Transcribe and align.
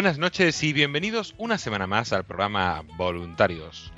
Buenas 0.00 0.16
noches 0.16 0.62
y 0.62 0.72
bienvenidos 0.72 1.34
una 1.36 1.58
semana 1.58 1.86
más 1.86 2.14
al 2.14 2.24
programa 2.24 2.82
Voluntarios, 2.96 3.92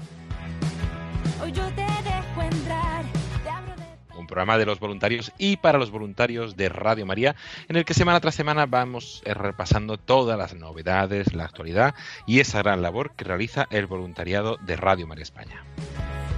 Hoy 1.41 1.53
yo 1.53 1.64
te 1.77 1.83
dejo 1.83 2.42
entrar. 2.42 3.05
Te 3.45 3.48
abro 3.48 3.77
de 3.77 4.19
un 4.19 4.27
programa 4.27 4.58
de 4.58 4.67
los 4.67 4.80
voluntarios 4.80 5.30
y 5.39 5.58
para 5.58 5.78
los 5.78 5.92
voluntarios 5.92 6.56
de 6.56 6.69
Radio 6.69 7.06
María, 7.06 7.36
en 7.69 7.77
el 7.77 7.84
que 7.84 7.95
semana 7.95 8.19
tras 8.19 8.34
semana 8.34 8.67
vamos 8.67 9.23
eh, 9.25 9.33
repasando 9.33 9.97
todas 9.97 10.36
las 10.36 10.55
novedades, 10.55 11.34
la 11.34 11.45
actualidad 11.45 11.95
y 12.27 12.41
esa 12.41 12.58
gran 12.58 12.83
labor 12.83 13.14
que 13.14 13.23
realiza 13.23 13.69
el 13.70 13.86
voluntariado 13.86 14.58
de 14.61 14.75
Radio 14.75 15.06
María 15.06 15.23
España. 15.23 15.62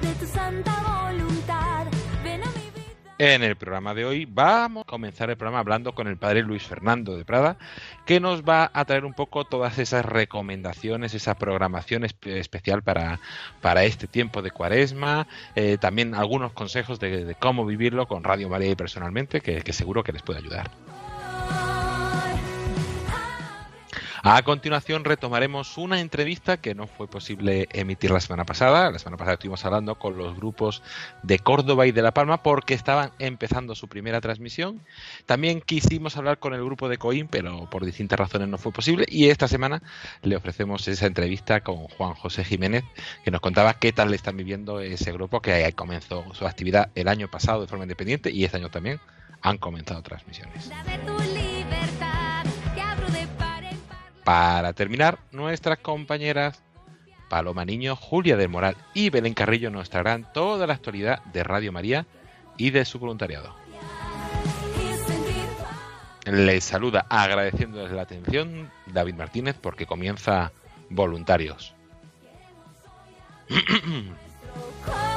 de 0.03 0.13
tu 0.13 0.27
santa 0.27 0.75
En 3.19 3.45
el 3.45 3.55
programa 3.55 3.95
de 3.95 4.05
hoy 4.05 4.25
vamos 4.25 4.83
a 4.83 4.87
comenzar 4.91 5.31
el 5.31 5.37
programa 5.37 5.61
hablando 5.61 5.95
con 5.95 6.09
el 6.09 6.17
padre 6.17 6.43
Luis 6.43 6.65
Fernando 6.65 7.17
de 7.17 7.25
Prada, 7.25 7.57
que 8.07 8.19
nos 8.19 8.43
va 8.43 8.73
a 8.75 8.85
traer 8.87 9.05
un 9.05 9.15
poco 9.15 9.45
todas 9.45 9.79
esas 9.79 10.05
recomendaciones, 10.05 11.15
esa 11.15 11.37
programación 11.37 12.03
espe- 12.03 12.39
especial 12.39 12.83
para, 12.83 13.21
para 13.61 13.85
este 13.85 14.09
tiempo 14.09 14.43
de 14.43 14.51
cuaresma, 14.51 15.29
eh, 15.55 15.79
también 15.79 16.17
algunos 16.17 16.53
consejos 16.55 16.99
de, 16.99 17.25
de 17.25 17.35
cómo 17.37 17.65
vivirlo 17.65 18.09
con 18.09 18.25
Radio 18.25 18.49
María 18.49 18.71
y 18.73 18.75
personalmente, 18.77 19.41
que 19.41 19.73
seguro 19.73 20.03
que 20.03 20.13
les 20.13 20.23
puede 20.23 20.41
ayudar. 20.41 20.73
A 24.27 24.41
continuación 24.41 25.05
retomaremos 25.05 25.77
una 25.77 26.01
entrevista 26.01 26.57
que 26.57 26.75
no 26.75 26.87
fue 26.87 27.07
posible 27.07 27.69
emitir 27.73 28.11
la 28.11 28.21
semana 28.21 28.47
pasada. 28.47 28.91
La 28.91 28.99
semana 28.99 29.19
pasada 29.19 29.35
estuvimos 29.35 29.63
hablando 29.67 29.99
con 29.99 30.17
los 30.17 30.35
grupos 30.35 30.83
de 31.23 31.39
Córdoba 31.39 31.87
y 31.87 31.93
de 31.93 32.01
La 32.01 32.15
Palma 32.15 32.43
porque 32.43 32.73
estaban 32.73 33.13
empezando 33.19 33.75
su 33.75 33.87
primera 33.87 34.23
transmisión. 34.23 34.81
También 35.27 35.61
quisimos 35.61 36.17
hablar 36.17 36.39
con 36.39 36.55
el 36.55 36.65
grupo 36.65 36.89
de 36.89 36.97
Coín, 36.97 37.29
pero 37.29 37.69
por 37.69 37.85
distintas 37.85 38.19
razones 38.19 38.49
no 38.49 38.57
fue 38.57 38.73
posible. 38.73 39.05
Y 39.11 39.29
esta 39.29 39.47
semana 39.47 39.83
le 40.23 40.37
ofrecemos 40.37 40.89
esa 40.89 41.05
entrevista 41.05 41.61
con 41.61 41.77
Juan 41.89 42.15
José 42.15 42.45
Jiménez, 42.45 42.83
que 43.27 43.31
nos 43.31 43.43
contaba 43.43 43.75
qué 43.75 43.93
tal 43.93 44.09
le 44.09 44.17
están 44.17 44.39
viviendo 44.39 44.81
ese 44.81 45.13
grupo 45.13 45.43
que 45.43 45.71
comenzó 45.75 46.25
su 46.33 46.47
actividad 46.47 46.89
el 46.95 47.09
año 47.09 47.31
pasado 47.31 47.61
de 47.61 47.67
forma 47.67 47.85
independiente 47.85 48.31
y 48.31 48.47
este 48.47 48.57
año 48.57 48.71
también 48.71 49.01
han 49.43 49.59
comenzado 49.59 50.01
transmisiones. 50.01 50.71
Libertad. 51.35 52.24
Para 54.25 54.73
terminar, 54.73 55.19
nuestras 55.33 55.79
compañeras 55.79 56.63
Paloma 57.29 57.65
Niño, 57.65 57.97
Julia 57.97 58.37
del 58.37 58.49
Moral 58.49 58.77
y 58.95 59.11
Belén 59.11 59.35
Carrillo 59.35 59.71
nos 59.71 59.91
traerán 59.91 60.33
toda 60.33 60.67
la 60.67 60.75
actualidad 60.75 61.23
de 61.27 61.45
Radio 61.45 61.73
María 61.73 62.07
y 62.57 62.71
de 62.71 62.85
su 62.85 62.99
voluntariado. 62.99 63.55
Les 66.25 66.65
saluda 66.65 67.07
agradeciéndoles 67.11 67.93
la 67.93 68.03
atención 68.03 68.71
David 68.87 69.15
Martínez 69.15 69.57
porque 69.61 69.87
comienza 69.87 70.53
Voluntarios. 70.89 71.75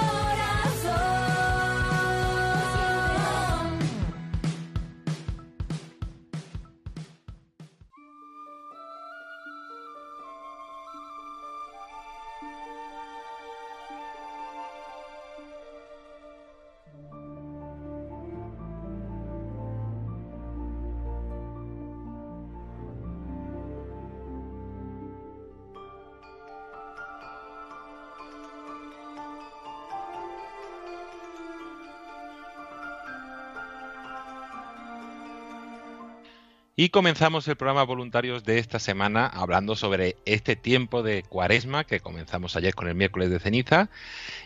Y 36.79 36.89
comenzamos 36.89 37.47
el 37.47 37.55
programa 37.55 37.83
Voluntarios 37.85 38.43
de 38.43 38.59
esta 38.59 38.77
semana 38.77 39.25
hablando 39.25 39.75
sobre 39.75 40.15
este 40.25 40.55
tiempo 40.55 41.01
de 41.01 41.23
cuaresma 41.23 41.85
que 41.85 42.01
comenzamos 42.01 42.55
ayer 42.55 42.75
con 42.75 42.87
el 42.87 42.93
miércoles 42.93 43.31
de 43.31 43.39
ceniza. 43.39 43.89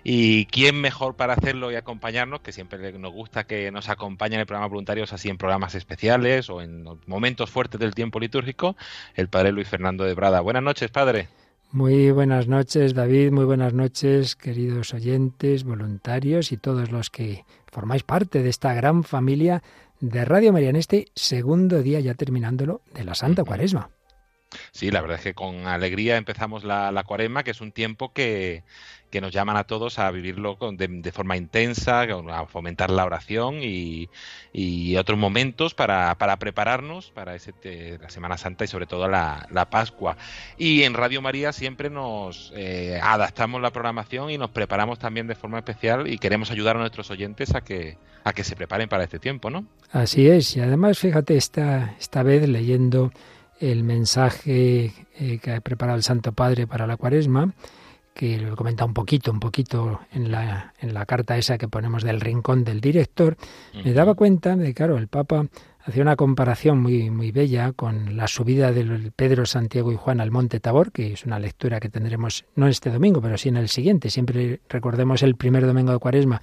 Y 0.05 0.45
quién 0.45 0.79
mejor 0.79 1.17
para 1.17 1.33
hacerlo 1.33 1.73
y 1.73 1.75
acompañarnos, 1.75 2.39
que 2.39 2.53
siempre 2.53 2.93
nos 2.93 3.11
gusta 3.11 3.43
que 3.43 3.69
nos 3.69 3.89
acompañen 3.89 4.35
en 4.35 4.39
el 4.39 4.45
programa 4.45 4.69
Voluntarios 4.69 5.11
así 5.11 5.27
en 5.27 5.37
programas 5.37 5.75
especiales 5.75 6.49
o 6.49 6.61
en 6.61 6.85
momentos 7.05 7.49
fuertes 7.49 7.81
del 7.81 7.93
tiempo 7.93 8.17
litúrgico, 8.17 8.77
el 9.15 9.27
padre 9.27 9.51
Luis 9.51 9.67
Fernando 9.67 10.05
de 10.05 10.13
Brada. 10.13 10.39
Buenas 10.39 10.63
noches, 10.63 10.89
padre. 10.89 11.27
Muy 11.73 12.11
buenas 12.11 12.47
noches, 12.47 12.93
David. 12.93 13.31
Muy 13.31 13.43
buenas 13.43 13.73
noches, 13.73 14.37
queridos 14.37 14.93
oyentes, 14.93 15.65
voluntarios 15.65 16.53
y 16.53 16.57
todos 16.57 16.91
los 16.91 17.09
que 17.09 17.43
formáis 17.69 18.03
parte 18.03 18.41
de 18.41 18.49
esta 18.49 18.73
gran 18.73 19.03
familia 19.03 19.61
de 20.01 20.25
Radio 20.25 20.51
María 20.51 20.69
en 20.69 20.75
este 20.75 21.11
segundo 21.15 21.81
día, 21.81 21.99
ya 21.99 22.15
terminándolo, 22.15 22.81
de 22.93 23.05
la 23.05 23.15
Santa 23.15 23.43
Cuaresma. 23.43 23.91
Sí, 24.71 24.91
la 24.91 25.01
verdad 25.01 25.17
es 25.17 25.23
que 25.23 25.33
con 25.33 25.67
alegría 25.67 26.17
empezamos 26.17 26.63
la, 26.63 27.03
cuaresma, 27.05 27.43
que 27.43 27.51
es 27.51 27.61
un 27.61 27.71
tiempo 27.71 28.11
que, 28.13 28.63
que 29.09 29.21
nos 29.21 29.31
llaman 29.31 29.57
a 29.57 29.65
todos 29.65 29.99
a 29.99 30.11
vivirlo 30.11 30.57
con- 30.57 30.77
de, 30.77 31.11
forma 31.11 31.37
intensa, 31.37 32.01
a 32.01 32.45
fomentar 32.47 32.89
la 32.89 33.05
oración 33.05 33.59
y, 33.61 34.09
y 34.53 34.95
otros 34.97 35.17
momentos 35.17 35.73
para, 35.73 36.15
para 36.17 36.37
prepararnos 36.37 37.11
para 37.11 37.35
ese 37.35 37.53
la 38.01 38.09
Semana 38.09 38.37
Santa 38.37 38.63
y 38.63 38.67
sobre 38.67 38.87
todo 38.87 39.07
la, 39.07 39.47
la 39.51 39.69
Pascua. 39.69 40.17
Y 40.57 40.83
en 40.83 40.93
Radio 40.93 41.21
María 41.21 41.51
siempre 41.53 41.89
nos 41.89 42.51
eh, 42.55 42.99
adaptamos 43.01 43.61
la 43.61 43.71
programación 43.71 44.29
y 44.31 44.37
nos 44.37 44.49
preparamos 44.51 44.99
también 44.99 45.27
de 45.27 45.35
forma 45.35 45.59
especial 45.59 46.07
y 46.07 46.17
queremos 46.17 46.51
ayudar 46.51 46.75
a 46.75 46.79
nuestros 46.79 47.11
oyentes 47.11 47.55
a 47.55 47.61
que, 47.61 47.97
a 48.23 48.33
que 48.33 48.43
se 48.43 48.55
preparen 48.55 48.89
para 48.89 49.03
este 49.03 49.19
tiempo, 49.19 49.49
¿no? 49.49 49.65
Así 49.91 50.27
es, 50.27 50.55
y 50.55 50.61
además, 50.61 50.99
fíjate, 50.99 51.35
esta, 51.35 51.95
esta 51.99 52.23
vez 52.23 52.47
leyendo 52.47 53.11
el 53.61 53.83
mensaje 53.83 54.91
eh, 55.17 55.39
que 55.39 55.51
ha 55.53 55.61
preparado 55.61 55.97
el 55.97 56.03
Santo 56.03 56.33
Padre 56.33 56.67
para 56.67 56.87
la 56.87 56.97
Cuaresma, 56.97 57.53
que 58.13 58.37
lo 58.39 58.55
comenta 58.55 58.83
un 58.83 58.93
poquito, 58.93 59.31
un 59.31 59.39
poquito 59.39 60.01
en 60.11 60.31
la, 60.31 60.73
en 60.79 60.93
la 60.93 61.05
carta 61.05 61.37
esa 61.37 61.57
que 61.57 61.67
ponemos 61.67 62.03
del 62.03 62.19
rincón 62.19 62.63
del 62.63 62.81
director, 62.81 63.37
me 63.85 63.93
daba 63.93 64.15
cuenta 64.15 64.55
de, 64.57 64.73
claro, 64.73 64.97
el 64.97 65.07
Papa 65.07 65.45
hacía 65.83 66.01
una 66.01 66.15
comparación 66.15 66.81
muy, 66.81 67.09
muy 67.09 67.31
bella 67.31 67.71
con 67.71 68.17
la 68.17 68.27
subida 68.27 68.71
de 68.71 69.11
Pedro, 69.15 69.45
Santiago 69.45 69.91
y 69.91 69.95
Juan 69.95 70.21
al 70.21 70.31
Monte 70.31 70.59
Tabor, 70.59 70.91
que 70.91 71.13
es 71.13 71.25
una 71.25 71.39
lectura 71.39 71.79
que 71.79 71.89
tendremos 71.89 72.45
no 72.55 72.67
este 72.67 72.91
domingo, 72.91 73.21
pero 73.21 73.37
sí 73.37 73.49
en 73.49 73.57
el 73.57 73.69
siguiente. 73.69 74.09
Siempre 74.09 74.61
recordemos 74.69 75.23
el 75.23 75.35
primer 75.35 75.65
domingo 75.65 75.91
de 75.91 75.99
Cuaresma, 75.99 76.41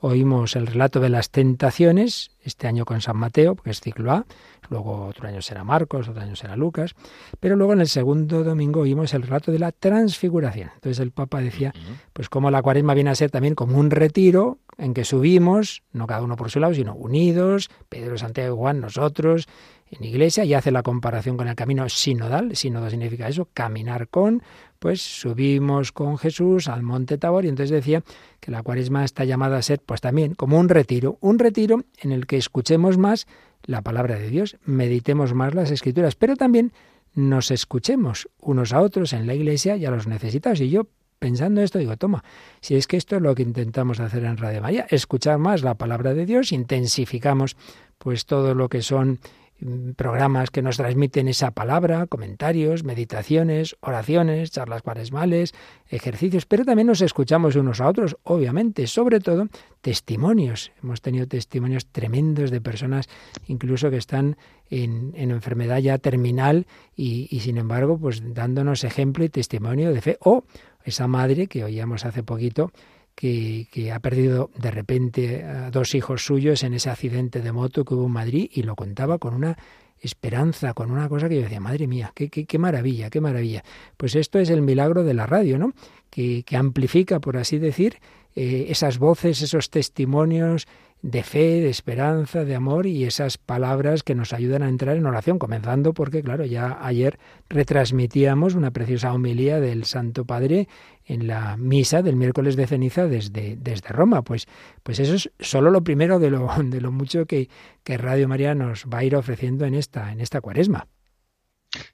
oímos 0.00 0.56
el 0.56 0.66
relato 0.66 1.00
de 1.00 1.08
las 1.08 1.30
tentaciones, 1.30 2.30
este 2.42 2.66
año 2.66 2.84
con 2.84 3.00
San 3.00 3.16
Mateo, 3.16 3.54
porque 3.54 3.70
es 3.70 3.80
ciclo 3.80 4.12
A, 4.12 4.26
luego 4.68 5.06
otro 5.06 5.28
año 5.28 5.42
será 5.42 5.64
Marcos, 5.64 6.08
otro 6.08 6.22
año 6.22 6.36
será 6.36 6.56
Lucas, 6.56 6.94
pero 7.38 7.56
luego 7.56 7.72
en 7.72 7.80
el 7.80 7.88
segundo 7.88 8.42
domingo 8.44 8.80
oímos 8.80 9.12
el 9.14 9.22
relato 9.22 9.52
de 9.52 9.58
la 9.58 9.72
transfiguración. 9.72 10.70
Entonces 10.74 11.00
el 11.00 11.10
Papa 11.10 11.40
decía, 11.40 11.74
pues 12.12 12.28
como 12.28 12.50
la 12.50 12.62
cuaresma 12.62 12.94
viene 12.94 13.10
a 13.10 13.14
ser 13.14 13.30
también 13.30 13.54
como 13.54 13.78
un 13.78 13.90
retiro 13.90 14.58
en 14.78 14.94
que 14.94 15.04
subimos, 15.04 15.82
no 15.92 16.06
cada 16.06 16.22
uno 16.22 16.36
por 16.36 16.50
su 16.50 16.60
lado, 16.60 16.74
sino 16.74 16.94
unidos, 16.94 17.68
Pedro, 17.88 18.16
Santiago 18.16 18.54
y 18.54 18.58
Juan, 18.58 18.80
nosotros, 18.80 19.46
en 19.90 20.04
iglesia, 20.04 20.44
y 20.44 20.54
hace 20.54 20.70
la 20.70 20.82
comparación 20.82 21.36
con 21.36 21.48
el 21.48 21.54
camino 21.54 21.88
sinodal. 21.88 22.56
Sínodo 22.56 22.88
significa 22.88 23.28
eso, 23.28 23.48
caminar 23.52 24.08
con, 24.08 24.42
pues 24.80 25.02
subimos 25.02 25.92
con 25.92 26.18
Jesús 26.18 26.66
al 26.66 26.82
monte 26.82 27.18
Tabor, 27.18 27.44
y 27.44 27.48
entonces 27.48 27.70
decía 27.70 28.02
que 28.40 28.50
la 28.50 28.62
cuaresma 28.64 29.04
está 29.04 29.24
llamada 29.24 29.58
a 29.58 29.62
ser, 29.62 29.78
pues 29.78 30.00
también, 30.00 30.34
como 30.34 30.58
un 30.58 30.68
retiro, 30.68 31.18
un 31.20 31.38
retiro 31.38 31.84
en 31.98 32.10
el 32.10 32.26
que 32.26 32.38
escuchemos 32.38 32.98
más 32.98 33.28
la 33.62 33.82
palabra 33.82 34.18
de 34.18 34.28
Dios, 34.30 34.56
meditemos 34.64 35.34
más 35.34 35.54
las 35.54 35.70
escrituras, 35.70 36.16
pero 36.16 36.34
también 36.34 36.72
nos 37.14 37.50
escuchemos 37.50 38.28
unos 38.40 38.72
a 38.72 38.80
otros 38.80 39.12
en 39.12 39.26
la 39.26 39.34
iglesia 39.34 39.76
y 39.76 39.84
a 39.84 39.90
los 39.90 40.06
necesitados. 40.06 40.60
Y 40.60 40.70
yo 40.70 40.86
pensando 41.18 41.60
esto, 41.60 41.78
digo, 41.78 41.96
toma, 41.96 42.24
si 42.60 42.76
es 42.76 42.86
que 42.86 42.96
esto 42.96 43.16
es 43.16 43.22
lo 43.22 43.34
que 43.34 43.42
intentamos 43.42 44.00
hacer 44.00 44.24
en 44.24 44.38
Radio 44.38 44.62
María, 44.62 44.86
escuchar 44.88 45.38
más 45.38 45.62
la 45.62 45.74
palabra 45.74 46.14
de 46.14 46.24
Dios, 46.24 46.52
intensificamos 46.52 47.56
pues 47.98 48.24
todo 48.24 48.54
lo 48.54 48.70
que 48.70 48.80
son 48.80 49.20
programas 49.96 50.50
que 50.50 50.62
nos 50.62 50.76
transmiten 50.76 51.28
esa 51.28 51.50
palabra, 51.50 52.06
comentarios, 52.06 52.84
meditaciones, 52.84 53.76
oraciones, 53.80 54.50
charlas 54.50 54.82
cuaresmales, 54.82 55.54
ejercicios, 55.88 56.46
pero 56.46 56.64
también 56.64 56.86
nos 56.86 57.02
escuchamos 57.02 57.56
unos 57.56 57.80
a 57.80 57.88
otros, 57.88 58.16
obviamente, 58.22 58.86
sobre 58.86 59.20
todo 59.20 59.48
testimonios. 59.80 60.72
Hemos 60.82 61.02
tenido 61.02 61.26
testimonios 61.26 61.86
tremendos 61.86 62.50
de 62.50 62.60
personas 62.60 63.08
incluso 63.46 63.90
que 63.90 63.96
están 63.96 64.36
en, 64.70 65.12
enfermedad 65.14 65.78
ya 65.78 65.98
terminal 65.98 66.66
y, 66.96 67.28
y, 67.30 67.40
sin 67.40 67.58
embargo, 67.58 67.98
pues 67.98 68.22
dándonos 68.34 68.84
ejemplo 68.84 69.24
y 69.24 69.28
testimonio 69.28 69.92
de 69.92 70.00
fe. 70.00 70.18
O 70.20 70.44
esa 70.84 71.06
madre 71.06 71.46
que 71.46 71.64
oíamos 71.64 72.04
hace 72.04 72.22
poquito, 72.22 72.72
que, 73.20 73.66
que, 73.70 73.92
ha 73.92 74.00
perdido 74.00 74.50
de 74.56 74.70
repente 74.70 75.44
a 75.44 75.70
dos 75.70 75.94
hijos 75.94 76.24
suyos 76.24 76.62
en 76.62 76.72
ese 76.72 76.88
accidente 76.88 77.42
de 77.42 77.52
moto 77.52 77.84
que 77.84 77.92
hubo 77.92 78.06
en 78.06 78.12
Madrid 78.12 78.50
y 78.50 78.62
lo 78.62 78.76
contaba 78.76 79.18
con 79.18 79.34
una 79.34 79.58
esperanza, 80.00 80.72
con 80.72 80.90
una 80.90 81.06
cosa 81.10 81.28
que 81.28 81.36
yo 81.36 81.42
decía, 81.42 81.60
madre 81.60 81.86
mía, 81.86 82.12
qué, 82.14 82.30
qué, 82.30 82.46
qué 82.46 82.58
maravilla, 82.58 83.10
qué 83.10 83.20
maravilla. 83.20 83.62
Pues 83.98 84.14
esto 84.14 84.38
es 84.38 84.48
el 84.48 84.62
milagro 84.62 85.04
de 85.04 85.12
la 85.12 85.26
radio, 85.26 85.58
¿no? 85.58 85.74
Que, 86.08 86.44
que 86.44 86.56
amplifica, 86.56 87.20
por 87.20 87.36
así 87.36 87.58
decir, 87.58 87.98
eh, 88.34 88.68
esas 88.70 88.98
voces, 88.98 89.42
esos 89.42 89.68
testimonios, 89.68 90.66
de 91.02 91.22
fe, 91.22 91.60
de 91.60 91.70
esperanza, 91.70 92.44
de 92.44 92.54
amor 92.54 92.86
y 92.86 93.04
esas 93.04 93.38
palabras 93.38 94.02
que 94.02 94.14
nos 94.14 94.32
ayudan 94.32 94.62
a 94.62 94.68
entrar 94.68 94.96
en 94.96 95.06
oración, 95.06 95.38
comenzando 95.38 95.94
porque, 95.94 96.22
claro, 96.22 96.44
ya 96.44 96.78
ayer 96.82 97.18
retransmitíamos 97.48 98.54
una 98.54 98.70
preciosa 98.70 99.12
homilía 99.12 99.60
del 99.60 99.84
Santo 99.84 100.24
Padre 100.24 100.68
en 101.06 101.26
la 101.26 101.56
misa 101.56 102.02
del 102.02 102.16
miércoles 102.16 102.56
de 102.56 102.66
ceniza 102.66 103.06
desde, 103.06 103.56
desde 103.56 103.88
Roma. 103.88 104.22
Pues, 104.22 104.46
pues 104.82 105.00
eso 105.00 105.14
es 105.14 105.30
solo 105.40 105.70
lo 105.70 105.82
primero 105.82 106.18
de 106.18 106.30
lo, 106.30 106.48
de 106.62 106.80
lo 106.80 106.92
mucho 106.92 107.26
que, 107.26 107.48
que 107.82 107.96
Radio 107.96 108.28
María 108.28 108.54
nos 108.54 108.84
va 108.84 108.98
a 108.98 109.04
ir 109.04 109.16
ofreciendo 109.16 109.64
en 109.64 109.74
esta, 109.74 110.12
en 110.12 110.20
esta 110.20 110.40
cuaresma. 110.40 110.86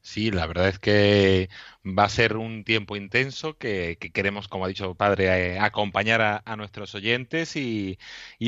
Sí, 0.00 0.30
la 0.30 0.46
verdad 0.46 0.68
es 0.68 0.78
que 0.78 1.50
va 1.86 2.04
a 2.04 2.08
ser 2.08 2.36
un 2.36 2.64
tiempo 2.64 2.96
intenso 2.96 3.56
que, 3.56 3.96
queremos, 4.12 4.48
como 4.48 4.64
ha 4.64 4.68
dicho 4.68 4.94
padre, 4.94 5.54
eh, 5.54 5.58
acompañar 5.58 6.42
a, 6.44 6.56
nuestros 6.56 6.94
oyentes 6.94 7.56
y, 7.56 7.98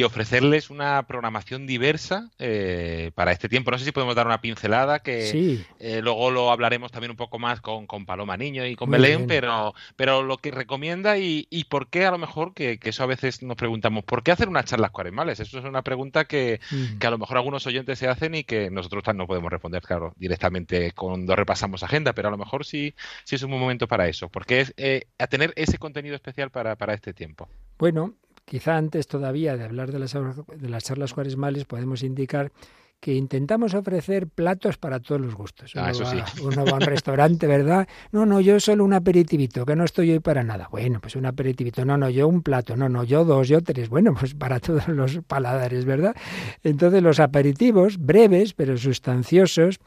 ofrecerles 0.05 0.71
una 0.71 1.07
programación 1.07 1.67
diversa 1.67 2.31
eh, 2.39 3.11
para 3.15 3.33
este 3.33 3.49
tiempo. 3.49 3.71
No 3.71 3.79
sé 3.79 3.85
si 3.85 3.93
podemos 3.93 4.15
dar 4.15 4.27
una 4.27 4.41
pincelada, 4.41 5.01
que 5.01 5.61
eh, 5.79 6.01
luego 6.03 6.31
lo 6.31 6.51
hablaremos 6.51 6.91
también 6.91 7.11
un 7.11 7.17
poco 7.17 7.39
más 7.39 7.61
con, 7.61 7.87
Paloma 8.07 8.37
Niño 8.37 8.65
y 8.65 8.75
con 8.75 8.91
Belén, 8.91 9.27
pero, 9.27 9.75
pero 9.97 10.23
lo 10.23 10.39
que 10.39 10.51
recomienda 10.51 11.19
y, 11.19 11.47
por 11.69 11.89
qué 11.89 12.07
a 12.07 12.11
lo 12.11 12.19
mejor, 12.19 12.55
que, 12.55 12.79
eso 12.83 13.03
a 13.03 13.07
veces 13.07 13.43
nos 13.43 13.57
preguntamos, 13.57 14.05
¿por 14.05 14.23
qué 14.23 14.33
hacer 14.33 14.49
unas 14.49 14.65
charlas 14.65 14.91
cuaresmales? 14.91 15.41
Eso 15.41 15.59
es 15.59 15.65
una 15.65 15.83
pregunta 15.83 16.25
que, 16.25 16.61
que 16.99 17.07
a 17.07 17.11
lo 17.11 17.19
mejor 17.19 17.37
algunos 17.37 17.67
oyentes 17.67 17.99
se 17.99 18.09
hacen 18.09 18.35
y 18.35 18.45
que 18.45 18.71
nosotros 18.71 19.05
no 19.15 19.27
podemos 19.27 19.51
responder, 19.51 19.83
claro, 19.83 20.15
directamente 20.17 20.93
cuando 20.93 21.37
repasamos 21.37 21.83
agenda, 21.83 22.15
pero 22.15 22.29
a 22.29 22.31
lo 22.31 22.39
mejor 22.39 22.65
sí 22.65 22.95
sí 23.29 23.35
es 23.35 23.43
un 23.43 23.51
buen 23.51 23.61
momento 23.61 23.87
para 23.87 24.09
eso, 24.09 24.31
porque 24.31 24.61
es 24.61 24.73
eh, 24.79 25.03
a 25.19 25.27
tener 25.27 25.53
ese 25.55 25.77
contenido 25.77 26.15
especial 26.15 26.51
para, 26.51 26.77
para 26.77 26.95
este 26.95 27.13
tiempo. 27.13 27.47
Bueno, 27.79 28.15
quizá 28.47 28.79
antes 28.79 29.07
todavía 29.07 29.55
de 29.55 29.65
hablar 29.65 29.93
de 29.93 29.99
las, 29.99 30.15
de 30.15 30.69
las 30.71 30.85
charlas 30.85 31.13
cuaresmales 31.13 31.67
podemos 31.67 32.03
indicar 32.03 32.51
que 33.01 33.15
intentamos 33.15 33.75
ofrecer 33.75 34.29
platos 34.29 34.79
para 34.79 34.99
todos 34.99 35.21
los 35.21 35.35
gustos. 35.35 35.73
Ah, 35.77 35.93
uno, 35.95 36.05
va, 36.05 36.25
uno 36.43 36.65
va 36.65 36.71
a 36.73 36.75
un 36.77 36.81
restaurante, 36.81 37.47
¿verdad? 37.47 37.87
No, 38.13 38.27
no, 38.27 38.41
yo 38.41 38.59
solo 38.59 38.83
un 38.83 38.95
aperitivito, 38.95 39.65
que 39.65 39.77
no 39.77 39.85
estoy 39.85 40.11
hoy 40.11 40.21
para 40.21 40.43
nada. 40.43 40.69
Bueno, 40.71 40.99
pues 41.01 41.15
un 41.15 41.27
aperitivito. 41.27 41.85
No, 41.85 41.97
no, 41.97 42.11
yo 42.11 42.27
un 42.27 42.43
plato. 42.43 42.77
No, 42.77 42.89
no, 42.89 43.05
yo 43.05 43.25
dos, 43.25 43.47
yo 43.47 43.63
tres. 43.63 43.89
Bueno, 43.89 44.15
pues 44.19 44.35
para 44.35 44.59
todos 44.61 44.89
los 44.89 45.21
paladares, 45.27 45.85
¿verdad? 45.85 46.17
Entonces 46.65 47.03
los 47.03 47.21
aperitivos, 47.21 47.99
breves 47.99 48.55
pero 48.55 48.77
sustanciosos, 48.77 49.79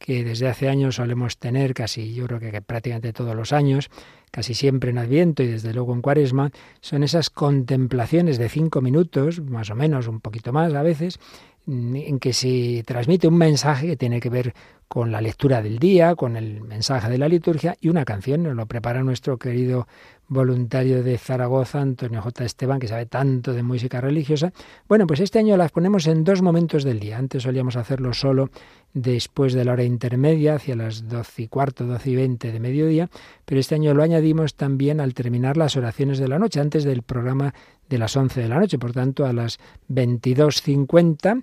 que 0.00 0.24
desde 0.24 0.48
hace 0.48 0.68
años 0.68 0.94
solemos 0.96 1.36
tener 1.36 1.74
casi, 1.74 2.14
yo 2.14 2.26
creo 2.26 2.40
que 2.40 2.62
prácticamente 2.62 3.12
todos 3.12 3.36
los 3.36 3.52
años, 3.52 3.90
casi 4.30 4.54
siempre 4.54 4.90
en 4.90 4.98
Adviento 4.98 5.42
y 5.42 5.46
desde 5.46 5.74
luego 5.74 5.92
en 5.92 6.00
Cuaresma, 6.00 6.52
son 6.80 7.02
esas 7.02 7.28
contemplaciones 7.28 8.38
de 8.38 8.48
cinco 8.48 8.80
minutos, 8.80 9.42
más 9.42 9.68
o 9.68 9.74
menos, 9.74 10.08
un 10.08 10.20
poquito 10.20 10.54
más 10.54 10.72
a 10.72 10.82
veces, 10.82 11.20
en 11.66 12.18
que 12.18 12.32
se 12.32 12.82
transmite 12.86 13.28
un 13.28 13.36
mensaje 13.36 13.86
que 13.86 13.96
tiene 13.96 14.20
que 14.20 14.30
ver 14.30 14.54
con 14.88 15.12
la 15.12 15.20
lectura 15.20 15.62
del 15.62 15.78
día, 15.78 16.16
con 16.16 16.36
el 16.36 16.62
mensaje 16.62 17.08
de 17.08 17.18
la 17.18 17.28
liturgia 17.28 17.76
y 17.80 17.90
una 17.90 18.04
canción. 18.04 18.42
Nos 18.42 18.56
lo 18.56 18.66
prepara 18.66 19.04
nuestro 19.04 19.38
querido 19.38 19.86
voluntario 20.26 21.02
de 21.04 21.16
Zaragoza, 21.16 21.80
Antonio 21.80 22.22
J. 22.22 22.44
Esteban, 22.44 22.80
que 22.80 22.88
sabe 22.88 23.06
tanto 23.06 23.52
de 23.52 23.62
música 23.62 24.00
religiosa. 24.00 24.52
Bueno, 24.88 25.06
pues 25.06 25.20
este 25.20 25.38
año 25.38 25.56
las 25.56 25.70
ponemos 25.70 26.06
en 26.08 26.24
dos 26.24 26.42
momentos 26.42 26.82
del 26.82 26.98
día. 26.98 27.18
Antes 27.18 27.44
solíamos 27.44 27.76
hacerlo 27.76 28.12
solo 28.14 28.50
después 28.92 29.52
de 29.52 29.64
la 29.64 29.72
hora 29.72 29.84
intermedia, 29.84 30.54
hacia 30.54 30.74
las 30.74 31.08
doce 31.08 31.42
y 31.42 31.48
cuarto, 31.48 31.86
doce 31.86 32.10
y 32.10 32.16
veinte 32.16 32.50
de 32.50 32.58
mediodía, 32.58 33.10
pero 33.44 33.60
este 33.60 33.76
año 33.76 33.94
lo 33.94 34.02
añadimos 34.02 34.54
también 34.54 35.00
al 35.00 35.14
terminar 35.14 35.56
las 35.56 35.76
oraciones 35.76 36.18
de 36.18 36.28
la 36.28 36.40
noche, 36.40 36.60
antes 36.60 36.82
del 36.82 37.02
programa 37.02 37.54
de 37.90 37.98
las 37.98 38.16
once 38.16 38.40
de 38.40 38.48
la 38.48 38.58
noche. 38.58 38.78
Por 38.78 38.92
tanto, 38.92 39.26
a 39.26 39.34
las 39.34 39.58
22.50, 39.90 41.42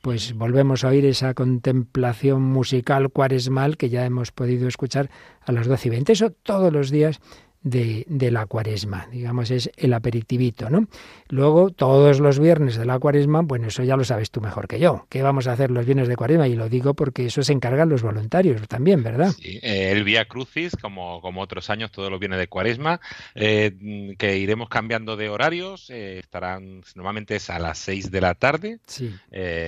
pues 0.00 0.32
volvemos 0.32 0.84
a 0.84 0.88
oír 0.88 1.04
esa 1.04 1.34
contemplación 1.34 2.40
musical 2.40 3.10
cuaresmal 3.10 3.76
que 3.76 3.90
ya 3.90 4.06
hemos 4.06 4.30
podido 4.32 4.68
escuchar 4.68 5.10
a 5.42 5.52
las 5.52 5.66
doce 5.66 5.88
y 5.88 5.90
veinte. 5.90 6.12
Eso 6.12 6.30
todos 6.30 6.72
los 6.72 6.90
días 6.90 7.20
de, 7.62 8.04
de, 8.08 8.30
la 8.30 8.46
cuaresma, 8.46 9.06
digamos, 9.12 9.50
es 9.50 9.70
el 9.76 9.92
aperitivito, 9.92 10.70
¿no? 10.70 10.88
Luego, 11.28 11.70
todos 11.70 12.18
los 12.18 12.38
viernes 12.38 12.76
de 12.76 12.86
la 12.86 12.98
cuaresma, 12.98 13.42
bueno, 13.42 13.68
eso 13.68 13.82
ya 13.82 13.96
lo 13.96 14.04
sabes 14.04 14.30
tú 14.30 14.40
mejor 14.40 14.66
que 14.66 14.78
yo. 14.78 15.06
¿Qué 15.10 15.22
vamos 15.22 15.46
a 15.46 15.52
hacer 15.52 15.70
los 15.70 15.84
viernes 15.84 16.08
de 16.08 16.16
cuaresma? 16.16 16.48
Y 16.48 16.56
lo 16.56 16.68
digo 16.68 16.94
porque 16.94 17.26
eso 17.26 17.42
se 17.42 17.52
encargan 17.52 17.90
los 17.90 18.02
voluntarios 18.02 18.66
también, 18.66 19.02
¿verdad? 19.02 19.32
Sí, 19.32 19.58
eh, 19.62 19.92
el 19.92 20.04
Vía 20.04 20.24
Crucis, 20.24 20.74
como, 20.80 21.20
como 21.20 21.42
otros 21.42 21.68
años, 21.68 21.92
todos 21.92 22.10
los 22.10 22.18
viernes 22.18 22.40
de 22.40 22.48
cuaresma, 22.48 23.00
eh, 23.34 24.14
que 24.18 24.38
iremos 24.38 24.70
cambiando 24.70 25.16
de 25.16 25.28
horarios, 25.28 25.90
eh, 25.90 26.18
estarán, 26.18 26.82
normalmente 26.94 27.36
es 27.36 27.50
a 27.50 27.58
las 27.58 27.78
6 27.78 28.10
de 28.10 28.20
la 28.22 28.34
tarde, 28.34 28.78
sí. 28.86 29.14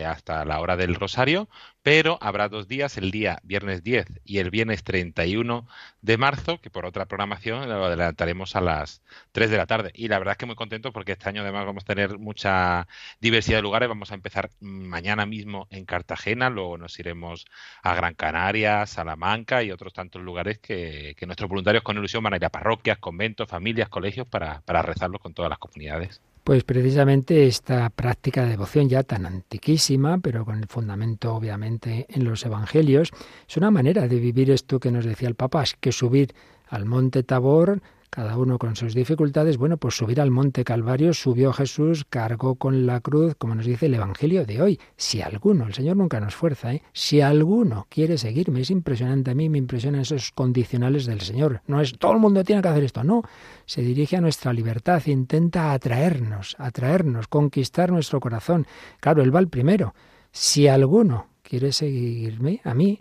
hasta 0.06 0.44
la 0.46 0.60
hora 0.60 0.76
del 0.76 0.94
rosario, 0.94 1.48
pero 1.82 2.18
habrá 2.20 2.48
dos 2.48 2.68
días, 2.68 2.96
el 2.96 3.10
día 3.10 3.40
viernes 3.42 3.82
10 3.82 4.06
y 4.24 4.38
el 4.38 4.50
viernes 4.50 4.84
31 4.84 5.66
de 6.00 6.16
marzo, 6.16 6.60
que 6.60 6.70
por 6.70 6.86
otra 6.86 7.06
programación 7.06 7.68
lo 7.68 7.84
adelantaremos 7.84 8.54
a 8.56 8.60
las 8.60 9.02
3 9.32 9.50
de 9.50 9.56
la 9.56 9.66
tarde. 9.66 9.90
Y 9.94 10.08
la 10.08 10.18
verdad 10.18 10.32
es 10.32 10.38
que 10.38 10.46
muy 10.46 10.54
contento 10.54 10.92
porque 10.92 11.12
este 11.12 11.28
año 11.28 11.42
además 11.42 11.66
vamos 11.66 11.84
a 11.84 11.86
tener 11.86 12.18
mucha 12.18 12.86
diversidad 13.20 13.58
de 13.58 13.62
lugares. 13.62 13.88
Vamos 13.88 14.12
a 14.12 14.14
empezar 14.14 14.50
mañana 14.60 15.26
mismo 15.26 15.66
en 15.70 15.84
Cartagena, 15.84 16.50
luego 16.50 16.78
nos 16.78 16.98
iremos 16.98 17.46
a 17.82 17.94
Gran 17.94 18.14
Canaria, 18.14 18.86
Salamanca 18.86 19.62
y 19.62 19.70
otros 19.72 19.92
tantos 19.92 20.22
lugares 20.22 20.58
que, 20.58 21.14
que 21.16 21.26
nuestros 21.26 21.48
voluntarios 21.50 21.82
con 21.82 21.96
ilusión 21.96 22.22
van 22.22 22.34
a 22.34 22.36
ir 22.36 22.44
a 22.44 22.50
parroquias, 22.50 22.98
conventos, 22.98 23.48
familias, 23.48 23.88
colegios 23.88 24.26
para, 24.26 24.60
para 24.62 24.82
rezarlo 24.82 25.18
con 25.18 25.34
todas 25.34 25.50
las 25.50 25.58
comunidades. 25.58 26.22
Pues 26.44 26.64
precisamente 26.64 27.46
esta 27.46 27.88
práctica 27.90 28.42
de 28.42 28.50
devoción 28.50 28.88
ya 28.88 29.04
tan 29.04 29.26
antiquísima, 29.26 30.18
pero 30.18 30.44
con 30.44 30.58
el 30.58 30.66
fundamento 30.66 31.34
obviamente 31.34 32.06
en 32.08 32.24
los 32.24 32.44
evangelios, 32.44 33.12
es 33.48 33.56
una 33.56 33.70
manera 33.70 34.08
de 34.08 34.18
vivir 34.18 34.50
esto 34.50 34.80
que 34.80 34.90
nos 34.90 35.04
decía 35.04 35.28
el 35.28 35.36
Papa, 35.36 35.62
es 35.62 35.76
que 35.78 35.92
subir 35.92 36.34
al 36.68 36.84
monte 36.84 37.22
Tabor, 37.22 37.80
cada 38.14 38.36
uno 38.36 38.58
con 38.58 38.76
sus 38.76 38.94
dificultades, 38.94 39.56
bueno, 39.56 39.78
pues 39.78 39.96
subir 39.96 40.20
al 40.20 40.30
monte 40.30 40.64
Calvario, 40.64 41.14
subió 41.14 41.50
Jesús, 41.54 42.04
cargó 42.04 42.56
con 42.56 42.84
la 42.84 43.00
cruz, 43.00 43.34
como 43.36 43.54
nos 43.54 43.64
dice 43.64 43.86
el 43.86 43.94
Evangelio 43.94 44.44
de 44.44 44.60
hoy. 44.60 44.80
Si 44.98 45.22
alguno, 45.22 45.66
el 45.66 45.72
Señor 45.72 45.96
nunca 45.96 46.20
nos 46.20 46.34
fuerza, 46.34 46.74
¿eh? 46.74 46.82
si 46.92 47.22
alguno 47.22 47.86
quiere 47.88 48.18
seguirme, 48.18 48.60
es 48.60 48.70
impresionante, 48.70 49.30
a 49.30 49.34
mí 49.34 49.48
me 49.48 49.56
impresionan 49.56 50.02
esos 50.02 50.30
condicionales 50.30 51.06
del 51.06 51.22
Señor. 51.22 51.62
No 51.66 51.80
es 51.80 51.96
todo 51.98 52.12
el 52.12 52.18
mundo 52.18 52.44
tiene 52.44 52.60
que 52.60 52.68
hacer 52.68 52.84
esto, 52.84 53.02
no, 53.02 53.22
se 53.64 53.80
dirige 53.80 54.18
a 54.18 54.20
nuestra 54.20 54.52
libertad, 54.52 55.02
intenta 55.06 55.72
atraernos, 55.72 56.54
atraernos, 56.58 57.28
conquistar 57.28 57.90
nuestro 57.90 58.20
corazón. 58.20 58.66
Claro, 59.00 59.22
Él 59.22 59.34
va 59.34 59.40
el 59.40 59.48
primero. 59.48 59.94
Si 60.30 60.68
alguno 60.68 61.28
quiere 61.42 61.72
seguirme, 61.72 62.60
a 62.62 62.74
mí, 62.74 63.00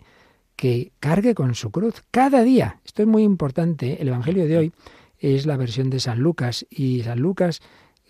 que 0.56 0.92
cargue 1.00 1.34
con 1.34 1.54
su 1.54 1.70
cruz 1.70 2.02
cada 2.10 2.42
día. 2.42 2.80
Esto 2.84 3.02
es 3.02 3.08
muy 3.08 3.24
importante. 3.24 4.00
El 4.00 4.08
Evangelio 4.08 4.46
de 4.46 4.56
hoy 4.56 4.72
es 5.22 5.46
la 5.46 5.56
versión 5.56 5.88
de 5.88 6.00
San 6.00 6.18
Lucas 6.18 6.66
y 6.68 7.02
San 7.02 7.20
Lucas 7.20 7.62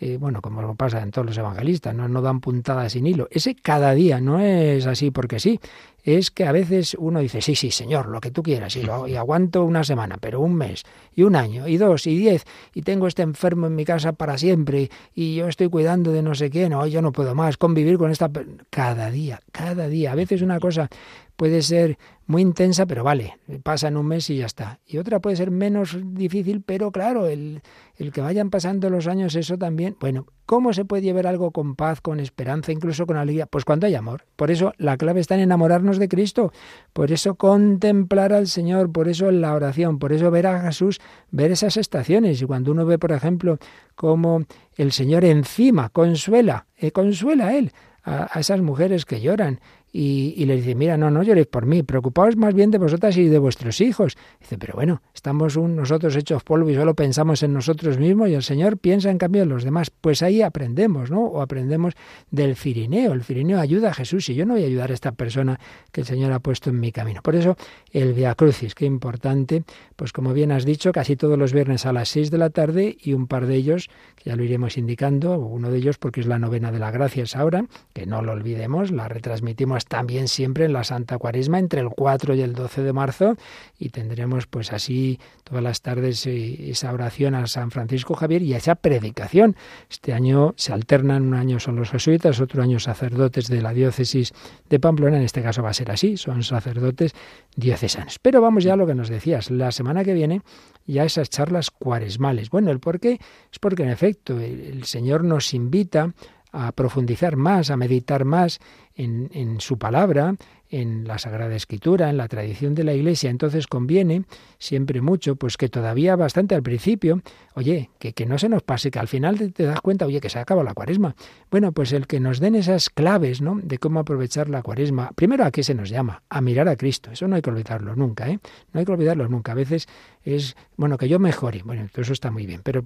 eh, 0.05 0.17
bueno, 0.17 0.43
como 0.43 0.75
pasa 0.75 1.01
en 1.01 1.13
todos 1.13 1.29
los 1.29 1.39
evangelistas, 1.39 1.95
¿no? 1.95 2.09
no 2.09 2.23
dan 2.23 2.41
puntadas 2.41 2.91
sin 2.91 3.07
hilo. 3.07 3.29
Ese 3.31 3.55
cada 3.55 3.95
día 3.95 4.21
no 4.21 4.41
es 4.41 4.85
así 4.87 5.13
porque 5.13 5.39
sí. 5.39 5.61
Es 6.03 6.33
que 6.33 6.45
a 6.45 6.51
veces 6.51 6.97
uno 6.99 7.21
dice, 7.21 7.41
sí, 7.41 7.55
sí, 7.55 7.71
Señor, 7.71 8.09
lo 8.09 8.21
que 8.21 8.33
tú 8.33 8.43
quieras, 8.43 8.75
y, 8.75 8.83
lo, 8.83 9.07
y 9.07 9.15
aguanto 9.15 9.65
una 9.65 9.85
semana, 9.85 10.17
pero 10.21 10.41
un 10.41 10.57
mes, 10.57 10.83
y 11.15 11.23
un 11.23 11.37
año, 11.37 11.69
y 11.69 11.77
dos, 11.77 12.09
y 12.09 12.19
diez, 12.19 12.45
y 12.75 12.83
tengo 12.83 13.07
este 13.07 13.23
enfermo 13.23 13.69
en 13.69 13.77
mi 13.77 13.85
casa 13.85 14.13
para 14.13 14.37
siempre, 14.37 14.91
y 15.15 15.37
yo 15.37 15.47
estoy 15.47 15.69
cuidando 15.69 16.11
de 16.11 16.23
no 16.23 16.35
sé 16.35 16.51
qué, 16.51 16.69
no, 16.69 16.85
yo 16.89 17.01
no 17.01 17.13
puedo 17.13 17.37
más 17.37 17.57
convivir 17.57 17.99
con 17.99 18.11
esta... 18.11 18.29
Cada 18.71 19.13
día, 19.13 19.41
cada 19.53 19.87
día. 19.87 20.11
A 20.11 20.15
veces 20.17 20.43
una 20.43 20.59
cosa 20.59 20.89
puede 21.37 21.63
ser 21.63 21.99
muy 22.27 22.43
intensa, 22.43 22.87
pero 22.87 23.05
vale, 23.05 23.39
pasa 23.63 23.89
en 23.89 23.97
un 23.97 24.07
mes 24.07 24.31
y 24.31 24.39
ya 24.39 24.47
está. 24.47 24.81
Y 24.87 24.99
otra 24.99 25.21
puede 25.21 25.37
ser 25.37 25.51
menos 25.51 25.99
difícil, 26.15 26.63
pero 26.63 26.91
claro, 26.91 27.27
el, 27.27 27.63
el 27.97 28.13
que 28.13 28.21
vayan 28.21 28.49
pasando 28.51 28.89
los 28.91 29.07
años, 29.07 29.35
eso 29.35 29.59
también. 29.59 29.97
Bueno, 30.01 30.27
¿cómo 30.47 30.73
se 30.73 30.85
puede 30.85 31.03
llevar 31.03 31.27
algo 31.27 31.51
con 31.51 31.77
paz, 31.77 32.01
con 32.01 32.21
esperanza, 32.21 32.73
incluso 32.73 33.07
con 33.07 33.17
alegría? 33.17 33.47
Pues 33.47 33.65
cuando 33.65 33.87
hay 33.87 33.95
amor. 33.95 34.25
Por 34.37 34.51
eso 34.51 34.73
la 34.79 34.97
clave 34.97 35.21
está 35.21 35.35
en 35.35 35.43
enamorarnos 35.43 35.99
de 35.99 36.09
Cristo, 36.09 36.53
por 36.93 37.13
eso 37.13 37.35
contemplar 37.35 38.33
al 38.33 38.47
Señor, 38.47 38.93
por 38.93 39.09
eso 39.09 39.31
la 39.31 39.55
oración, 39.55 39.99
por 39.99 40.13
eso 40.13 40.31
ver 40.31 40.47
a 40.47 40.61
Jesús, 40.63 41.01
ver 41.31 41.51
esas 41.51 41.77
estaciones. 41.77 42.41
Y 42.41 42.47
cuando 42.47 42.73
uno 42.73 42.87
ve, 42.87 42.99
por 42.99 43.13
ejemplo, 43.13 43.59
cómo 43.95 44.45
el 44.77 44.93
Señor 44.93 45.25
encima 45.25 45.91
consuela, 45.91 46.67
eh, 46.77 46.93
consuela 46.93 47.49
a 47.49 47.57
Él 47.57 47.73
a, 48.05 48.41
esas 48.41 48.61
mujeres 48.61 49.05
que 49.05 49.21
lloran 49.21 49.61
y, 49.93 50.33
y, 50.39 50.47
le 50.47 50.57
dice, 50.57 50.75
mira, 50.75 50.97
no, 50.97 51.11
no 51.11 51.23
lloréis 51.23 51.47
por 51.47 51.67
mí, 51.67 51.83
preocupaos 51.83 52.35
más 52.37 52.55
bien 52.55 52.71
de 52.71 52.79
vosotras 52.79 53.17
y 53.19 53.29
de 53.29 53.39
vuestros 53.39 53.81
hijos. 53.83 54.17
Dice, 54.41 54.57
pero 54.57 54.73
bueno, 54.75 55.03
estamos 55.15 55.59
nosotros 55.59 56.17
hechos 56.17 56.43
polvo 56.43 56.71
y 56.71 56.75
solo 56.75 56.95
pensamos 56.95 57.43
en 57.43 57.53
nosotros 57.53 57.99
mismos 57.99 58.31
y 58.31 58.35
el 58.35 58.43
Señor 58.43 58.79
piensa 58.79 59.11
en 59.11 59.19
cambio 59.19 59.43
en 59.43 59.51
los 59.51 59.65
demás. 59.65 59.91
Pues 59.91 60.23
ahí 60.23 60.41
aprendemos, 60.41 61.11
¿no? 61.11 61.25
O 61.25 61.43
aprendemos 61.43 61.95
del 62.31 62.57
Firineo. 62.57 63.13
El 63.13 63.23
Firineo 63.23 63.61
ayuda 63.61 63.91
a 63.91 63.95
Jesús 63.95 64.29
y 64.31 64.35
yo 64.35 64.47
no 64.47 64.55
voy 64.55 64.63
a 64.63 64.67
ayudar 64.67 64.91
a 64.91 64.95
esta 64.95 65.13
persona 65.13 65.61
que 65.93 66.01
el 66.01 66.07
Señor 66.07 66.33
ha 66.33 66.41
puesto 66.41 66.71
en 66.71 66.81
mi 66.81 66.91
camino. 66.91 67.21
Por 67.23 67.37
eso 67.37 67.57
el 67.91 68.15
Via 68.15 68.35
Crucis, 68.35 68.75
qué 68.75 68.87
importante, 68.87 69.65
pues 69.97 70.13
como 70.13 70.33
bien 70.33 70.53
has 70.53 70.65
dicho, 70.65 70.93
casi 70.93 71.17
todos 71.17 71.39
los 71.39 71.53
viernes 71.53 71.85
a 71.85 71.93
las 71.93 72.09
seis 72.09 72.31
de 72.31 72.39
la 72.39 72.49
tarde 72.49 72.97
y 72.99 73.13
un 73.13 73.27
par 73.27 73.47
de 73.47 73.57
ellos, 73.57 73.91
que 74.17 74.31
ya 74.31 74.37
lo 74.37 74.43
iremos 74.43 74.79
indicando, 74.79 75.39
uno 75.39 75.71
de 75.71 75.79
ellos 75.79 75.99
porque 75.99 76.21
es 76.21 76.27
la 76.27 76.39
novena 76.39 76.73
de 76.73 76.79
la 76.79 76.91
gracia 76.91 77.25
es 77.25 77.37
ahora, 77.37 77.67
que 77.93 78.07
no 78.07 78.23
lo 78.23 78.33
olvidemos, 78.33 78.91
la 78.91 79.09
retransmitimos 79.09 79.82
también 79.87 80.29
siempre 80.29 80.65
en 80.65 80.73
la 80.73 80.85
Santa 80.85 81.19
Cuaresma 81.19 81.59
entre 81.59 81.81
el 81.81 81.89
4 81.89 82.35
y 82.35 82.43
el 82.43 82.55
12 82.55 82.83
de 82.83 82.93
marzo 82.93 83.37
y 83.79 83.91
tendremos 83.91 84.47
pues 84.47 84.73
así 84.73 85.19
todas 85.45 85.63
las 85.63 85.83
tardes 85.83 86.27
eh, 86.27 86.71
esa 86.71 86.93
oración 86.93 87.35
a 87.35 87.47
San 87.47 87.71
Francisco 87.71 88.15
Javier 88.15 88.43
y 88.43 88.55
esa 88.55 88.75
predicación. 88.75 89.57
Este 89.91 90.13
año 90.13 90.55
se 90.57 90.73
alternan, 90.73 91.23
un 91.23 91.35
año 91.35 91.61
son 91.61 91.77
los 91.77 91.91
jesuitas, 91.91 92.41
otro 92.41 92.63
año 92.63 92.79
sacerdotes 92.79 93.49
de 93.49 93.63
la 93.63 93.73
diócesis 93.73 94.33
de 94.69 94.81
Pamplona, 94.81 95.17
en 95.17 95.25
este 95.25 95.43
caso 95.43 95.63
va 95.63 95.71
a 95.71 95.75
ser 95.75 95.91
así, 95.91 96.17
son 96.17 96.43
sacerdotes 96.43 97.13
diocesanos. 97.57 98.19
Pero 98.21 98.41
vamos 98.41 98.65
ya 98.65 98.75
a 98.75 98.77
lo 98.77 98.87
que 98.87 98.95
nos 98.95 99.09
decías, 99.09 99.51
la 99.51 99.73
semana 99.73 100.05
que 100.05 100.15
viene 100.15 100.43
ya 100.87 101.05
esas 101.05 101.31
charlas 101.31 101.71
cuaresmales. 101.71 102.51
Bueno, 102.51 102.71
el 102.71 102.81
por 102.81 103.01
qué 103.01 103.21
es 103.53 103.59
porque 103.59 103.83
en 103.83 103.91
efecto 103.91 104.39
el 104.41 104.85
Señor 104.85 105.25
nos 105.25 105.55
invita 105.55 106.13
a 106.53 106.73
profundizar 106.73 107.37
más, 107.37 107.71
a 107.71 107.77
meditar 107.77 108.25
más 108.25 108.61
en, 108.95 109.31
en, 109.33 109.61
su 109.61 109.79
palabra, 109.79 110.37
en 110.69 111.09
la 111.09 111.19
Sagrada 111.19 111.57
Escritura, 111.57 112.11
en 112.11 112.19
la 112.19 112.29
tradición 112.29 112.75
de 112.75 112.85
la 112.85 112.93
Iglesia. 112.93 113.31
Entonces 113.31 113.67
conviene 113.67 114.25
siempre 114.59 115.01
mucho, 115.01 115.37
pues 115.37 115.57
que 115.57 115.71
todavía 115.71 116.15
bastante 116.15 116.55
al 116.55 116.63
principio, 116.63 117.23
oye, 117.55 117.91
que, 117.99 118.13
que 118.13 118.27
no 118.27 118.39
se 118.39 118.51
nos 118.51 118.63
pase, 118.63 118.91
que 118.91 118.99
al 118.99 119.09
final 119.09 119.53
te, 119.53 119.65
das 119.65 119.81
cuenta, 119.81 120.05
oye, 120.05 120.21
que 120.21 120.29
se 120.29 120.39
acaba 120.39 120.63
la 120.63 120.75
cuaresma. 120.75 121.17
Bueno, 121.51 121.73
pues 121.73 121.93
el 121.93 122.07
que 122.07 122.21
nos 122.21 122.39
den 122.39 122.55
esas 122.55 122.91
claves, 122.91 123.41
¿no? 123.41 123.59
De 123.63 123.79
cómo 123.79 124.01
aprovechar 124.01 124.51
la 124.51 124.63
cuaresma. 124.63 125.11
Primero, 125.15 125.45
¿a 125.45 125.51
qué 125.51 125.63
se 125.63 125.75
nos 125.75 125.89
llama? 125.89 126.23
A 126.29 126.43
mirar 126.43 126.69
a 126.69 126.77
Cristo. 126.77 127.11
Eso 127.11 127.27
no 127.29 127.37
hay 127.37 127.43
que 127.43 127.51
olvidarlo 127.51 127.97
nunca, 127.97 128.29
¿eh? 128.29 128.39
No 128.73 128.81
hay 128.81 128.85
que 128.85 128.93
olvidarlo 128.93 129.27
nunca. 129.29 129.53
A 129.53 129.57
veces 129.57 129.89
es, 130.23 130.55
bueno, 130.77 130.99
que 130.99 131.09
yo 131.09 131.19
mejore. 131.19 131.63
Bueno, 131.65 131.89
eso 131.95 132.13
está 132.13 132.31
muy 132.31 132.47
bien, 132.47 132.61
pero 132.63 132.85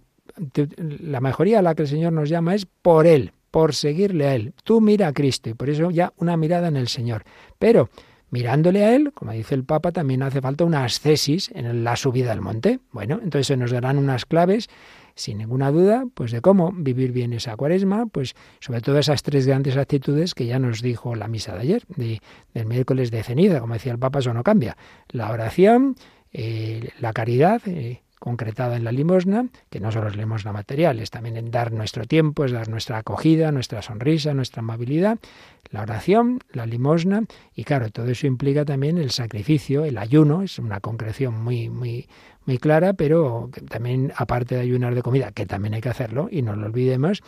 la 0.79 1.21
mejoría 1.21 1.61
a 1.61 1.63
la 1.63 1.75
que 1.75 1.83
el 1.83 1.89
Señor 1.89 2.13
nos 2.13 2.29
llama 2.29 2.55
es 2.55 2.67
por 2.67 3.07
Él, 3.07 3.33
por 3.57 3.75
seguirle 3.75 4.27
a 4.27 4.35
Él. 4.35 4.53
Tú 4.65 4.83
mira 4.83 5.09
a 5.09 5.15
Cristo 5.15 5.49
y 5.49 5.55
por 5.55 5.71
eso 5.71 5.91
ya 5.91 6.13
una 6.19 6.37
mirada 6.37 6.69
en 6.69 6.77
el 6.77 6.89
Señor. 6.89 7.25
Pero 7.59 7.89
mirándole 8.29 8.85
a 8.85 8.95
Él, 8.95 9.13
como 9.15 9.33
dice 9.33 9.55
el 9.55 9.65
Papa, 9.65 9.93
también 9.93 10.23
hace 10.23 10.43
falta 10.43 10.65
una 10.65 10.85
ascesis 10.85 11.51
en 11.55 11.83
la 11.83 11.97
subida 11.97 12.33
al 12.33 12.43
monte. 12.43 12.81
Bueno, 12.93 13.15
entonces 13.15 13.47
se 13.47 13.57
nos 13.57 13.71
darán 13.71 13.97
unas 13.97 14.27
claves 14.27 14.69
sin 15.15 15.39
ninguna 15.39 15.71
duda, 15.71 16.05
pues 16.13 16.33
de 16.33 16.43
cómo 16.43 16.71
vivir 16.71 17.13
bien 17.13 17.33
esa 17.33 17.57
cuaresma, 17.57 18.05
pues 18.05 18.35
sobre 18.61 18.83
todo 18.83 18.99
esas 18.99 19.23
tres 19.23 19.47
grandes 19.47 19.79
actitudes 19.79 20.35
que 20.35 20.45
ya 20.45 20.59
nos 20.59 20.83
dijo 20.83 21.15
la 21.15 21.27
misa 21.27 21.55
de 21.55 21.61
ayer, 21.61 21.83
de, 21.97 22.21
del 22.53 22.67
miércoles 22.67 23.11
de 23.11 23.23
ceniza, 23.23 23.61
como 23.61 23.73
decía 23.73 23.93
el 23.93 23.99
Papa, 23.99 24.19
eso 24.19 24.35
no 24.35 24.45
cambia. 24.45 24.77
La 25.09 25.31
oración, 25.33 25.97
eh, 26.31 26.91
la 27.01 27.15
caridad, 27.15 27.63
eh, 27.65 28.03
concretada 28.19 28.77
en 28.77 28.85
la 28.85 28.93
limosna, 28.93 29.47
que 29.71 29.81
no 29.81 29.93
solo 29.93 30.09
es 30.09 30.17
limosna 30.17 30.53
material, 30.53 31.01
es 31.01 31.11
también 31.11 31.37
en 31.37 31.51
dar 31.51 31.73
nuestro 31.73 32.05
tiempo, 32.05 32.45
es 32.45 32.53
dar 32.53 32.69
nuestra 32.69 32.99
acogida, 32.99 33.53
nuestra 33.53 33.83
sonrisa, 33.83 34.35
nuestra 34.35 34.61
amabilidad, 34.61 35.19
la 35.71 35.83
oración, 35.83 36.41
la 36.53 36.67
limosna, 36.67 37.25
y 37.55 37.65
claro, 37.65 37.91
todo 37.91 38.09
eso 38.09 38.27
implica 38.27 38.65
también 38.65 38.99
el 38.99 39.11
sacrificio, 39.11 39.85
el 39.85 39.99
ayuno, 39.99 40.43
es 40.43 40.59
una 40.59 40.81
concreción 40.81 41.43
muy, 41.43 41.69
muy, 41.69 42.09
muy 42.47 42.59
clara, 42.59 42.95
pero 42.95 43.51
también 43.69 44.13
aparte 44.17 44.55
de 44.55 44.63
ayunar 44.63 44.95
de 44.95 45.03
comida, 45.03 45.33
que 45.33 45.47
también 45.47 45.75
hay 45.75 45.81
que 45.81 45.91
hacerlo, 45.91 46.29
y 46.31 46.43
no 46.43 46.57
lo 46.57 46.67
olvidemos, 46.67 47.23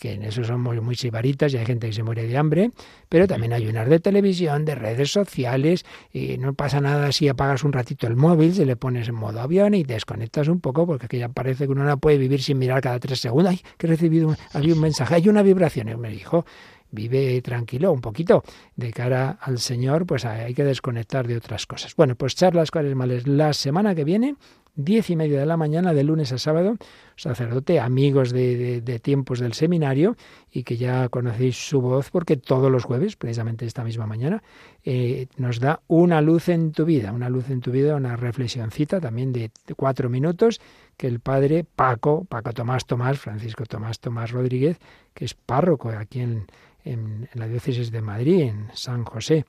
que 0.00 0.14
en 0.14 0.22
eso 0.24 0.42
somos 0.42 0.80
muy 0.80 0.96
sibaritas 0.96 1.52
y 1.52 1.58
hay 1.58 1.66
gente 1.66 1.88
que 1.88 1.92
se 1.92 2.02
muere 2.02 2.26
de 2.26 2.36
hambre, 2.36 2.70
pero 3.08 3.28
también 3.28 3.52
hay 3.52 3.66
unas 3.66 3.88
de 3.88 4.00
televisión, 4.00 4.64
de 4.64 4.74
redes 4.74 5.12
sociales, 5.12 5.84
y 6.10 6.38
no 6.38 6.54
pasa 6.54 6.80
nada 6.80 7.12
si 7.12 7.28
apagas 7.28 7.64
un 7.64 7.72
ratito 7.72 8.06
el 8.06 8.16
móvil, 8.16 8.54
se 8.54 8.64
le 8.64 8.76
pones 8.76 9.08
en 9.08 9.14
modo 9.14 9.40
avión 9.40 9.74
y 9.74 9.84
desconectas 9.84 10.48
un 10.48 10.60
poco, 10.60 10.86
porque 10.86 11.06
que 11.06 11.18
ya 11.18 11.28
parece 11.28 11.66
que 11.66 11.72
uno 11.72 11.84
no 11.84 11.98
puede 11.98 12.16
vivir 12.16 12.42
sin 12.42 12.58
mirar 12.58 12.80
cada 12.80 12.98
tres 12.98 13.20
segundos. 13.20 13.52
Ay, 13.52 13.60
que 13.76 13.86
he 13.86 13.90
recibido, 13.90 14.34
había 14.54 14.74
un 14.74 14.80
mensaje, 14.80 15.16
hay 15.16 15.28
una 15.28 15.42
vibración, 15.42 15.90
y 15.90 15.96
me 15.96 16.08
dijo, 16.08 16.46
vive 16.90 17.40
tranquilo 17.42 17.92
un 17.92 18.00
poquito 18.00 18.42
de 18.76 18.92
cara 18.92 19.38
al 19.40 19.58
Señor, 19.58 20.06
pues 20.06 20.24
hay 20.24 20.54
que 20.54 20.64
desconectar 20.64 21.26
de 21.26 21.36
otras 21.36 21.66
cosas. 21.66 21.94
Bueno, 21.94 22.16
pues 22.16 22.34
charlas 22.34 22.70
cuales 22.70 22.94
males 22.94 23.26
la 23.26 23.52
semana 23.52 23.94
que 23.94 24.04
viene 24.04 24.36
diez 24.74 25.10
y 25.10 25.16
media 25.16 25.40
de 25.40 25.46
la 25.46 25.56
mañana, 25.56 25.92
de 25.92 26.04
lunes 26.04 26.32
a 26.32 26.38
sábado, 26.38 26.76
sacerdote, 27.16 27.80
amigos 27.80 28.32
de, 28.32 28.80
de, 28.80 28.98
tiempos 28.98 29.40
del 29.40 29.52
seminario, 29.52 30.16
y 30.50 30.62
que 30.62 30.76
ya 30.76 31.08
conocéis 31.08 31.56
su 31.68 31.80
voz 31.80 32.10
porque 32.10 32.36
todos 32.36 32.70
los 32.70 32.84
jueves, 32.84 33.16
precisamente 33.16 33.66
esta 33.66 33.84
misma 33.84 34.06
mañana, 34.06 34.42
eh, 34.84 35.26
nos 35.36 35.60
da 35.60 35.80
una 35.86 36.20
luz 36.20 36.48
en 36.48 36.72
tu 36.72 36.84
vida, 36.84 37.12
una 37.12 37.28
luz 37.28 37.50
en 37.50 37.60
tu 37.60 37.70
vida, 37.70 37.96
una 37.96 38.16
reflexioncita 38.16 39.00
también 39.00 39.32
de 39.32 39.50
cuatro 39.76 40.08
minutos, 40.08 40.60
que 40.96 41.06
el 41.06 41.20
padre 41.20 41.64
Paco, 41.64 42.24
Paco 42.28 42.52
Tomás 42.52 42.86
Tomás, 42.86 43.18
Francisco 43.18 43.64
Tomás 43.64 44.00
Tomás 44.00 44.30
Rodríguez, 44.30 44.78
que 45.14 45.24
es 45.24 45.34
párroco 45.34 45.88
aquí 45.88 46.20
en, 46.20 46.46
en, 46.84 47.28
en 47.32 47.40
la 47.40 47.48
diócesis 47.48 47.90
de 47.90 48.02
Madrid, 48.02 48.42
en 48.42 48.68
San 48.74 49.04
José 49.04 49.44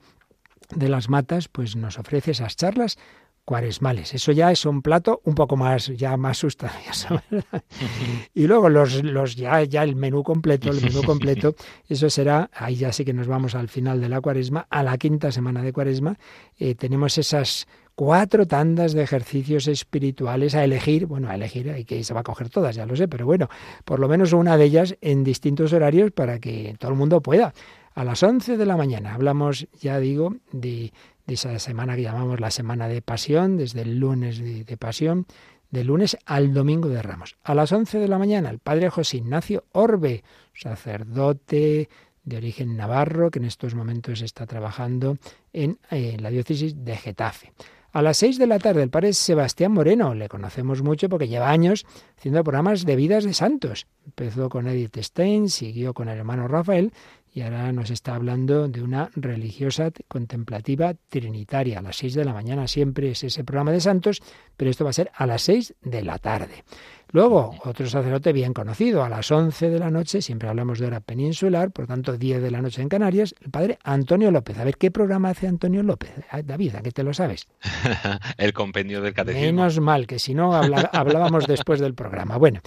de 0.74 0.88
las 0.88 1.08
Matas, 1.08 1.48
pues 1.48 1.76
nos 1.76 1.98
ofrece 1.98 2.30
esas 2.30 2.56
charlas 2.56 2.98
cuaresmales. 3.44 4.14
Eso 4.14 4.32
ya 4.32 4.50
es 4.50 4.64
un 4.66 4.82
plato 4.82 5.20
un 5.24 5.34
poco 5.34 5.56
más, 5.56 5.88
ya 5.88 6.16
más 6.16 6.38
sustancioso. 6.38 7.20
y 8.34 8.46
luego 8.46 8.68
los, 8.68 9.02
los 9.02 9.36
ya, 9.36 9.62
ya 9.64 9.82
el 9.82 9.96
menú 9.96 10.22
completo, 10.22 10.70
el 10.70 10.80
menú 10.80 11.02
completo, 11.02 11.54
eso 11.88 12.08
será, 12.08 12.50
ahí 12.54 12.76
ya 12.76 12.92
sí 12.92 13.04
que 13.04 13.12
nos 13.12 13.26
vamos 13.26 13.54
al 13.54 13.68
final 13.68 14.00
de 14.00 14.08
la 14.08 14.20
cuaresma, 14.20 14.66
a 14.70 14.82
la 14.82 14.96
quinta 14.96 15.32
semana 15.32 15.62
de 15.62 15.72
cuaresma, 15.72 16.18
eh, 16.58 16.74
tenemos 16.74 17.18
esas 17.18 17.66
cuatro 17.94 18.46
tandas 18.46 18.92
de 18.92 19.02
ejercicios 19.02 19.68
espirituales 19.68 20.54
a 20.54 20.64
elegir, 20.64 21.06
bueno, 21.06 21.28
a 21.28 21.34
elegir, 21.34 21.70
hay 21.70 21.84
que 21.84 22.02
se 22.04 22.14
va 22.14 22.20
a 22.20 22.24
coger 22.24 22.48
todas, 22.48 22.74
ya 22.76 22.86
lo 22.86 22.96
sé, 22.96 23.08
pero 23.08 23.26
bueno, 23.26 23.48
por 23.84 24.00
lo 24.00 24.08
menos 24.08 24.32
una 24.32 24.56
de 24.56 24.64
ellas 24.64 24.96
en 25.00 25.24
distintos 25.24 25.72
horarios 25.72 26.10
para 26.12 26.38
que 26.38 26.74
todo 26.78 26.90
el 26.92 26.96
mundo 26.96 27.20
pueda. 27.20 27.52
A 27.94 28.04
las 28.04 28.22
11 28.22 28.56
de 28.56 28.66
la 28.66 28.76
mañana 28.76 29.14
hablamos, 29.14 29.68
ya 29.80 29.98
digo, 29.98 30.36
de 30.52 30.92
esa 31.26 31.58
semana 31.58 31.94
que 31.94 32.02
llamamos 32.02 32.40
la 32.40 32.50
semana 32.50 32.88
de 32.88 33.02
pasión, 33.02 33.56
desde 33.56 33.82
el 33.82 33.98
lunes 33.98 34.38
de, 34.38 34.76
pasión, 34.78 35.26
de 35.70 35.84
lunes 35.84 36.16
al 36.24 36.54
domingo 36.54 36.88
de 36.88 37.02
Ramos. 37.02 37.36
A 37.42 37.54
las 37.54 37.70
11 37.70 37.98
de 37.98 38.08
la 38.08 38.18
mañana, 38.18 38.48
el 38.50 38.58
padre 38.58 38.88
José 38.88 39.18
Ignacio 39.18 39.64
Orbe, 39.72 40.24
sacerdote 40.54 41.88
de 42.24 42.36
origen 42.36 42.76
navarro, 42.76 43.30
que 43.30 43.40
en 43.40 43.44
estos 43.44 43.74
momentos 43.74 44.22
está 44.22 44.46
trabajando 44.46 45.18
en, 45.52 45.78
la 45.90 46.30
diócesis 46.30 46.84
de 46.84 46.96
Getafe. 46.96 47.52
A 47.92 48.00
las 48.00 48.16
seis 48.16 48.38
de 48.38 48.46
la 48.46 48.58
tarde, 48.58 48.82
el 48.82 48.88
padre 48.88 49.12
Sebastián 49.12 49.72
Moreno, 49.72 50.14
le 50.14 50.30
conocemos 50.30 50.80
mucho 50.80 51.10
porque 51.10 51.28
lleva 51.28 51.50
años 51.50 51.84
haciendo 52.16 52.42
programas 52.42 52.86
de 52.86 52.96
vidas 52.96 53.24
de 53.24 53.34
santos. 53.34 53.86
Empezó 54.06 54.48
con 54.48 54.66
Edith 54.66 54.96
Stein, 54.96 55.50
siguió 55.50 55.92
con 55.92 56.08
el 56.08 56.16
hermano 56.16 56.48
Rafael 56.48 56.90
y 57.34 57.40
ahora 57.40 57.72
nos 57.72 57.90
está 57.90 58.14
hablando 58.14 58.68
de 58.68 58.82
una 58.82 59.10
religiosa 59.14 59.90
contemplativa 60.06 60.94
trinitaria. 61.08 61.78
A 61.78 61.82
las 61.82 61.96
seis 61.96 62.14
de 62.14 62.24
la 62.24 62.34
mañana 62.34 62.68
siempre 62.68 63.10
es 63.10 63.24
ese 63.24 63.42
programa 63.42 63.72
de 63.72 63.80
santos, 63.80 64.22
pero 64.56 64.70
esto 64.70 64.84
va 64.84 64.90
a 64.90 64.94
ser 64.94 65.10
a 65.14 65.26
las 65.26 65.42
seis 65.42 65.74
de 65.80 66.02
la 66.02 66.18
tarde. 66.18 66.64
Luego, 67.12 67.54
otro 67.64 67.86
sacerdote 67.86 68.32
bien 68.32 68.54
conocido, 68.54 69.04
a 69.04 69.08
las 69.10 69.30
11 69.30 69.68
de 69.68 69.78
la 69.78 69.90
noche, 69.90 70.22
siempre 70.22 70.48
hablamos 70.48 70.78
de 70.78 70.86
hora 70.86 71.00
peninsular, 71.00 71.70
por 71.70 71.86
tanto 71.86 72.16
10 72.16 72.40
de 72.40 72.50
la 72.50 72.62
noche 72.62 72.80
en 72.80 72.88
Canarias, 72.88 73.34
el 73.42 73.50
padre 73.50 73.78
Antonio 73.84 74.30
López. 74.30 74.58
A 74.58 74.64
ver, 74.64 74.78
¿qué 74.78 74.90
programa 74.90 75.28
hace 75.28 75.46
Antonio 75.46 75.82
López? 75.82 76.10
Ah, 76.30 76.40
David, 76.40 76.76
¿a 76.76 76.80
qué 76.80 76.90
te 76.90 77.02
lo 77.02 77.12
sabes? 77.12 77.48
el 78.38 78.54
compendio 78.54 79.02
del 79.02 79.12
catecismo. 79.12 79.44
Menos 79.44 79.78
mal, 79.78 80.06
que 80.06 80.18
si 80.18 80.32
no 80.32 80.54
hablábamos 80.54 81.46
después 81.46 81.80
del 81.80 81.92
programa. 81.92 82.38
Bueno, 82.38 82.62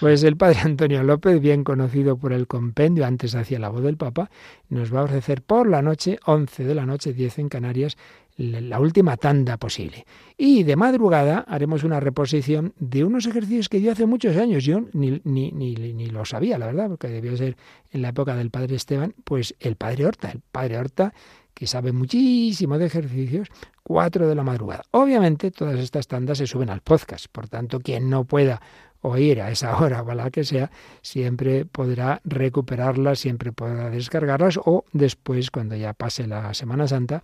pues 0.00 0.22
el 0.24 0.38
padre 0.38 0.60
Antonio 0.60 1.02
López, 1.02 1.38
bien 1.38 1.62
conocido 1.62 2.16
por 2.16 2.32
el 2.32 2.46
compendio, 2.46 3.04
antes 3.04 3.34
hacía 3.34 3.58
la 3.58 3.68
voz 3.68 3.82
del 3.82 3.98
Papa, 3.98 4.30
nos 4.70 4.94
va 4.94 5.00
a 5.00 5.04
ofrecer 5.04 5.42
por 5.42 5.68
la 5.68 5.82
noche, 5.82 6.18
11 6.24 6.64
de 6.64 6.74
la 6.74 6.86
noche, 6.86 7.12
10 7.12 7.38
en 7.40 7.48
Canarias, 7.50 7.98
la 8.40 8.80
última 8.80 9.18
tanda 9.18 9.58
posible. 9.58 10.06
Y 10.38 10.62
de 10.62 10.74
madrugada 10.74 11.44
haremos 11.46 11.84
una 11.84 12.00
reposición 12.00 12.72
de 12.78 13.04
unos 13.04 13.26
ejercicios 13.26 13.68
que 13.68 13.80
dio 13.80 13.92
hace 13.92 14.06
muchos 14.06 14.36
años. 14.36 14.64
Yo 14.64 14.80
ni, 14.92 15.20
ni, 15.24 15.52
ni, 15.52 15.74
ni, 15.74 16.06
lo 16.06 16.24
sabía, 16.24 16.56
la 16.56 16.66
verdad, 16.66 16.88
porque 16.88 17.08
debió 17.08 17.36
ser 17.36 17.56
en 17.90 18.00
la 18.00 18.08
época 18.08 18.34
del 18.34 18.50
padre 18.50 18.76
Esteban, 18.76 19.14
pues 19.24 19.54
el 19.60 19.76
padre 19.76 20.06
Horta, 20.06 20.30
el 20.30 20.40
padre 20.40 20.78
Horta 20.78 21.12
que 21.52 21.66
sabe 21.66 21.92
muchísimo 21.92 22.78
de 22.78 22.86
ejercicios, 22.86 23.48
cuatro 23.82 24.26
de 24.26 24.34
la 24.34 24.42
madrugada. 24.42 24.84
Obviamente 24.92 25.50
todas 25.50 25.78
estas 25.78 26.06
tandas 26.06 26.38
se 26.38 26.46
suben 26.46 26.70
al 26.70 26.80
podcast, 26.80 27.26
por 27.30 27.48
tanto 27.48 27.80
quien 27.80 28.08
no 28.08 28.24
pueda 28.24 28.62
oír 29.02 29.42
a 29.42 29.50
esa 29.50 29.76
hora 29.78 30.02
o 30.02 30.10
a 30.10 30.14
la 30.14 30.30
que 30.30 30.44
sea, 30.44 30.70
siempre 31.02 31.66
podrá 31.66 32.22
recuperarlas, 32.24 33.18
siempre 33.18 33.52
podrá 33.52 33.90
descargarlas 33.90 34.58
o 34.64 34.84
después, 34.92 35.50
cuando 35.50 35.76
ya 35.76 35.92
pase 35.92 36.26
la 36.26 36.54
Semana 36.54 36.88
Santa, 36.88 37.22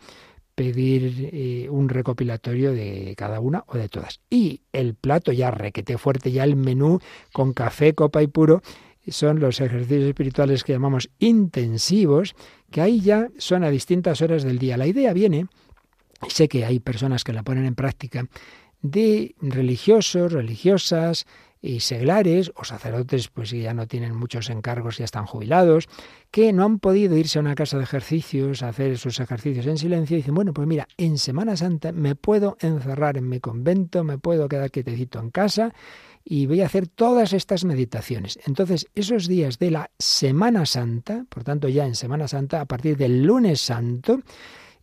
pedir 0.57 1.31
eh, 1.33 1.69
un 1.71 1.89
recopilatorio 1.89 2.73
de 2.73 3.15
cada 3.17 3.39
una 3.39 3.63
o 3.69 3.77
de 3.77 3.89
todas. 3.89 4.21
Y 4.29 4.63
el 4.73 4.95
plato 4.95 5.31
ya 5.31 5.53
requete 5.53 5.99
fuerte, 5.99 6.33
ya 6.33 6.43
el 6.43 6.57
menú 6.57 6.99
con 7.33 7.53
café, 7.53 7.95
copa 7.95 8.23
y 8.23 8.27
puro, 8.27 8.63
son 9.07 9.39
los 9.39 9.61
ejercicios 9.61 10.09
espirituales 10.09 10.65
que 10.65 10.73
llamamos 10.73 11.11
intensivos, 11.19 12.35
que 12.71 12.81
ahí 12.81 13.01
ya 13.01 13.29
son 13.39 13.63
a 13.63 13.71
distintas 13.71 14.23
horas 14.23 14.43
del 14.43 14.59
día. 14.59 14.77
La 14.77 14.87
idea 14.87 15.13
viene, 15.13 15.47
sé 16.29 16.49
que 16.49 16.65
hay 16.65 16.81
personas 16.81 17.23
que 17.23 17.35
la 17.35 17.43
ponen 17.43 17.67
en 17.67 17.75
práctica, 17.75 18.27
de 18.81 19.35
religiosos, 19.41 20.33
religiosas, 20.33 21.27
y 21.61 21.81
seglares 21.81 22.53
o 22.55 22.65
sacerdotes 22.65 23.29
pues 23.29 23.51
ya 23.51 23.75
no 23.75 23.87
tienen 23.87 24.15
muchos 24.15 24.51
encargos, 24.51 24.99
ya 24.99 25.05
están 25.05 25.27
jubilados, 25.27 25.89
que 26.31 26.53
no 26.53 26.65
han 26.65 26.79
podido 26.79 27.17
irse 27.17 27.39
a 27.39 27.43
una 27.43 27.55
casa 27.55 27.79
de 27.79 27.85
ejercicios 27.85 28.63
a 28.63 28.69
hacer 28.69 28.99
sus 28.99 29.21
ejercicios 29.21 29.67
en 29.67 29.79
silencio 29.79 30.17
y 30.17 30.21
dicen, 30.21 30.35
bueno, 30.35 30.53
pues 30.53 30.69
mira, 30.69 30.87
en 30.97 31.19
Semana 31.19 31.57
Santa 31.57 31.93
me 31.93 32.15
puedo 32.15 32.57
encerrar 32.61 33.17
en 33.17 33.29
mi 33.29 33.41
convento, 33.41 34.05
me 34.05 34.19
puedo 34.19 34.49
quedar 34.49 34.71
quietecito 34.71 35.19
en 35.19 35.31
casa 35.31 35.73
y 36.25 36.47
voy 36.47 36.61
a 36.61 36.67
hacer 36.67 36.89
todas 36.89 37.33
estas 37.33 37.65
meditaciones. 37.65 38.39
Entonces, 38.47 38.89
esos 38.95 39.29
días 39.29 39.59
de 39.59 39.71
la 39.71 39.91
Semana 39.99 40.67
Santa, 40.67 41.25
por 41.29 41.45
tanto 41.45 41.69
ya 41.69 41.87
en 41.87 41.95
Semana 41.95 42.27
Santa, 42.27 42.61
a 42.61 42.67
partir 42.67 42.97
del 42.97 43.23
lunes 43.23 43.61
santo, 43.61 44.21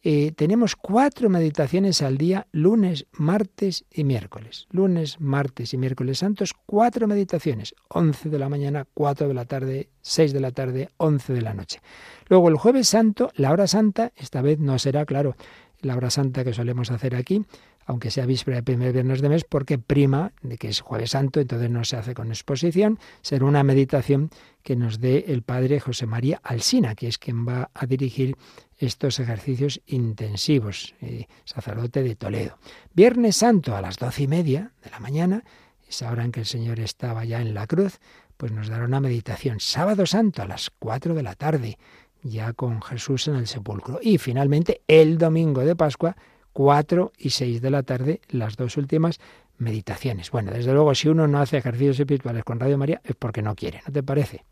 eh, 0.06 0.34
tenemos 0.36 0.76
cuatro 0.76 1.30
meditaciones 1.30 2.02
al 2.02 2.18
día, 2.18 2.48
lunes, 2.52 3.08
martes 3.14 3.86
y 3.90 4.04
miércoles. 4.04 4.68
Lunes, 4.70 5.22
martes 5.22 5.74
y 5.74 5.78
miércoles 5.78 6.18
santos, 6.18 6.54
cuatro 6.66 7.08
meditaciones. 7.08 7.74
Once 7.88 8.30
de 8.30 8.38
la 8.38 8.50
mañana, 8.50 8.86
cuatro 8.94 9.30
de 9.30 9.34
la 9.34 9.46
tarde, 9.46 9.90
seis 10.02 10.34
de 10.34 10.42
la 10.42 10.52
tarde, 10.52 10.90
once 10.98 11.32
de 11.32 11.42
la 11.42 11.54
noche. 11.54 11.80
Luego 12.28 12.50
el 12.50 12.58
jueves 12.58 12.90
santo, 12.90 13.32
la 13.36 13.52
hora 13.52 13.66
santa, 13.66 14.12
esta 14.18 14.42
vez 14.42 14.60
no 14.60 14.78
será, 14.78 15.06
claro, 15.06 15.38
la 15.80 15.96
hora 15.96 16.10
santa 16.10 16.44
que 16.44 16.54
solemos 16.54 16.92
hacer 16.92 17.16
aquí, 17.16 17.46
aunque 17.86 18.12
sea 18.12 18.26
víspera 18.26 18.58
de 18.58 18.64
primer 18.64 18.92
viernes 18.92 19.22
de 19.22 19.30
mes, 19.30 19.46
porque 19.46 19.78
prima 19.78 20.34
de 20.42 20.58
que 20.58 20.68
es 20.68 20.82
jueves 20.82 21.12
santo, 21.12 21.40
entonces 21.40 21.70
no 21.70 21.86
se 21.86 21.96
hace 21.96 22.14
con 22.14 22.28
exposición, 22.28 23.00
será 23.22 23.46
una 23.46 23.64
meditación 23.64 24.32
que 24.64 24.76
nos 24.76 25.00
dé 25.00 25.26
el 25.28 25.44
padre 25.44 25.80
José 25.80 26.06
María 26.06 26.40
Alsina, 26.44 26.96
que 26.96 27.08
es 27.08 27.18
quien 27.18 27.48
va 27.48 27.70
a 27.74 27.86
dirigir 27.86 28.36
estos 28.78 29.20
ejercicios 29.20 29.82
intensivos, 29.86 30.96
eh, 31.02 31.28
sacerdote 31.46 32.02
de 32.02 32.16
Toledo. 32.16 32.58
Viernes 32.94 33.38
Santo 33.38 33.76
a 33.76 33.82
las 33.82 33.98
doce 33.98 34.24
y 34.24 34.28
media 34.28 34.72
de 34.84 34.90
la 34.90 35.00
mañana, 35.00 35.44
esa 35.88 36.12
hora 36.12 36.24
en 36.24 36.32
que 36.32 36.40
el 36.40 36.46
Señor 36.46 36.80
estaba 36.80 37.26
ya 37.26 37.42
en 37.42 37.54
la 37.54 37.68
cruz, 37.68 38.00
pues 38.38 38.52
nos 38.52 38.68
dará 38.68 38.86
una 38.86 39.00
meditación. 39.00 39.60
Sábado 39.60 40.06
Santo 40.06 40.42
a 40.42 40.48
las 40.48 40.72
cuatro 40.72 41.14
de 41.14 41.24
la 41.24 41.36
tarde, 41.36 41.78
ya 42.24 42.54
con 42.54 42.82
Jesús 42.82 43.28
en 43.28 43.36
el 43.36 43.48
sepulcro. 43.48 44.00
Y 44.02 44.18
finalmente 44.18 44.82
el 44.88 45.18
domingo 45.18 45.62
de 45.62 45.76
Pascua, 45.76 46.16
cuatro 46.52 47.12
y 47.18 47.32
seis 47.32 47.62
de 47.62 47.70
la 47.70 47.84
tarde, 47.84 48.22
las 48.30 48.56
dos 48.56 48.78
últimas 48.78 49.20
meditaciones. 49.58 50.32
Bueno, 50.32 50.52
desde 50.52 50.74
luego, 50.74 50.96
si 50.96 51.10
uno 51.10 51.28
no 51.28 51.40
hace 51.40 51.58
ejercicios 51.58 52.00
espirituales 52.00 52.44
con 52.44 52.60
Radio 52.60 52.78
María 52.78 53.02
es 53.04 53.16
porque 53.16 53.42
no 53.42 53.56
quiere, 53.56 53.82
¿no 53.86 53.94
te 53.94 54.04
parece? 54.04 54.46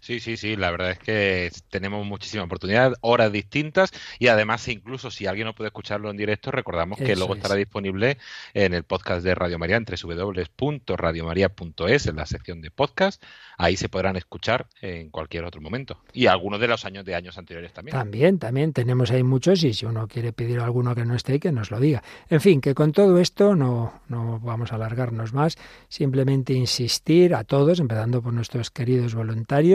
Sí, 0.00 0.20
sí, 0.20 0.36
sí, 0.36 0.54
la 0.56 0.70
verdad 0.70 0.92
es 0.92 0.98
que 0.98 1.50
tenemos 1.68 2.06
muchísima 2.06 2.44
oportunidad, 2.44 2.94
horas 3.00 3.32
distintas 3.32 3.90
y 4.18 4.28
además 4.28 4.66
incluso 4.68 5.10
si 5.10 5.26
alguien 5.26 5.46
no 5.46 5.54
puede 5.54 5.68
escucharlo 5.68 6.10
en 6.10 6.16
directo, 6.16 6.52
recordamos 6.52 6.98
que 6.98 7.16
luego 7.16 7.34
estará 7.34 7.56
disponible 7.56 8.16
en 8.54 8.72
el 8.74 8.84
podcast 8.84 9.24
de 9.24 9.34
Radio 9.34 9.58
María 9.58 9.76
en 9.76 9.84
www.radiomaria.es 9.84 12.06
en 12.06 12.16
la 12.16 12.26
sección 12.26 12.60
de 12.60 12.70
podcast. 12.70 13.22
Ahí 13.58 13.76
se 13.76 13.88
podrán 13.88 14.16
escuchar 14.16 14.68
en 14.80 15.10
cualquier 15.10 15.44
otro 15.44 15.60
momento 15.60 16.00
y 16.12 16.26
algunos 16.26 16.60
de 16.60 16.68
los 16.68 16.84
años 16.84 17.04
de 17.04 17.14
años 17.14 17.38
anteriores 17.38 17.72
también. 17.72 17.96
También, 17.96 18.38
también 18.38 18.72
tenemos 18.72 19.10
ahí 19.10 19.22
muchos 19.22 19.64
y 19.64 19.72
si 19.72 19.86
uno 19.86 20.06
quiere 20.06 20.32
pedir 20.32 20.60
a 20.60 20.64
alguno 20.64 20.94
que 20.94 21.04
no 21.04 21.16
esté, 21.16 21.40
que 21.40 21.50
nos 21.50 21.72
lo 21.72 21.80
diga. 21.80 22.02
En 22.28 22.40
fin, 22.40 22.60
que 22.60 22.74
con 22.74 22.92
todo 22.92 23.18
esto 23.18 23.56
no, 23.56 24.02
no 24.08 24.38
vamos 24.40 24.72
a 24.72 24.76
alargarnos 24.76 25.32
más, 25.32 25.56
simplemente 25.88 26.52
insistir 26.52 27.34
a 27.34 27.44
todos, 27.44 27.80
empezando 27.80 28.22
por 28.22 28.32
nuestros 28.32 28.70
queridos 28.70 29.14
voluntarios, 29.14 29.71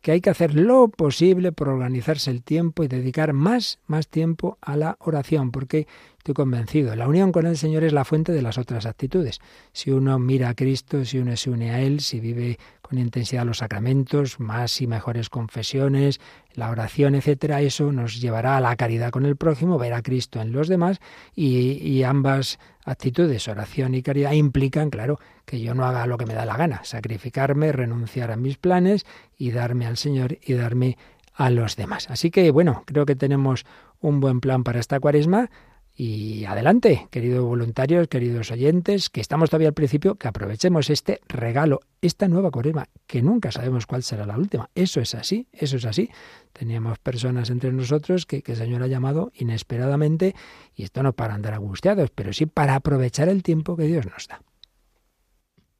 que 0.00 0.12
hay 0.12 0.20
que 0.20 0.30
hacer 0.30 0.54
lo 0.54 0.88
posible 0.88 1.52
por 1.52 1.68
organizarse 1.68 2.30
el 2.30 2.42
tiempo 2.42 2.82
y 2.82 2.88
dedicar 2.88 3.32
más, 3.32 3.78
más 3.86 4.08
tiempo 4.08 4.56
a 4.62 4.76
la 4.76 4.96
oración, 4.98 5.50
porque 5.50 5.86
estoy 6.16 6.34
convencido, 6.34 6.96
la 6.96 7.06
unión 7.06 7.32
con 7.32 7.46
el 7.46 7.56
Señor 7.56 7.84
es 7.84 7.92
la 7.92 8.04
fuente 8.04 8.32
de 8.32 8.42
las 8.42 8.56
otras 8.56 8.86
actitudes. 8.86 9.40
Si 9.72 9.90
uno 9.90 10.18
mira 10.18 10.50
a 10.50 10.54
Cristo, 10.54 11.04
si 11.04 11.18
uno 11.18 11.36
se 11.36 11.50
une 11.50 11.70
a 11.70 11.80
Él, 11.80 12.00
si 12.00 12.20
vive 12.20 12.58
con 12.80 12.98
intensidad 12.98 13.44
los 13.44 13.58
sacramentos, 13.58 14.40
más 14.40 14.80
y 14.80 14.86
mejores 14.86 15.28
confesiones, 15.28 16.20
la 16.54 16.70
oración, 16.70 17.14
etcétera, 17.14 17.60
eso 17.60 17.92
nos 17.92 18.20
llevará 18.20 18.56
a 18.56 18.60
la 18.60 18.76
caridad 18.76 19.10
con 19.10 19.26
el 19.26 19.36
prójimo, 19.36 19.78
ver 19.78 19.92
a 19.92 20.02
Cristo 20.02 20.40
en 20.40 20.52
los 20.52 20.68
demás 20.68 20.98
y, 21.34 21.72
y 21.86 22.02
ambas 22.04 22.58
actitudes, 22.90 23.48
oración 23.48 23.94
y 23.94 24.02
caridad, 24.02 24.32
implican, 24.32 24.90
claro, 24.90 25.18
que 25.44 25.60
yo 25.60 25.74
no 25.74 25.84
haga 25.84 26.06
lo 26.06 26.18
que 26.18 26.26
me 26.26 26.34
da 26.34 26.44
la 26.44 26.56
gana, 26.56 26.84
sacrificarme, 26.84 27.72
renunciar 27.72 28.30
a 28.30 28.36
mis 28.36 28.58
planes 28.58 29.06
y 29.36 29.50
darme 29.50 29.86
al 29.86 29.96
Señor 29.96 30.38
y 30.42 30.54
darme 30.54 30.98
a 31.34 31.50
los 31.50 31.76
demás. 31.76 32.10
Así 32.10 32.30
que 32.30 32.50
bueno, 32.50 32.84
creo 32.86 33.06
que 33.06 33.16
tenemos 33.16 33.64
un 34.00 34.20
buen 34.20 34.40
plan 34.40 34.64
para 34.64 34.80
esta 34.80 35.00
cuaresma. 35.00 35.50
Y 35.94 36.46
adelante, 36.46 37.08
queridos 37.10 37.44
voluntarios, 37.44 38.08
queridos 38.08 38.50
oyentes, 38.50 39.10
que 39.10 39.20
estamos 39.20 39.50
todavía 39.50 39.68
al 39.68 39.74
principio, 39.74 40.14
que 40.14 40.28
aprovechemos 40.28 40.88
este 40.88 41.20
regalo, 41.28 41.80
esta 42.00 42.26
nueva 42.26 42.50
cuaresma, 42.50 42.88
que 43.06 43.20
nunca 43.20 43.52
sabemos 43.52 43.86
cuál 43.86 44.02
será 44.02 44.24
la 44.24 44.38
última. 44.38 44.70
Eso 44.74 45.00
es 45.00 45.14
así, 45.14 45.46
eso 45.52 45.76
es 45.76 45.84
así. 45.84 46.08
Teníamos 46.52 46.98
personas 46.98 47.50
entre 47.50 47.72
nosotros 47.72 48.26
que, 48.26 48.42
que 48.42 48.52
el 48.52 48.58
Señor 48.58 48.82
ha 48.82 48.86
llamado 48.86 49.32
inesperadamente, 49.34 50.34
y 50.74 50.82
esto 50.82 51.02
no 51.02 51.12
para 51.12 51.34
andar 51.34 51.54
angustiados, 51.54 52.10
pero 52.14 52.32
sí 52.32 52.46
para 52.46 52.74
aprovechar 52.74 53.28
el 53.28 53.42
tiempo 53.42 53.76
que 53.76 53.84
Dios 53.84 54.06
nos 54.06 54.28
da. 54.28 54.42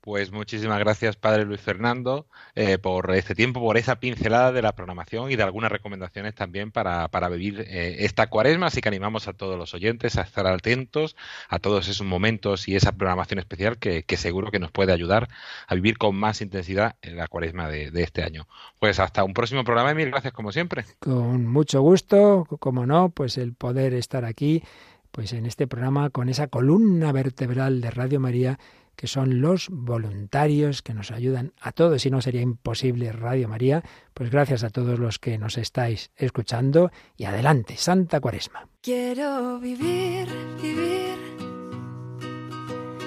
Pues 0.00 0.32
muchísimas 0.32 0.78
gracias, 0.78 1.16
Padre 1.16 1.44
Luis 1.44 1.60
Fernando, 1.60 2.26
eh, 2.54 2.78
por 2.78 3.14
este 3.14 3.34
tiempo, 3.34 3.60
por 3.60 3.76
esa 3.76 4.00
pincelada 4.00 4.50
de 4.50 4.62
la 4.62 4.72
programación 4.72 5.30
y 5.30 5.36
de 5.36 5.42
algunas 5.42 5.70
recomendaciones 5.70 6.34
también 6.34 6.70
para, 6.72 7.08
para 7.08 7.28
vivir 7.28 7.66
eh, 7.68 7.96
esta 8.00 8.28
cuaresma. 8.28 8.66
Así 8.66 8.80
que 8.80 8.88
animamos 8.88 9.28
a 9.28 9.34
todos 9.34 9.58
los 9.58 9.74
oyentes 9.74 10.16
a 10.16 10.22
estar 10.22 10.46
atentos 10.46 11.16
a 11.48 11.58
todos 11.58 11.88
esos 11.88 12.06
momentos 12.06 12.68
y 12.68 12.76
esa 12.76 12.92
programación 12.92 13.38
especial 13.38 13.78
que, 13.78 14.04
seguro 14.16 14.50
que 14.50 14.58
nos 14.58 14.70
puede 14.70 14.92
ayudar 14.92 15.28
a 15.66 15.74
vivir 15.74 15.98
con 15.98 16.16
más 16.16 16.40
intensidad 16.40 16.96
en 17.02 17.16
la 17.16 17.28
cuaresma 17.28 17.68
de, 17.68 17.90
este 17.94 18.22
año. 18.22 18.46
Pues 18.78 18.98
hasta 18.98 19.24
un 19.24 19.34
próximo 19.34 19.64
programa 19.64 19.92
y 19.92 20.04
gracias 20.06 20.32
como 20.32 20.52
siempre. 20.52 20.84
Con 20.98 21.46
mucho 21.46 21.82
gusto, 21.82 22.46
como 22.58 22.86
no, 22.86 23.10
pues 23.10 23.36
el 23.38 23.54
poder 23.54 23.94
estar 23.94 24.24
aquí 24.24 24.62
pues 25.10 25.32
en 25.32 25.44
este 25.44 25.66
programa 25.66 26.10
con 26.10 26.28
esa 26.28 26.46
columna 26.46 27.10
vertebral 27.12 27.80
de 27.80 27.90
Radio 27.90 28.20
María 28.20 28.58
que 29.00 29.06
son 29.06 29.40
los 29.40 29.68
voluntarios 29.70 30.82
que 30.82 30.92
nos 30.92 31.10
ayudan 31.10 31.54
a 31.58 31.72
todos. 31.72 32.02
Si 32.02 32.10
no 32.10 32.20
sería 32.20 32.42
imposible 32.42 33.10
Radio 33.12 33.48
María, 33.48 33.82
pues 34.12 34.28
gracias 34.28 34.62
a 34.62 34.68
todos 34.68 34.98
los 34.98 35.18
que 35.18 35.38
nos 35.38 35.56
estáis 35.56 36.10
escuchando 36.16 36.90
y 37.16 37.24
adelante, 37.24 37.78
Santa 37.78 38.20
Cuaresma. 38.20 38.68
Quiero 38.82 39.58
vivir, 39.58 40.28
vivir, 40.60 41.16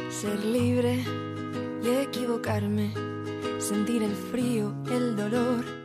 ser 0.09 0.43
libre 0.43 1.03
y 1.83 1.89
equivocarme, 1.89 2.91
sentir 3.59 4.01
el 4.01 4.15
frío, 4.15 4.73
el 4.91 5.15
dolor. 5.15 5.82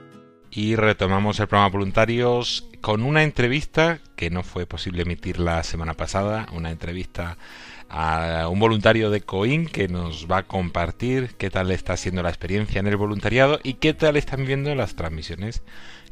Y 0.50 0.76
retomamos 0.76 1.38
el 1.40 1.46
programa 1.46 1.70
Voluntarios 1.70 2.66
con 2.80 3.02
una 3.02 3.22
entrevista 3.22 4.00
que 4.16 4.30
no 4.30 4.42
fue 4.42 4.66
posible 4.66 5.02
emitir 5.02 5.38
la 5.38 5.62
semana 5.62 5.94
pasada, 5.94 6.46
una 6.52 6.70
entrevista 6.70 7.36
a 7.90 8.48
un 8.48 8.58
voluntario 8.58 9.10
de 9.10 9.22
COIN 9.22 9.66
que 9.66 9.88
nos 9.88 10.30
va 10.30 10.38
a 10.38 10.42
compartir 10.44 11.34
qué 11.38 11.50
tal 11.50 11.70
está 11.70 11.96
siendo 11.96 12.22
la 12.22 12.28
experiencia 12.28 12.80
en 12.80 12.86
el 12.86 12.96
voluntariado 12.96 13.60
y 13.62 13.74
qué 13.74 13.94
tal 13.94 14.16
están 14.16 14.46
viendo 14.46 14.74
las 14.74 14.94
transmisiones 14.94 15.62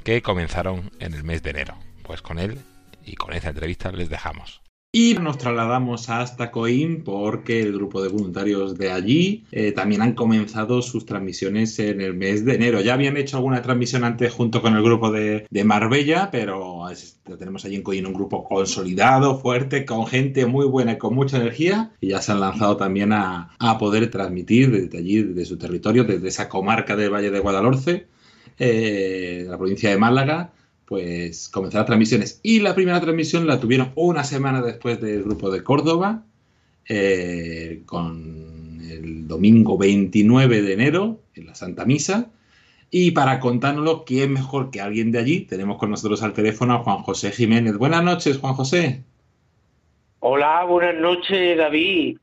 que 0.05 0.23
comenzaron 0.23 0.91
en 1.01 1.15
el 1.15 1.25
mes 1.25 1.43
de 1.43 1.51
enero. 1.51 1.77
Pues 2.03 2.23
con 2.23 2.39
él 2.39 2.61
y 3.05 3.15
con 3.17 3.33
esta 3.33 3.51
entrevista 3.51 3.93
les 3.93 4.09
dejamos. 4.09 4.66
Y 4.99 5.13
nos 5.13 5.37
trasladamos 5.37 6.09
hasta 6.09 6.51
Coim 6.51 7.05
porque 7.05 7.61
el 7.61 7.75
grupo 7.75 8.03
de 8.03 8.09
voluntarios 8.09 8.79
de 8.79 8.91
allí 8.91 9.45
eh, 9.53 9.73
también 9.73 10.01
han 10.01 10.15
comenzado 10.15 10.81
sus 10.81 11.05
transmisiones 11.05 11.79
en 11.81 12.01
el 12.01 12.15
mes 12.15 12.47
de 12.47 12.55
enero. 12.55 12.81
Ya 12.81 12.95
habían 12.95 13.19
hecho 13.19 13.37
alguna 13.37 13.61
transmisión 13.61 14.05
antes 14.05 14.33
junto 14.33 14.63
con 14.63 14.75
el 14.75 14.83
grupo 14.83 15.13
de, 15.13 15.47
de 15.51 15.65
Marbella, 15.65 16.31
pero 16.33 16.87
tenemos 17.39 17.67
allí 17.67 17.75
en 17.75 17.83
Coim 17.83 18.07
un 18.07 18.15
grupo 18.15 18.43
consolidado, 18.43 19.39
fuerte, 19.39 19.85
con 19.85 20.07
gente 20.07 20.47
muy 20.47 20.65
buena 20.65 20.93
y 20.93 20.97
con 20.97 21.15
mucha 21.15 21.37
energía. 21.37 21.91
Y 22.01 22.09
ya 22.09 22.23
se 22.23 22.33
han 22.33 22.41
lanzado 22.41 22.79
también 22.79 23.13
a, 23.13 23.51
a 23.59 23.77
poder 23.77 24.11
transmitir 24.11 24.71
desde 24.71 24.97
allí, 24.97 25.23
desde 25.25 25.45
su 25.45 25.59
territorio, 25.59 26.05
desde 26.05 26.29
esa 26.29 26.49
comarca 26.49 26.97
del 26.97 27.13
Valle 27.13 27.31
de 27.31 27.41
Guadalhorce, 27.41 28.07
eh, 28.59 29.45
la 29.47 29.59
provincia 29.59 29.91
de 29.91 29.99
Málaga 29.99 30.53
pues 30.87 31.49
comenzar 31.49 31.81
las 31.81 31.87
transmisiones. 31.87 32.41
Y 32.43 32.61
la 32.61 32.75
primera 32.75 33.01
transmisión 33.01 33.47
la 33.47 33.61
tuvieron 33.61 33.93
una 33.97 34.25
semana 34.25 34.63
después 34.63 35.01
del 35.01 35.25
grupo 35.25 35.51
de 35.51 35.63
Córdoba, 35.63 36.23
eh, 36.89 37.83
con 37.87 38.81
el 38.89 39.27
domingo 39.27 39.77
29 39.77 40.63
de 40.63 40.73
enero, 40.73 41.21
en 41.35 41.47
la 41.47 41.55
Santa 41.55 41.85
Misa. 41.85 42.31
Y 42.91 43.11
para 43.11 43.41
contárnoslo, 43.41 44.05
¿quién 44.05 44.33
mejor 44.33 44.71
que 44.71 44.81
alguien 44.81 45.11
de 45.11 45.19
allí? 45.19 45.41
Tenemos 45.41 45.77
con 45.79 45.91
nosotros 45.91 46.23
al 46.23 46.33
teléfono 46.33 46.75
a 46.75 46.79
Juan 46.79 46.99
José 46.99 47.33
Jiménez. 47.33 47.77
Buenas 47.77 48.05
noches, 48.05 48.39
Juan 48.39 48.55
José. 48.55 49.03
Hola, 50.21 50.65
buenas 50.65 50.95
noches, 51.01 51.59
David. 51.59 52.19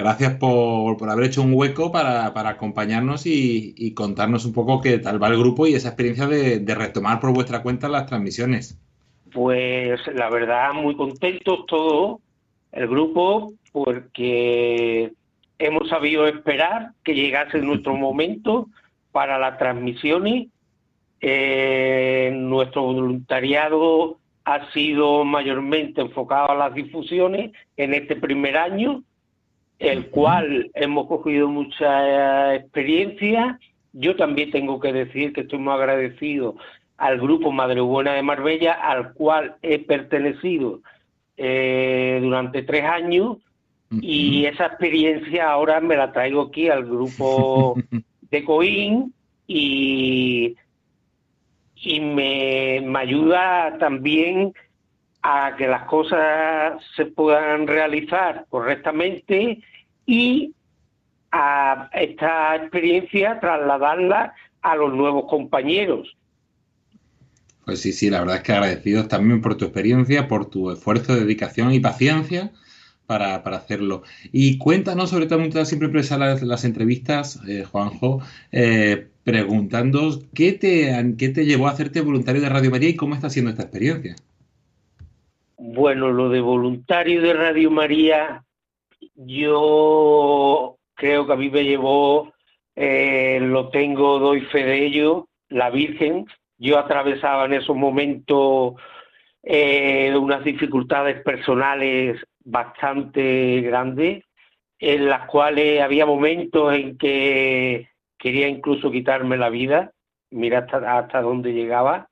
Gracias 0.00 0.36
por, 0.36 0.96
por 0.96 1.10
haber 1.10 1.26
hecho 1.26 1.42
un 1.42 1.52
hueco 1.52 1.92
para, 1.92 2.32
para 2.32 2.48
acompañarnos 2.48 3.26
y, 3.26 3.74
y, 3.76 3.92
contarnos 3.92 4.46
un 4.46 4.54
poco 4.54 4.80
qué 4.80 4.98
tal 4.98 5.22
va 5.22 5.28
el 5.28 5.38
grupo 5.38 5.66
y 5.66 5.74
esa 5.74 5.88
experiencia 5.88 6.26
de, 6.26 6.58
de, 6.58 6.74
retomar 6.74 7.20
por 7.20 7.34
vuestra 7.34 7.62
cuenta 7.62 7.86
las 7.86 8.06
transmisiones. 8.06 8.80
Pues 9.30 10.00
la 10.14 10.30
verdad, 10.30 10.72
muy 10.72 10.96
contentos 10.96 11.66
todos, 11.66 12.18
el 12.72 12.88
grupo, 12.88 13.52
porque 13.72 15.12
hemos 15.58 15.86
sabido 15.90 16.26
esperar 16.26 16.92
que 17.04 17.14
llegase 17.14 17.58
nuestro 17.58 17.94
momento 18.06 18.68
para 19.12 19.38
las 19.38 19.58
transmisiones. 19.58 20.48
Eh, 21.20 22.32
nuestro 22.34 22.84
voluntariado 22.84 24.16
ha 24.46 24.72
sido 24.72 25.26
mayormente 25.26 26.00
enfocado 26.00 26.52
a 26.52 26.54
las 26.54 26.72
difusiones 26.72 27.52
en 27.76 27.92
este 27.92 28.16
primer 28.16 28.56
año 28.56 29.02
el 29.80 30.10
cual 30.10 30.70
hemos 30.74 31.06
cogido 31.08 31.48
mucha 31.48 32.54
experiencia. 32.54 33.58
Yo 33.92 34.14
también 34.14 34.50
tengo 34.50 34.78
que 34.78 34.92
decir 34.92 35.32
que 35.32 35.40
estoy 35.40 35.58
muy 35.58 35.72
agradecido 35.72 36.54
al 36.98 37.18
grupo 37.18 37.50
Madre 37.50 37.80
Buena 37.80 38.12
de 38.12 38.22
Marbella, 38.22 38.74
al 38.74 39.14
cual 39.14 39.56
he 39.62 39.78
pertenecido 39.78 40.80
eh, 41.38 42.18
durante 42.22 42.62
tres 42.62 42.84
años, 42.84 43.38
y 43.90 44.44
esa 44.44 44.66
experiencia 44.66 45.50
ahora 45.50 45.80
me 45.80 45.96
la 45.96 46.12
traigo 46.12 46.42
aquí 46.42 46.68
al 46.68 46.84
grupo 46.84 47.74
de 48.30 48.44
Coín 48.44 49.12
y, 49.48 50.54
y 51.74 52.00
me, 52.00 52.82
me 52.84 52.98
ayuda 53.00 53.78
también 53.80 54.52
a 55.22 55.54
que 55.56 55.66
las 55.66 55.84
cosas 55.84 56.82
se 56.96 57.06
puedan 57.06 57.66
realizar 57.66 58.46
correctamente 58.48 59.60
y 60.06 60.54
a 61.32 61.88
esta 61.92 62.56
experiencia 62.56 63.38
trasladarla 63.38 64.34
a 64.62 64.76
los 64.76 64.92
nuevos 64.94 65.26
compañeros. 65.28 66.16
Pues 67.64 67.80
sí, 67.80 67.92
sí, 67.92 68.10
la 68.10 68.20
verdad 68.20 68.36
es 68.36 68.42
que 68.42 68.52
agradecidos 68.52 69.08
también 69.08 69.40
por 69.40 69.56
tu 69.56 69.66
experiencia, 69.66 70.26
por 70.26 70.46
tu 70.46 70.70
esfuerzo, 70.70 71.14
dedicación 71.14 71.72
y 71.72 71.80
paciencia 71.80 72.50
para, 73.06 73.42
para 73.42 73.58
hacerlo. 73.58 74.02
Y 74.32 74.58
cuéntanos, 74.58 75.10
sobre 75.10 75.26
todo, 75.26 75.64
siempre 75.64 75.86
empiezan 75.86 76.20
las, 76.20 76.42
las 76.42 76.64
entrevistas, 76.64 77.38
eh, 77.46 77.64
Juanjo, 77.70 78.22
eh, 78.50 79.08
preguntando 79.24 80.20
¿qué 80.34 80.52
te, 80.52 81.14
qué 81.18 81.28
te 81.28 81.44
llevó 81.44 81.68
a 81.68 81.72
hacerte 81.72 82.00
voluntario 82.00 82.40
de 82.40 82.48
Radio 82.48 82.70
María 82.70 82.88
y 82.88 82.96
cómo 82.96 83.14
está 83.14 83.30
siendo 83.30 83.50
esta 83.50 83.62
experiencia. 83.64 84.16
Bueno, 85.62 86.10
lo 86.10 86.30
de 86.30 86.40
voluntario 86.40 87.20
de 87.20 87.34
Radio 87.34 87.70
María, 87.70 88.42
yo 89.14 90.78
creo 90.94 91.26
que 91.26 91.32
a 91.34 91.36
mí 91.36 91.50
me 91.50 91.64
llevó, 91.64 92.32
eh, 92.74 93.38
lo 93.42 93.68
tengo, 93.68 94.18
doy 94.18 94.40
fe 94.40 94.64
de 94.64 94.86
ello, 94.86 95.28
la 95.50 95.68
Virgen. 95.68 96.24
Yo 96.56 96.78
atravesaba 96.78 97.44
en 97.44 97.52
esos 97.52 97.76
momentos 97.76 98.76
eh, 99.42 100.16
unas 100.16 100.42
dificultades 100.44 101.22
personales 101.22 102.18
bastante 102.42 103.60
grandes, 103.60 104.24
en 104.78 105.10
las 105.10 105.28
cuales 105.28 105.82
había 105.82 106.06
momentos 106.06 106.72
en 106.72 106.96
que 106.96 107.90
quería 108.16 108.48
incluso 108.48 108.90
quitarme 108.90 109.36
la 109.36 109.50
vida, 109.50 109.92
mira 110.30 110.60
hasta, 110.60 110.98
hasta 110.98 111.20
dónde 111.20 111.52
llegaba. 111.52 112.08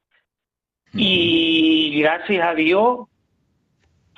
Y 0.93 1.99
gracias 1.99 2.47
a 2.47 2.55
Dios 2.55 3.09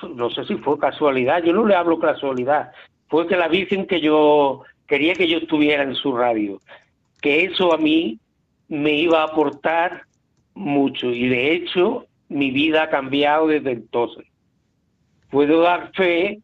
no 0.02 0.30
sé 0.30 0.44
si 0.44 0.56
fue 0.56 0.78
casualidad, 0.78 1.42
yo 1.42 1.52
no 1.52 1.66
le 1.66 1.74
hablo 1.74 1.98
casualidad, 1.98 2.72
fue 3.08 3.26
que 3.26 3.36
la 3.36 3.48
Virgen 3.48 3.86
que 3.86 4.00
yo 4.00 4.62
quería 4.86 5.14
que 5.14 5.28
yo 5.28 5.38
estuviera 5.38 5.82
en 5.82 5.94
su 5.94 6.16
radio, 6.16 6.60
que 7.20 7.44
eso 7.44 7.72
a 7.72 7.78
mí 7.78 8.18
me 8.68 8.92
iba 8.92 9.20
a 9.20 9.26
aportar 9.26 10.04
mucho 10.54 11.10
y 11.10 11.28
de 11.28 11.52
hecho 11.52 12.06
mi 12.28 12.50
vida 12.50 12.84
ha 12.84 12.90
cambiado 12.90 13.48
desde 13.48 13.72
entonces. 13.72 14.26
Puedo 15.30 15.60
dar 15.62 15.92
fe 15.94 16.40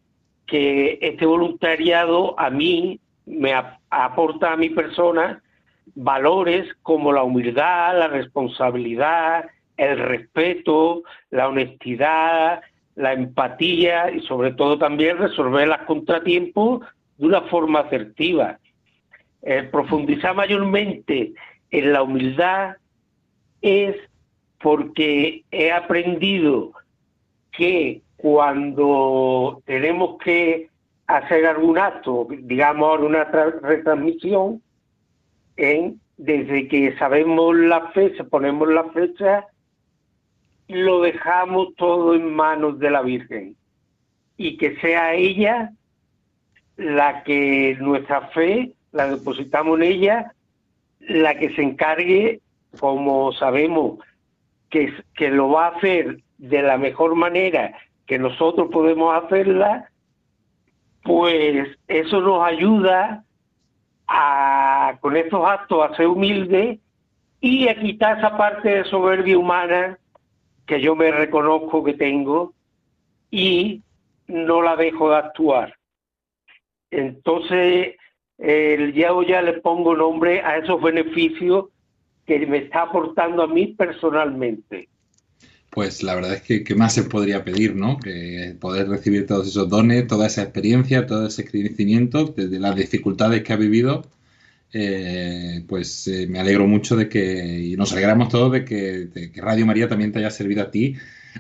que 0.47 0.99
este 1.01 1.27
voluntariado 1.27 2.39
a 2.39 2.51
mí 2.51 3.01
me 3.25 3.53
aporta 3.91 4.53
a 4.53 4.57
mi 4.57 4.71
persona 4.71 5.43
valores 5.95 6.69
como 6.83 7.13
la 7.13 7.23
humildad, 7.23 7.99
la 7.99 8.09
responsabilidad, 8.09 9.47
el 9.77 9.99
respeto, 9.99 11.03
la 11.31 11.49
honestidad, 11.49 12.61
la 12.97 13.13
empatía 13.13 14.11
y 14.11 14.21
sobre 14.23 14.53
todo 14.53 14.79
también 14.79 15.19
resolver 15.19 15.69
los 15.69 15.79
contratiempos 15.83 16.81
de 17.19 17.27
una 17.27 17.43
forma 17.43 17.81
asertiva. 17.81 18.59
Eh, 19.43 19.63
profundizar 19.71 20.35
mayormente 20.35 21.33
en 21.71 21.93
la 21.93 22.03
humildad 22.03 22.77
es 23.61 23.97
porque 24.61 25.45
he 25.51 25.71
aprendido 25.71 26.73
que 27.53 28.03
cuando 28.17 29.63
tenemos 29.67 30.19
que 30.19 30.71
hacer 31.07 31.47
algún 31.47 31.79
acto, 31.79 32.27
digamos 32.31 33.01
una 33.01 33.25
retransmisión, 33.25 34.63
en, 35.57 36.01
desde 36.17 36.69
que 36.69 36.97
sabemos 36.99 37.55
la 37.55 37.89
fecha, 37.91 38.25
ponemos 38.25 38.69
la 38.69 38.85
fecha, 38.91 39.47
lo 40.69 41.01
dejamos 41.01 41.75
todo 41.77 42.15
en 42.15 42.35
manos 42.35 42.79
de 42.79 42.91
la 42.91 43.03
Virgen. 43.03 43.57
Y 44.37 44.57
que 44.57 44.77
sea 44.77 45.15
ella 45.15 45.73
la 46.77 47.23
que 47.23 47.77
nuestra 47.81 48.29
fe 48.29 48.73
la 48.93 49.09
depositamos 49.09 49.79
en 49.79 49.85
ella, 49.85 50.33
la 51.01 51.37
que 51.37 51.55
se 51.55 51.63
encargue, 51.63 52.41
como 52.79 53.33
sabemos 53.33 53.99
que, 54.71 54.93
que 55.15 55.31
lo 55.31 55.51
va 55.51 55.67
a 55.67 55.77
hacer 55.77 56.19
de 56.39 56.63
la 56.63 56.77
mejor 56.77 57.15
manera 57.15 57.75
que 58.07 58.19
nosotros 58.19 58.69
podemos 58.71 59.15
hacerla, 59.23 59.91
pues 61.03 61.69
eso 61.89 62.21
nos 62.21 62.45
ayuda 62.45 63.25
a, 64.07 64.97
con 65.01 65.17
estos 65.17 65.47
actos 65.47 65.85
a 65.85 65.97
ser 65.97 66.07
humildes 66.07 66.79
y 67.41 67.69
a 67.69 67.79
quitar 67.79 68.19
esa 68.19 68.37
parte 68.37 68.69
de 68.69 68.85
soberbia 68.85 69.39
humana 69.39 69.99
que 70.67 70.81
yo 70.81 70.97
me 70.97 71.11
reconozco 71.11 71.85
que 71.85 71.95
tengo 71.95 72.55
y 73.31 73.83
no 74.27 74.63
la 74.63 74.77
dejo 74.77 75.11
de 75.11 75.17
actuar. 75.17 75.75
Entonces, 76.91 77.95
el 78.39 78.93
ya 78.93 79.11
ya 79.27 79.43
le 79.43 79.55
pongo 79.55 79.97
nombre 79.97 80.41
a 80.41 80.59
esos 80.59 80.83
beneficios 80.83 81.67
que 82.27 82.45
me 82.47 82.59
está 82.59 82.83
aportando 82.83 83.43
a 83.43 83.47
mí 83.47 83.69
personalmente. 83.69 84.89
Pues 85.71 86.03
la 86.03 86.15
verdad 86.15 86.35
es 86.35 86.43
que 86.43 86.65
¿qué 86.65 86.75
más 86.75 86.95
se 86.95 87.05
podría 87.05 87.45
pedir, 87.45 87.77
¿no? 87.77 87.99
Que 87.99 88.57
poder 88.59 88.89
recibir 88.89 89.27
todos 89.27 89.49
esos 89.49 89.69
dones, 89.69 90.07
toda 90.07 90.27
esa 90.27 90.43
experiencia, 90.43 91.07
todo 91.07 91.27
ese 91.27 91.45
crecimiento, 91.45 92.25
desde 92.25 92.59
las 92.59 92.75
dificultades 92.75 93.43
que 93.43 93.53
ha 93.53 93.57
vivido, 93.57 94.03
eh, 94.73 95.65
pues 95.69 96.09
eh, 96.09 96.27
me 96.27 96.41
alegro 96.41 96.67
mucho 96.67 96.97
de 96.97 97.09
que, 97.09 97.61
y 97.61 97.77
nos 97.77 97.93
alegramos 97.93 98.29
todos 98.29 98.53
de 98.53 98.65
que, 98.65 99.31
Radio 99.37 99.67
María 99.67 99.89
también 99.89 100.13
te 100.13 100.19
haya 100.19 100.31
servido 100.31 100.63
a 100.63 100.71
ti 100.71 100.97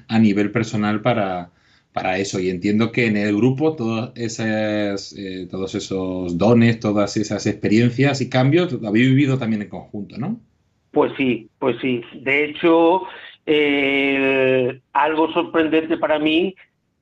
a 0.08 0.18
nivel 0.18 0.50
personal 0.50 1.00
para, 1.02 1.50
para 1.92 2.18
eso. 2.18 2.38
Y 2.40 2.50
entiendo 2.50 2.92
que 2.92 3.06
en 3.06 3.16
el 3.16 3.36
grupo 3.36 3.74
todos, 3.74 4.12
esas, 4.14 5.12
eh, 5.18 5.48
todos 5.50 5.74
esos 5.74 6.38
dones, 6.38 6.80
todas 6.80 7.16
esas 7.16 7.46
experiencias 7.46 8.20
y 8.20 8.30
cambios 8.30 8.72
lo 8.72 8.88
habéis 8.88 9.08
vivido 9.08 9.38
también 9.38 9.62
en 9.62 9.68
conjunto, 9.68 10.16
¿no? 10.18 10.40
Pues 10.92 11.12
sí, 11.16 11.48
pues 11.58 11.76
sí. 11.80 12.02
De 12.22 12.44
hecho, 12.44 13.02
algo 14.92 15.32
sorprendente 15.32 15.98
para 15.98 16.18
mí 16.18 16.54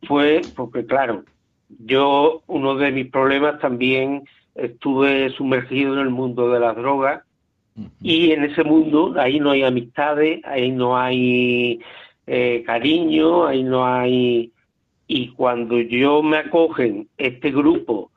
fue, 0.03 0.41
porque 0.57 0.85
claro, 0.85 1.25
yo 1.69 2.43
uno 2.47 2.75
de 2.77 2.93
mis 2.93 3.07
problemas 3.11 3.61
también 3.61 4.25
estuve 4.55 5.31
sumergido 5.31 5.95
en 5.95 6.01
el 6.01 6.11
mundo 6.11 6.51
de 6.51 6.61
las 6.61 6.77
drogas 6.77 7.23
y 8.01 8.31
en 8.31 8.45
ese 8.45 8.63
mundo 8.63 9.15
ahí 9.19 9.41
no 9.41 9.51
hay 9.51 9.63
amistades, 9.63 10.41
ahí 10.45 10.71
no 10.71 10.97
hay 10.97 11.81
eh, 12.27 12.63
cariño, 12.65 13.47
ahí 13.47 13.63
no 13.63 13.85
hay... 13.87 14.53
Y 15.07 15.29
cuando 15.29 15.81
yo 15.81 16.23
me 16.23 16.39
acogen 16.39 17.09
este 17.19 17.51
grupo 17.51 18.11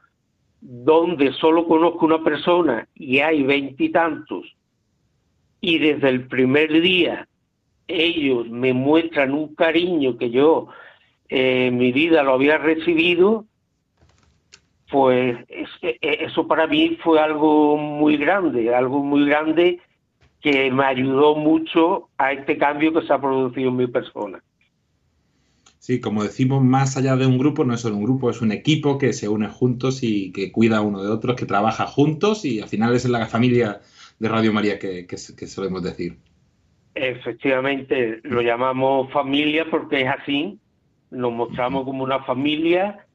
donde 0.62 1.34
solo 1.34 1.68
conozco 1.68 2.06
una 2.06 2.24
persona 2.24 2.88
y 2.96 3.20
hay 3.20 3.44
veintitantos 3.44 4.56
y 5.60 5.80
desde 5.80 6.10
el 6.10 6.28
primer 6.28 6.82
día 6.82 7.28
ellos 7.88 8.50
me 8.50 8.74
muestran 8.74 9.34
un 9.34 9.56
cariño 9.56 10.18
que 10.18 10.30
yo 10.30 10.68
eh, 11.30 11.68
en 11.68 11.78
mi 11.78 11.92
vida 11.92 12.24
lo 12.24 12.34
había 12.34 12.58
recibido, 12.58 13.46
pues 14.90 15.38
e, 15.50 15.66
e, 15.82 16.26
eso 16.26 16.48
para 16.48 16.68
mí 16.68 16.98
fue 17.04 17.20
algo 17.20 17.78
muy 17.78 18.18
grande, 18.18 18.74
algo 18.74 19.04
muy 19.04 19.26
grande 19.26 19.80
que 20.42 20.72
me 20.72 20.86
ayudó 20.86 21.36
mucho 21.36 22.10
a 22.18 22.32
este 22.32 22.58
cambio 22.58 22.94
que 22.94 23.06
se 23.06 23.14
ha 23.14 23.20
producido 23.20 23.70
en 23.70 23.76
mi 23.76 23.88
persona. 23.88 24.42
Sí, 25.80 26.02
como 26.02 26.24
decimos, 26.24 26.64
más 26.64 26.98
allá 26.98 27.16
de 27.16 27.26
un 27.26 27.38
grupo, 27.38 27.64
no 27.64 27.74
es 27.74 27.82
solo 27.82 27.96
un 27.96 28.04
grupo, 28.04 28.30
es 28.30 28.42
un 28.42 28.52
equipo 28.52 28.98
que 28.98 29.14
se 29.14 29.30
une 29.30 29.48
juntos 29.48 30.04
y 30.04 30.32
que 30.32 30.52
cuida 30.52 30.82
uno 30.82 31.02
de 31.02 31.10
otros, 31.10 31.36
que 31.36 31.46
trabaja 31.46 31.86
juntos 31.86 32.44
y 32.44 32.60
al 32.60 32.68
final 32.68 32.94
es 32.94 33.08
la 33.08 33.26
familia 33.28 33.80
de 34.20 34.30
Radio 34.30 34.52
María 34.52 34.80
que, 34.80 35.08
que 35.08 35.18
solemos 35.18 35.84
decir. 35.84 36.18
Efectivamente, 36.94 38.20
lo 38.24 38.42
llamamos 38.42 39.12
familia 39.14 39.66
porque 39.70 40.02
es 40.02 40.08
así, 40.08 40.60
nos 41.12 41.32
mostramos 41.32 41.86
como 41.86 42.04
una 42.04 42.24
familia 42.24 43.07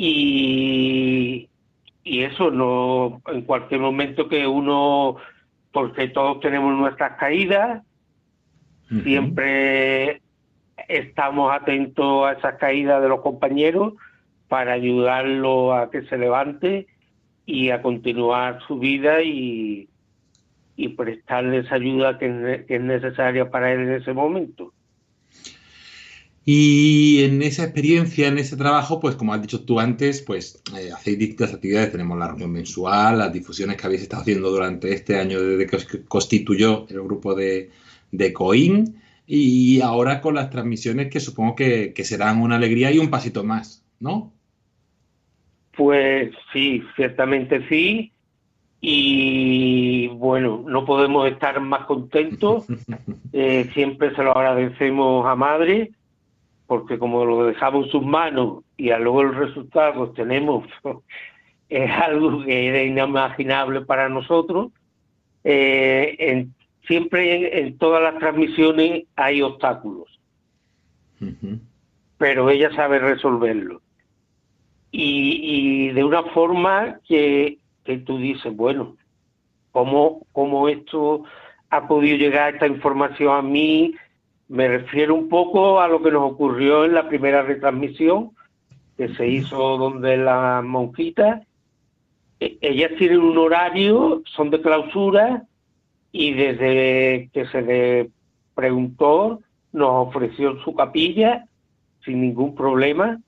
y, 0.00 1.48
y 2.04 2.22
eso 2.22 2.52
no 2.52 3.20
en 3.26 3.42
cualquier 3.42 3.80
momento 3.80 4.28
que 4.28 4.46
uno, 4.46 5.16
porque 5.72 6.06
todos 6.06 6.38
tenemos 6.38 6.72
nuestras 6.78 7.18
caídas, 7.18 7.82
siempre 9.02 10.22
estamos 10.86 11.52
atentos 11.52 12.26
a 12.28 12.34
esas 12.34 12.54
caídas 12.58 13.02
de 13.02 13.08
los 13.08 13.22
compañeros 13.22 13.94
para 14.46 14.72
ayudarlo 14.72 15.74
a 15.74 15.90
que 15.90 16.02
se 16.02 16.16
levante 16.16 16.86
y 17.44 17.70
a 17.70 17.82
continuar 17.82 18.60
su 18.68 18.78
vida 18.78 19.20
y, 19.22 19.88
y 20.76 20.88
prestarles 20.90 21.72
ayuda 21.72 22.18
que, 22.18 22.64
es 22.68 22.80
necesaria 22.80 23.50
para 23.50 23.72
él 23.72 23.80
en 23.80 23.92
ese 23.94 24.12
momento. 24.12 24.72
Y 26.50 27.24
en 27.24 27.42
esa 27.42 27.64
experiencia, 27.64 28.26
en 28.26 28.38
ese 28.38 28.56
trabajo, 28.56 29.00
pues 29.00 29.16
como 29.16 29.34
has 29.34 29.42
dicho 29.42 29.66
tú 29.66 29.80
antes, 29.80 30.22
pues 30.22 30.62
eh, 30.78 30.90
hacéis 30.90 31.18
distintas 31.18 31.52
actividades. 31.52 31.92
Tenemos 31.92 32.18
la 32.18 32.28
reunión 32.28 32.52
mensual, 32.52 33.18
las 33.18 33.30
difusiones 33.30 33.76
que 33.76 33.86
habéis 33.86 34.00
estado 34.00 34.22
haciendo 34.22 34.50
durante 34.50 34.94
este 34.94 35.18
año 35.18 35.42
desde 35.42 35.66
que 35.66 36.04
constituyó 36.04 36.86
el 36.88 37.02
grupo 37.02 37.34
de, 37.34 37.68
de 38.12 38.32
COIN 38.32 38.96
y 39.26 39.82
ahora 39.82 40.22
con 40.22 40.36
las 40.36 40.48
transmisiones 40.48 41.10
que 41.10 41.20
supongo 41.20 41.54
que, 41.54 41.92
que 41.92 42.04
serán 42.04 42.40
una 42.40 42.56
alegría 42.56 42.90
y 42.92 42.98
un 42.98 43.10
pasito 43.10 43.44
más, 43.44 43.84
¿no? 44.00 44.32
Pues 45.76 46.32
sí, 46.54 46.82
ciertamente 46.96 47.68
sí 47.68 48.10
y 48.80 50.08
bueno, 50.08 50.64
no 50.66 50.86
podemos 50.86 51.28
estar 51.30 51.60
más 51.60 51.84
contentos. 51.84 52.64
Eh, 53.34 53.68
siempre 53.74 54.14
se 54.16 54.22
lo 54.22 54.34
agradecemos 54.34 55.26
a 55.26 55.36
Madre, 55.36 55.90
porque 56.68 57.00
como 57.00 57.24
lo 57.24 57.46
dejamos 57.46 57.86
en 57.86 57.90
sus 57.90 58.06
manos 58.06 58.62
y 58.76 58.90
a 58.90 59.00
luego 59.00 59.22
el 59.22 59.34
resultado 59.34 60.10
tenemos, 60.10 60.68
es 61.68 61.90
algo 61.90 62.44
que 62.44 62.68
era 62.68 62.82
inimaginable 62.84 63.80
para 63.80 64.08
nosotros. 64.08 64.70
Eh, 65.42 66.46
siempre 66.86 67.58
en, 67.58 67.76
todas 67.78 68.00
las 68.00 68.20
transmisiones 68.20 69.06
hay 69.16 69.42
obstáculos, 69.42 70.20
pero 72.18 72.48
ella 72.48 72.70
sabe 72.76 73.00
resolverlo. 73.00 73.82
y 74.92 75.88
de 75.88 76.04
una 76.04 76.22
forma 76.22 77.00
que 77.08 77.58
que 77.88 77.96
tú 77.96 78.18
dices, 78.18 78.54
bueno, 78.54 78.98
¿cómo, 79.72 80.26
¿cómo 80.32 80.68
esto 80.68 81.24
ha 81.70 81.88
podido 81.88 82.18
llegar 82.18 82.52
esta 82.52 82.66
información 82.66 83.34
a 83.34 83.40
mí? 83.40 83.94
Me 84.48 84.66
refiero 84.66 85.14
un 85.14 85.28
poco 85.28 85.80
a 85.80 85.88
lo 85.88 86.02
que 86.02 86.10
nos 86.10 86.32
ocurrió 86.32 86.84
en 86.84 86.94
la 86.94 87.08
primera 87.08 87.42
retransmisión 87.42 88.30
que 88.96 89.14
se 89.14 89.28
hizo 89.28 89.76
donde 89.78 90.16
las 90.16 90.64
monjitas, 90.64 91.46
e, 92.40 92.58
ellas 92.60 92.92
tienen 92.98 93.20
un 93.20 93.38
horario, 93.38 94.22
son 94.26 94.50
de 94.50 94.60
clausura 94.60 95.44
y 96.10 96.32
desde 96.32 97.30
que 97.32 97.46
se 97.46 97.62
le 97.62 98.10
preguntó 98.54 99.40
nos 99.72 100.08
ofreció 100.08 100.58
su 100.64 100.74
capilla 100.74 101.46
sin 102.04 102.20
ningún 102.20 102.54
problema. 102.54 103.20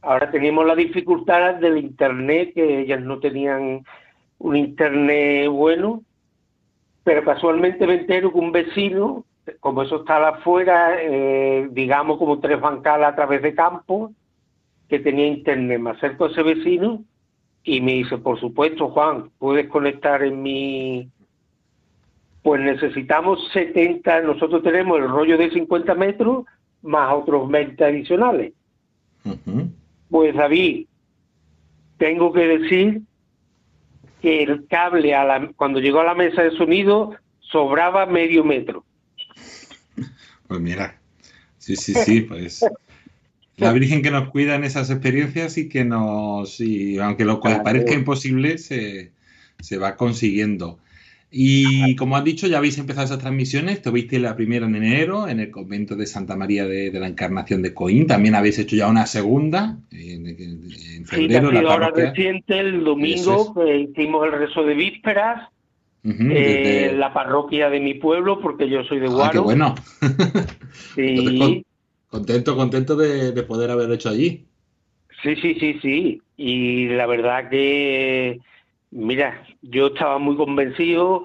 Ahora 0.00 0.30
tenemos 0.30 0.64
la 0.64 0.74
dificultad 0.74 1.56
del 1.56 1.78
Internet, 1.78 2.54
que 2.54 2.80
ellas 2.80 3.02
no 3.02 3.18
tenían 3.18 3.84
un 4.38 4.56
Internet 4.56 5.48
bueno, 5.48 6.02
pero 7.04 7.24
casualmente 7.24 7.86
me 7.86 7.94
entero 7.94 8.32
que 8.32 8.38
un 8.38 8.52
vecino, 8.52 9.24
como 9.60 9.82
eso 9.82 9.96
está 9.96 10.28
afuera, 10.28 10.96
eh, 11.00 11.68
digamos 11.70 12.18
como 12.18 12.40
tres 12.40 12.60
bancadas 12.60 13.12
a 13.12 13.16
través 13.16 13.42
de 13.42 13.54
campo, 13.54 14.12
que 14.88 14.98
tenía 14.98 15.26
Internet. 15.26 15.80
Me 15.80 15.90
acerco 15.90 16.24
a 16.24 16.30
ese 16.30 16.42
vecino 16.42 17.02
y 17.64 17.80
me 17.80 17.92
dice, 17.94 18.18
por 18.18 18.38
supuesto, 18.38 18.88
Juan, 18.88 19.30
puedes 19.38 19.68
conectar 19.68 20.22
en 20.22 20.42
mi... 20.42 21.08
Pues 22.42 22.60
necesitamos 22.60 23.40
70, 23.52 24.20
nosotros 24.22 24.62
tenemos 24.62 24.98
el 24.98 25.08
rollo 25.08 25.36
de 25.36 25.50
50 25.50 25.94
metros 25.96 26.44
más 26.82 27.12
otros 27.12 27.48
20 27.48 27.84
adicionales. 27.84 28.52
Pues 30.08 30.34
David, 30.34 30.86
tengo 31.98 32.32
que 32.32 32.46
decir 32.46 33.02
que 34.22 34.44
el 34.44 34.68
cable 34.68 35.14
a 35.14 35.24
la, 35.24 35.50
cuando 35.56 35.80
llegó 35.80 36.00
a 36.00 36.04
la 36.04 36.14
mesa 36.14 36.42
de 36.42 36.52
sonido 36.52 37.16
sobraba 37.40 38.06
medio 38.06 38.44
metro. 38.44 38.84
Pues 40.46 40.60
mira, 40.60 40.98
sí, 41.58 41.76
sí, 41.76 41.94
sí, 41.94 42.20
pues 42.22 42.64
la 43.56 43.72
Virgen 43.72 44.02
que 44.02 44.10
nos 44.10 44.28
cuida 44.28 44.54
en 44.54 44.64
esas 44.64 44.90
experiencias 44.90 45.56
y 45.56 45.68
que 45.68 45.84
nos, 45.84 46.60
y 46.60 46.98
aunque 46.98 47.24
lo 47.24 47.40
cual 47.40 47.62
parezca 47.62 47.94
imposible, 47.94 48.58
se, 48.58 49.12
se 49.60 49.78
va 49.78 49.96
consiguiendo. 49.96 50.78
Y 51.30 51.96
como 51.96 52.16
has 52.16 52.24
dicho, 52.24 52.46
ya 52.46 52.58
habéis 52.58 52.78
empezado 52.78 53.06
esas 53.06 53.18
transmisiones. 53.18 53.82
Tuviste 53.82 54.18
la 54.18 54.36
primera 54.36 54.66
en 54.66 54.76
enero 54.76 55.28
en 55.28 55.40
el 55.40 55.50
convento 55.50 55.96
de 55.96 56.06
Santa 56.06 56.36
María 56.36 56.66
de, 56.66 56.90
la 56.92 57.08
Encarnación 57.08 57.62
de 57.62 57.74
Coín. 57.74 58.06
También 58.06 58.34
habéis 58.34 58.58
hecho 58.58 58.76
ya 58.76 58.88
una 58.88 59.06
segunda 59.06 59.76
en, 59.90 60.26
en 60.26 61.04
febrero. 61.04 61.50
Sí, 61.50 61.56
la 61.56 61.90
reciente, 61.90 62.60
el 62.60 62.84
domingo, 62.84 63.54
que 63.54 63.76
hicimos 63.80 64.24
el 64.26 64.32
rezo 64.32 64.62
de 64.62 64.74
vísperas. 64.74 65.48
Eh, 66.08 66.94
la 66.96 67.12
parroquia 67.12 67.68
de 67.68 67.80
mi 67.80 67.94
pueblo, 67.94 68.40
porque 68.40 68.68
yo 68.68 68.84
soy 68.84 69.00
de 69.00 69.08
Guaro. 69.08 69.24
Ah, 69.24 69.32
qué 69.32 69.38
bueno. 69.38 69.74
sí. 70.94 71.64
contento, 72.08 72.56
contento 72.56 72.94
de, 72.94 73.32
de 73.32 73.42
poder 73.42 73.70
haberlo 73.70 73.94
hecho 73.94 74.10
allí. 74.10 74.46
Sí, 75.22 75.34
sí, 75.36 75.54
sí, 75.58 75.78
sí. 75.82 76.22
Y 76.36 76.88
la 76.88 77.06
verdad 77.06 77.48
que 77.50 78.38
Mira, 78.90 79.44
yo 79.62 79.88
estaba 79.88 80.18
muy 80.18 80.36
convencido. 80.36 81.24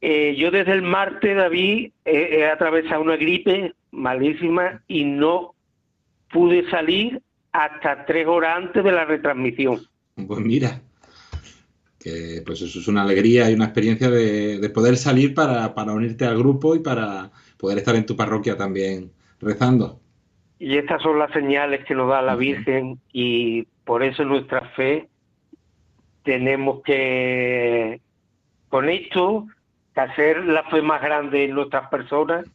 Eh, 0.00 0.34
yo 0.36 0.50
desde 0.50 0.72
el 0.72 0.82
martes, 0.82 1.36
David, 1.36 1.92
he 2.04 2.46
atravesado 2.46 3.02
una 3.02 3.16
gripe 3.16 3.74
malísima 3.90 4.82
y 4.88 5.04
no 5.04 5.54
pude 6.32 6.68
salir 6.70 7.20
hasta 7.52 8.06
tres 8.06 8.26
horas 8.26 8.56
antes 8.56 8.82
de 8.82 8.92
la 8.92 9.04
retransmisión. 9.04 9.80
Pues 10.26 10.40
mira, 10.40 10.80
que 12.00 12.42
pues 12.44 12.62
eso 12.62 12.78
es 12.78 12.88
una 12.88 13.02
alegría 13.02 13.50
y 13.50 13.54
una 13.54 13.66
experiencia 13.66 14.10
de, 14.10 14.70
poder 14.74 14.96
salir 14.96 15.34
para, 15.34 15.74
para, 15.74 15.92
unirte 15.92 16.24
al 16.24 16.38
grupo 16.38 16.74
y 16.74 16.78
para 16.80 17.30
poder 17.58 17.78
estar 17.78 17.94
en 17.94 18.06
tu 18.06 18.16
parroquia 18.16 18.56
también 18.56 19.12
rezando. 19.40 20.00
Y 20.58 20.78
estas 20.78 21.02
son 21.02 21.18
las 21.18 21.30
señales 21.32 21.84
que 21.84 21.94
nos 21.94 22.08
da 22.08 22.22
la 22.22 22.36
Virgen 22.36 22.98
y 23.12 23.64
por 23.84 24.02
eso 24.02 24.24
nuestra 24.24 24.62
fe 24.70 25.08
tenemos 26.22 26.82
que, 26.82 28.00
con 28.68 28.88
esto, 28.88 29.46
hacer 30.00 30.44
la 30.44 30.64
fe 30.64 30.82
más 30.82 31.02
grande 31.02 31.44
en 31.44 31.54
nuestras 31.54 31.88
personas 31.88 32.46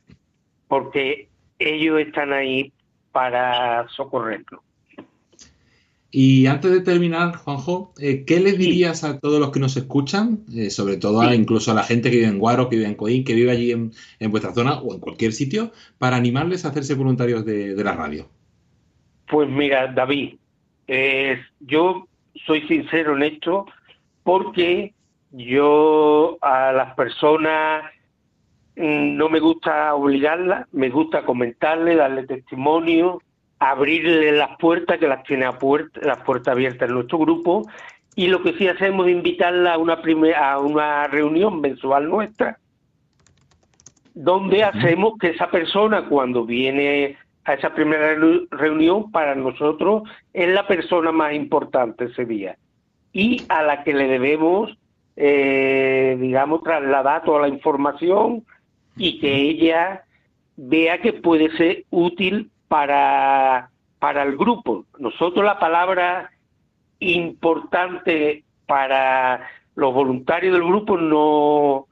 porque 0.68 1.30
ellos 1.60 2.00
están 2.00 2.34
ahí 2.34 2.74
para 3.12 3.88
socorrernos. 3.90 4.62
Y 6.18 6.48
antes 6.48 6.72
de 6.72 6.80
terminar, 6.80 7.36
Juanjo, 7.36 7.92
eh, 8.00 8.24
¿qué 8.24 8.40
les 8.40 8.58
dirías 8.58 9.04
a 9.04 9.20
todos 9.20 9.38
los 9.38 9.52
que 9.52 9.60
nos 9.60 9.76
escuchan, 9.76 10.46
eh, 10.56 10.70
sobre 10.70 10.96
todo 10.96 11.20
a, 11.20 11.36
incluso 11.36 11.72
a 11.72 11.74
la 11.74 11.84
gente 11.84 12.10
que 12.10 12.16
vive 12.16 12.30
en 12.30 12.40
Guaro, 12.40 12.70
que 12.70 12.78
vive 12.78 12.88
en 12.88 12.96
Coín, 12.96 13.26
que 13.26 13.34
vive 13.34 13.52
allí 13.52 13.72
en, 13.74 13.92
vuestra 14.32 14.54
zona 14.54 14.80
o 14.80 14.94
en 14.94 15.02
cualquier 15.02 15.34
sitio, 15.34 15.74
para 15.98 16.16
animarles 16.16 16.64
a 16.64 16.70
hacerse 16.70 16.94
voluntarios 16.94 17.44
de, 17.44 17.76
la 17.84 17.92
radio? 17.92 18.30
Pues 19.28 19.50
mira, 19.50 19.88
David, 19.88 20.36
eh, 20.88 21.38
yo 21.60 22.08
soy 22.46 22.66
sincero 22.66 23.18
en 23.18 23.24
esto 23.24 23.66
porque 24.24 24.94
yo 25.32 26.38
a 26.40 26.72
las 26.72 26.96
personas 26.96 27.92
mm, 28.78 29.18
no 29.18 29.28
me 29.28 29.42
gusta 29.42 29.94
obligarlas, 29.94 30.66
me 30.72 30.90
gusta 30.90 31.26
comentarle, 31.26 31.98
darle 31.98 32.26
testimonio, 32.26 33.20
abrirle 33.72 34.32
las 34.32 34.58
puertas, 34.58 34.98
que 34.98 35.08
las 35.08 35.24
tiene 35.24 35.46
a 35.46 35.58
puerta, 35.58 36.00
las 36.04 36.20
puertas 36.24 36.54
abiertas 36.54 36.88
en 36.88 36.96
nuestro 36.96 37.20
grupo, 37.20 37.68
y 38.16 38.28
lo 38.28 38.42
que 38.42 38.54
sí 38.54 38.68
hacemos 38.68 39.08
es 39.08 39.14
invitarla 39.14 39.74
a 39.74 39.78
una, 39.78 40.02
primera, 40.02 40.54
a 40.54 40.60
una 40.60 41.08
reunión 41.08 41.60
mensual 41.62 42.10
nuestra, 42.10 42.58
donde 44.14 44.64
hacemos 44.64 45.18
que 45.20 45.30
esa 45.30 45.52
persona 45.52 46.08
cuando 46.08 46.46
viene 46.46 47.18
a 47.44 47.54
esa 47.54 47.74
primera 47.76 48.16
reunión, 48.52 49.12
para 49.12 49.36
nosotros 49.36 50.04
es 50.34 50.50
la 50.50 50.66
persona 50.66 51.12
más 51.12 51.34
importante 51.34 52.06
ese 52.06 52.26
día 52.26 52.58
y 53.14 53.44
a 53.50 53.62
la 53.62 53.84
que 53.84 53.94
le 53.94 54.08
debemos, 54.08 54.76
eh, 55.16 56.18
digamos, 56.20 56.64
trasladar 56.64 57.24
toda 57.24 57.42
la 57.42 57.48
información 57.50 58.44
y 58.98 59.20
que 59.20 59.36
ella 59.36 60.04
vea 60.58 61.00
que 61.02 61.14
puede 61.14 61.56
ser 61.56 61.84
útil 61.92 62.50
para, 62.68 63.70
para 64.00 64.24
el 64.24 64.38
grupo. 64.38 64.86
Nosotros 65.00 65.46
la 65.46 65.60
palabra 65.60 66.32
importante 67.00 68.44
para 68.66 69.48
los 69.76 69.94
voluntarios 69.94 70.54
del 70.54 70.64
grupo 70.64 70.98
no, 70.98 71.88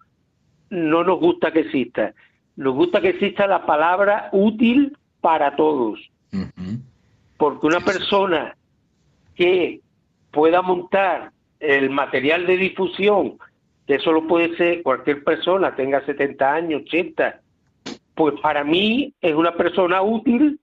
no 0.69 1.03
nos 1.03 1.19
gusta 1.19 1.51
que 1.51 1.62
exista. 1.62 2.13
Nos 2.55 2.73
gusta 2.75 3.01
que 3.01 3.09
exista 3.09 3.47
la 3.47 3.65
palabra 3.65 4.29
útil 4.31 4.97
para 5.21 5.55
todos. 5.55 5.99
Porque 7.38 7.67
una 7.67 7.79
persona 7.81 8.55
que 9.36 9.81
pueda 10.31 10.62
montar 10.62 11.31
el 11.59 11.89
material 11.89 12.45
de 12.45 12.57
difusión, 12.57 13.38
que 13.88 13.95
eso 13.95 14.12
lo 14.12 14.27
puede 14.27 14.55
ser 14.57 14.83
cualquier 14.83 15.23
persona, 15.23 15.75
tenga 15.75 16.05
70 16.05 16.53
años, 16.53 16.81
80, 16.86 17.41
pues 18.15 18.36
para 18.41 18.63
mí 18.63 19.13
es 19.21 19.33
una 19.33 19.55
persona 19.55 20.01
útil 20.01 20.59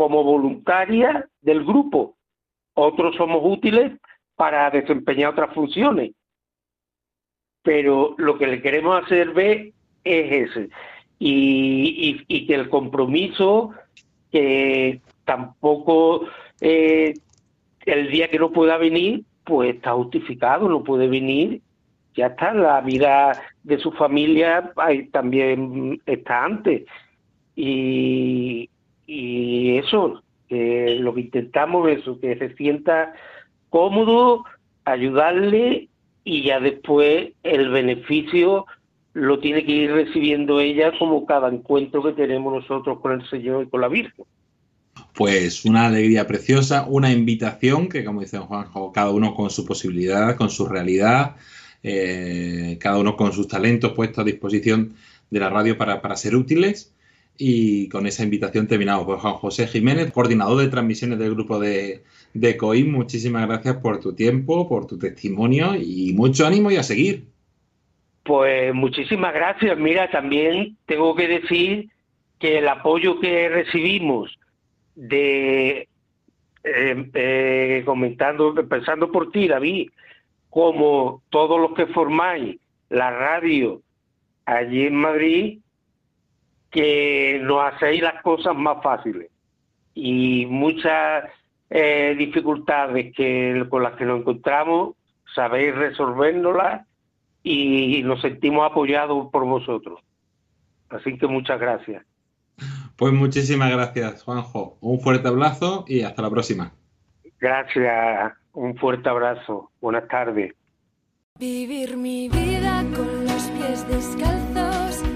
como 0.00 0.24
voluntaria 0.24 1.28
del 1.42 1.62
grupo. 1.62 2.16
Otros 2.72 3.16
somos 3.16 3.42
útiles 3.44 3.92
para 4.34 4.70
desempeñar 4.70 5.32
otras 5.32 5.54
funciones. 5.54 6.12
Pero 7.62 8.14
lo 8.16 8.38
que 8.38 8.46
le 8.46 8.62
queremos 8.62 9.04
hacer 9.04 9.34
ver 9.34 9.72
es 10.02 10.48
ese. 10.48 10.70
Y, 11.18 12.46
que 12.46 12.54
el 12.54 12.70
compromiso, 12.70 13.74
que 14.32 15.02
tampoco 15.26 16.24
eh, 16.62 17.12
el 17.84 18.10
día 18.10 18.30
que 18.30 18.38
no 18.38 18.52
pueda 18.52 18.78
venir, 18.78 19.24
pues 19.44 19.74
está 19.74 19.92
justificado, 19.92 20.66
no 20.66 20.82
puede 20.82 21.08
venir, 21.08 21.60
ya 22.14 22.28
está, 22.28 22.54
la 22.54 22.80
vida 22.80 23.32
de 23.64 23.78
su 23.78 23.92
familia 23.92 24.72
también 25.12 26.00
está 26.06 26.42
antes. 26.46 26.86
Y, 27.54 28.70
y 29.10 29.76
eso, 29.78 30.22
que 30.48 30.96
lo 31.00 31.12
que 31.12 31.22
intentamos 31.22 31.90
es 31.90 32.04
que 32.20 32.38
se 32.38 32.54
sienta 32.54 33.12
cómodo, 33.68 34.44
ayudarle 34.84 35.88
y 36.22 36.44
ya 36.44 36.60
después 36.60 37.32
el 37.42 37.70
beneficio 37.70 38.66
lo 39.12 39.40
tiene 39.40 39.64
que 39.64 39.72
ir 39.72 39.90
recibiendo 39.90 40.60
ella 40.60 40.92
como 40.96 41.26
cada 41.26 41.48
encuentro 41.48 42.04
que 42.04 42.12
tenemos 42.12 42.52
nosotros 42.54 43.00
con 43.00 43.20
el 43.20 43.28
Señor 43.28 43.64
y 43.64 43.68
con 43.68 43.80
la 43.80 43.88
Virgen. 43.88 44.24
Pues 45.12 45.64
una 45.64 45.86
alegría 45.86 46.28
preciosa, 46.28 46.86
una 46.88 47.10
invitación 47.10 47.88
que, 47.88 48.04
como 48.04 48.20
dice 48.20 48.38
Juanjo, 48.38 48.92
cada 48.92 49.10
uno 49.10 49.34
con 49.34 49.50
su 49.50 49.64
posibilidad, 49.66 50.36
con 50.36 50.50
su 50.50 50.68
realidad, 50.68 51.34
eh, 51.82 52.78
cada 52.80 52.98
uno 52.98 53.16
con 53.16 53.32
sus 53.32 53.48
talentos 53.48 53.92
puestos 53.92 54.20
a 54.20 54.24
disposición 54.24 54.94
de 55.30 55.40
la 55.40 55.50
radio 55.50 55.76
para, 55.76 56.00
para 56.00 56.14
ser 56.14 56.36
útiles 56.36 56.92
y 57.42 57.88
con 57.88 58.06
esa 58.06 58.22
invitación 58.22 58.66
terminamos. 58.66 59.06
Pues 59.06 59.20
Juan 59.20 59.34
José 59.34 59.66
Jiménez, 59.66 60.12
coordinador 60.12 60.58
de 60.58 60.68
transmisiones 60.68 61.18
del 61.18 61.34
grupo 61.34 61.58
de, 61.58 62.02
de 62.34 62.56
COIM, 62.58 62.92
muchísimas 62.92 63.46
gracias 63.46 63.78
por 63.78 63.98
tu 63.98 64.14
tiempo, 64.14 64.68
por 64.68 64.86
tu 64.86 64.98
testimonio 64.98 65.74
y 65.74 66.12
mucho 66.12 66.46
ánimo 66.46 66.70
y 66.70 66.76
a 66.76 66.82
seguir. 66.82 67.24
Pues 68.24 68.74
muchísimas 68.74 69.32
gracias. 69.32 69.78
Mira, 69.78 70.10
también 70.10 70.76
tengo 70.84 71.16
que 71.16 71.28
decir 71.28 71.88
que 72.38 72.58
el 72.58 72.68
apoyo 72.68 73.18
que 73.20 73.48
recibimos 73.48 74.38
de, 74.94 75.88
eh, 76.62 77.10
eh, 77.14 77.82
comentando, 77.86 78.54
empezando 78.58 79.10
por 79.10 79.32
ti, 79.32 79.48
David, 79.48 79.88
como 80.50 81.22
todos 81.30 81.58
los 81.58 81.72
que 81.72 81.86
formáis 81.86 82.58
la 82.90 83.10
radio 83.10 83.80
allí 84.44 84.82
en 84.82 84.96
Madrid, 84.96 85.59
que 86.70 87.40
nos 87.42 87.64
hacéis 87.64 88.02
las 88.02 88.22
cosas 88.22 88.54
más 88.54 88.82
fáciles 88.82 89.30
y 89.94 90.46
muchas 90.46 91.24
eh, 91.68 92.14
dificultades 92.16 93.14
que 93.14 93.66
con 93.68 93.82
las 93.82 93.94
que 93.96 94.04
nos 94.04 94.20
encontramos 94.20 94.94
sabéis 95.34 95.74
resolvernoslas 95.74 96.86
y 97.42 98.02
nos 98.02 98.20
sentimos 98.20 98.70
apoyados 98.70 99.28
por 99.30 99.44
vosotros. 99.44 100.00
Así 100.90 101.16
que 101.16 101.26
muchas 101.26 101.58
gracias. 101.58 102.04
Pues 102.96 103.12
muchísimas 103.12 103.70
gracias, 103.70 104.22
Juanjo. 104.24 104.76
Un 104.80 105.00
fuerte 105.00 105.28
abrazo 105.28 105.84
y 105.88 106.02
hasta 106.02 106.20
la 106.22 106.30
próxima. 106.30 106.72
Gracias, 107.40 108.34
un 108.52 108.76
fuerte 108.76 109.08
abrazo. 109.08 109.70
Buenas 109.80 110.06
tardes. 110.08 110.52
Vivir 111.38 111.96
mi 111.96 112.28
vida 112.28 112.84
con 112.94 113.24
los 113.24 113.42
pies 113.44 113.88
descalzos 113.88 115.09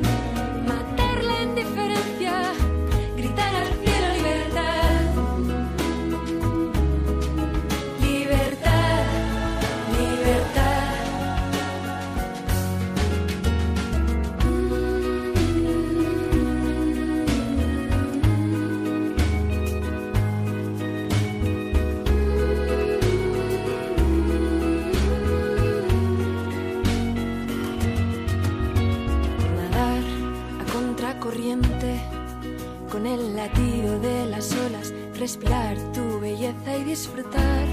latido 33.44 33.98
de 34.00 34.24
las 34.26 34.52
olas, 34.52 34.94
respirar 35.18 35.76
tu 35.92 36.18
belleza 36.18 36.78
y 36.78 36.84
disfrutar. 36.84 37.66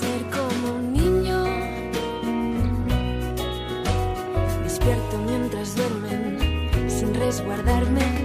Ser 0.00 0.20
como 0.36 0.74
un 0.78 0.92
niño, 0.92 1.44
despierto 4.64 5.18
mientras 5.24 5.76
duermen, 5.76 6.90
sin 6.90 7.14
resguardarme 7.14 8.17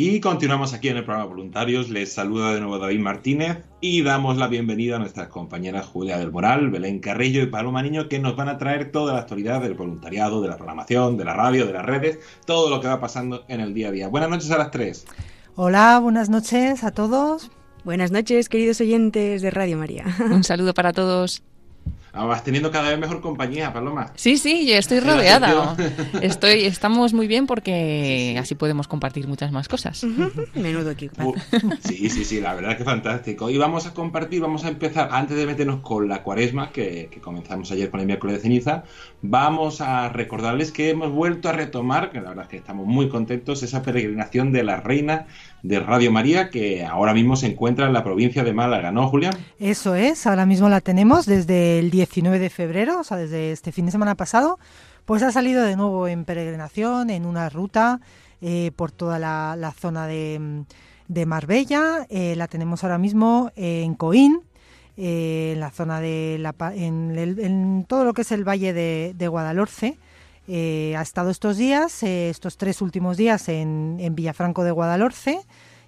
Y 0.00 0.20
continuamos 0.20 0.74
aquí 0.74 0.90
en 0.90 0.96
el 0.96 1.04
programa 1.04 1.28
Voluntarios. 1.28 1.90
Les 1.90 2.12
saluda 2.12 2.54
de 2.54 2.60
nuevo 2.60 2.78
David 2.78 3.00
Martínez 3.00 3.64
y 3.80 4.04
damos 4.04 4.36
la 4.36 4.46
bienvenida 4.46 4.94
a 4.94 5.00
nuestras 5.00 5.26
compañeras 5.26 5.86
Julia 5.86 6.18
del 6.18 6.30
Moral, 6.30 6.70
Belén 6.70 7.00
Carrillo 7.00 7.42
y 7.42 7.46
Paloma 7.46 7.82
Niño, 7.82 8.08
que 8.08 8.20
nos 8.20 8.36
van 8.36 8.48
a 8.48 8.58
traer 8.58 8.92
toda 8.92 9.14
la 9.14 9.18
actualidad 9.18 9.60
del 9.60 9.74
voluntariado, 9.74 10.40
de 10.40 10.46
la 10.46 10.56
programación, 10.56 11.16
de 11.16 11.24
la 11.24 11.34
radio, 11.34 11.66
de 11.66 11.72
las 11.72 11.84
redes, 11.84 12.20
todo 12.46 12.70
lo 12.70 12.80
que 12.80 12.86
va 12.86 13.00
pasando 13.00 13.44
en 13.48 13.58
el 13.58 13.74
día 13.74 13.88
a 13.88 13.90
día. 13.90 14.06
Buenas 14.06 14.30
noches 14.30 14.52
a 14.52 14.58
las 14.58 14.70
tres. 14.70 15.04
Hola, 15.56 15.98
buenas 15.98 16.28
noches 16.28 16.84
a 16.84 16.92
todos. 16.92 17.50
Buenas 17.82 18.12
noches, 18.12 18.48
queridos 18.48 18.80
oyentes 18.80 19.42
de 19.42 19.50
Radio 19.50 19.78
María. 19.78 20.04
Un 20.30 20.44
saludo 20.44 20.74
para 20.74 20.92
todos. 20.92 21.42
Vas 22.12 22.44
teniendo 22.44 22.70
cada 22.70 22.90
vez 22.90 22.98
mejor 22.98 23.20
compañía, 23.20 23.72
Paloma. 23.72 24.12
Sí, 24.14 24.36
sí, 24.38 24.66
yo 24.66 24.74
estoy 24.74 25.00
rodeada. 25.08 25.76
Estoy, 26.22 26.64
estamos 26.64 27.12
muy 27.12 27.26
bien 27.26 27.46
porque 27.46 28.36
así 28.40 28.54
podemos 28.54 28.88
compartir 28.88 29.28
muchas 29.28 29.52
más 29.52 29.68
cosas. 29.68 30.04
Menudo 30.54 30.90
equipo. 30.90 31.28
Uh, 31.28 31.34
sí, 31.80 32.10
sí, 32.10 32.24
sí, 32.24 32.40
la 32.40 32.54
verdad 32.54 32.72
es 32.72 32.78
que 32.78 32.84
fantástico. 32.84 33.50
Y 33.50 33.58
vamos 33.58 33.86
a 33.86 33.94
compartir, 33.94 34.40
vamos 34.40 34.64
a 34.64 34.68
empezar, 34.68 35.08
antes 35.12 35.36
de 35.36 35.46
meternos 35.46 35.80
con 35.80 36.08
la 36.08 36.22
cuaresma, 36.22 36.70
que, 36.70 37.08
que 37.10 37.20
comenzamos 37.20 37.70
ayer 37.72 37.90
con 37.90 38.00
el 38.00 38.06
miércoles 38.06 38.36
de 38.36 38.42
ceniza, 38.42 38.84
vamos 39.22 39.80
a 39.80 40.08
recordarles 40.08 40.70
que 40.70 40.90
hemos 40.90 41.10
vuelto 41.10 41.48
a 41.48 41.52
retomar, 41.52 42.10
que 42.10 42.20
la 42.20 42.30
verdad 42.30 42.44
es 42.44 42.50
que 42.50 42.56
estamos 42.56 42.86
muy 42.86 43.08
contentos, 43.08 43.62
esa 43.62 43.82
peregrinación 43.82 44.52
de 44.52 44.62
la 44.62 44.76
Reina 44.80 45.26
de 45.62 45.80
Radio 45.80 46.12
María, 46.12 46.50
que 46.50 46.84
ahora 46.84 47.14
mismo 47.14 47.36
se 47.36 47.46
encuentra 47.46 47.86
en 47.86 47.92
la 47.92 48.04
provincia 48.04 48.44
de 48.44 48.52
Málaga, 48.52 48.92
¿no, 48.92 49.08
Julián? 49.08 49.34
Eso 49.58 49.94
es, 49.94 50.26
ahora 50.26 50.46
mismo 50.46 50.68
la 50.68 50.80
tenemos 50.80 51.26
desde 51.26 51.78
el 51.78 51.90
19 51.90 52.38
de 52.38 52.50
febrero, 52.50 53.00
o 53.00 53.04
sea, 53.04 53.16
desde 53.16 53.52
este 53.52 53.72
fin 53.72 53.86
de 53.86 53.92
semana 53.92 54.14
pasado, 54.14 54.58
pues 55.04 55.22
ha 55.22 55.32
salido 55.32 55.64
de 55.64 55.76
nuevo 55.76 56.06
en 56.06 56.24
peregrinación, 56.24 57.10
en 57.10 57.26
una 57.26 57.48
ruta 57.48 58.00
eh, 58.40 58.70
por 58.76 58.92
toda 58.92 59.18
la, 59.18 59.74
zona 59.80 60.06
de, 60.06 60.64
de 61.08 61.26
Marbella, 61.26 62.06
eh, 62.08 62.34
la 62.36 62.46
tenemos 62.46 62.84
ahora 62.84 62.98
mismo 62.98 63.50
en 63.56 63.94
Coín, 63.94 64.42
eh, 65.00 65.52
en 65.52 65.60
la 65.60 65.70
zona 65.70 66.00
de 66.00 66.38
la, 66.40 66.52
en, 66.74 67.84
todo 67.86 68.04
lo 68.04 68.12
que 68.14 68.22
es 68.22 68.32
el 68.32 68.42
valle 68.42 68.72
de, 68.72 69.14
de 69.16 69.28
Guadalhorce. 69.28 69.96
Eh, 70.48 70.96
ha 70.96 71.02
estado 71.02 71.30
estos 71.30 71.56
días, 71.56 72.02
eh, 72.02 72.30
estos 72.30 72.56
tres 72.56 72.82
últimos 72.82 73.16
días 73.16 73.48
en, 73.48 73.96
Villafranco 74.16 74.64
de 74.64 74.72
Guadalhorce 74.72 75.38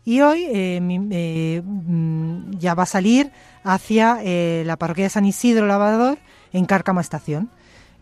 y 0.05 0.21
hoy 0.21 0.47
mm, 0.81 2.59
ya 2.59 2.75
va 2.75 2.85
a 2.85 2.87
salir 2.87 3.33
hacia 3.65 4.23
la 4.63 4.77
parroquia 4.77 5.05
de 5.05 5.11
San 5.11 5.25
Isidro 5.25 5.67
Lavador 5.67 6.19
en 6.53 6.65
Cárcama 6.67 7.01
Estación. 7.01 7.51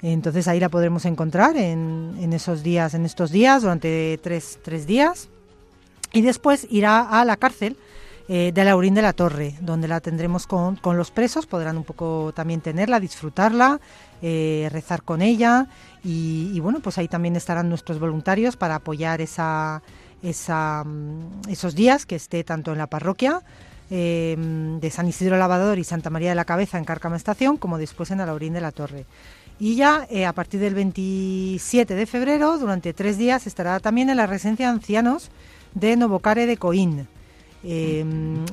Entonces 0.02 0.46
ahí 0.46 0.60
la 0.60 0.68
podremos 0.68 1.06
encontrar 1.06 1.56
en, 1.56 2.18
en 2.20 2.34
esos 2.34 2.62
días, 2.62 2.92
en 2.92 3.06
estos 3.06 3.30
días, 3.30 3.62
durante 3.62 4.20
tres, 4.22 4.58
tres 4.62 4.86
días. 4.86 5.30
Y 6.12 6.20
después 6.20 6.66
irá 6.68 7.00
a 7.00 7.24
la 7.24 7.38
cárcel 7.38 7.78
eh, 8.28 8.52
de 8.54 8.64
Laurín 8.64 8.94
de 8.94 9.02
la 9.02 9.12
Torre, 9.12 9.54
donde 9.60 9.88
la 9.88 10.00
tendremos 10.00 10.46
con, 10.46 10.76
con, 10.76 10.96
los 10.96 11.10
presos, 11.10 11.46
podrán 11.46 11.78
un 11.78 11.84
poco 11.84 12.32
también 12.34 12.60
tenerla, 12.60 13.00
disfrutarla, 13.00 13.80
eh, 14.20 14.68
rezar 14.70 15.02
con 15.02 15.22
ella 15.22 15.66
y, 16.04 16.58
bueno, 16.60 16.80
pues 16.80 16.98
ahí 16.98 17.08
también 17.08 17.36
estarán 17.36 17.68
nuestros 17.68 17.98
voluntarios 17.98 18.56
para 18.56 18.76
apoyar 18.76 19.20
esa, 19.20 19.82
esa, 20.22 20.84
esos 21.48 21.74
días 21.74 22.06
que 22.06 22.16
esté 22.16 22.44
tanto 22.44 22.72
en 22.72 22.78
la 22.78 22.86
parroquia 22.86 23.42
eh, 23.90 24.36
de 24.80 24.90
San 24.90 25.08
Isidro 25.08 25.38
Lavador 25.38 25.78
y 25.78 25.84
Santa 25.84 26.10
María 26.10 26.30
de 26.30 26.34
la 26.34 26.44
Cabeza 26.44 26.78
en 26.78 26.84
Cárcama 26.84 27.16
Estación, 27.16 27.56
como 27.56 27.78
después 27.78 28.10
en 28.10 28.20
Alaurín 28.20 28.52
de 28.52 28.60
la 28.60 28.72
Torre. 28.72 29.06
Y 29.58 29.76
ya 29.76 30.06
eh, 30.10 30.24
a 30.24 30.32
partir 30.32 30.60
del 30.60 30.74
27 30.74 31.94
de 31.94 32.06
febrero, 32.06 32.58
durante 32.58 32.92
tres 32.92 33.18
días, 33.18 33.46
estará 33.46 33.80
también 33.80 34.10
en 34.10 34.16
la 34.16 34.26
residencia 34.26 34.66
de 34.66 34.72
ancianos 34.72 35.30
de 35.74 35.96
Novocare 35.96 36.46
de 36.46 36.56
Coín. 36.56 37.08
Eh, 37.64 38.04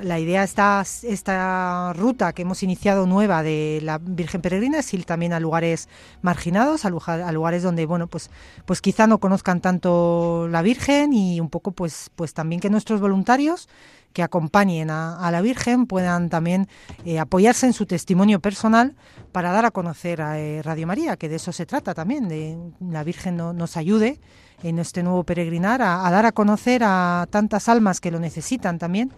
la 0.02 0.20
idea 0.20 0.44
está 0.44 0.82
esta 0.82 1.94
ruta 1.94 2.34
que 2.34 2.42
hemos 2.42 2.64
iniciado 2.64 3.06
nueva 3.06 3.44
de 3.44 3.80
la 3.84 4.00
Virgen 4.00 4.42
Peregrina 4.42 4.80
es 4.80 4.92
ir 4.96 5.06
también 5.06 5.32
a 5.32 5.40
lugares 5.40 5.90
marginados, 6.24 6.86
a, 6.86 6.90
lugar, 6.90 7.22
a, 7.22 7.32
lugares 7.32 7.62
donde 7.62 7.86
bueno 7.86 8.08
pues 8.08 8.32
pues 8.66 8.82
quizá 8.82 9.06
no 9.06 9.20
conozcan 9.20 9.62
tanto 9.62 10.48
la 10.50 10.64
Virgen 10.64 11.14
y 11.14 11.40
un 11.40 11.50
poco 11.50 11.72
pues 11.72 12.10
pues 12.16 12.34
también 12.34 12.60
que 12.60 12.72
nuestros 12.72 13.00
voluntarios 13.00 13.70
que 14.16 14.24
acompañen 14.24 14.90
a, 14.90 15.20
a 15.20 15.30
la 15.30 15.42
Virgen 15.42 15.88
puedan 15.88 16.30
también 16.30 16.70
eh, 17.04 17.20
apoyarse 17.20 17.66
en 17.66 17.74
su 17.74 17.86
testimonio 17.86 18.40
personal 18.40 18.96
para 19.34 19.52
dar 19.52 19.66
a 19.66 19.72
conocer 19.72 20.22
a 20.22 20.40
eh, 20.40 20.62
Radio 20.64 20.88
María, 20.88 21.18
que 21.18 21.28
de 21.28 21.36
eso 21.36 21.52
se 21.52 21.66
trata 21.66 21.94
también, 21.94 22.30
de 22.30 22.58
la 22.80 23.04
Virgen 23.04 23.36
no, 23.36 23.52
nos 23.52 23.76
ayude 23.76 24.22
en 24.64 24.80
este 24.80 25.04
nuevo 25.04 25.26
peregrinar 25.26 25.82
a, 25.82 26.10
dar 26.10 26.26
a 26.26 26.32
conocer 26.32 26.82
a 26.86 27.28
tantas 27.30 27.68
almas 27.68 28.00
que 28.00 28.10
lo 28.10 28.22
necesitan 28.22 28.80
también, 28.80 29.12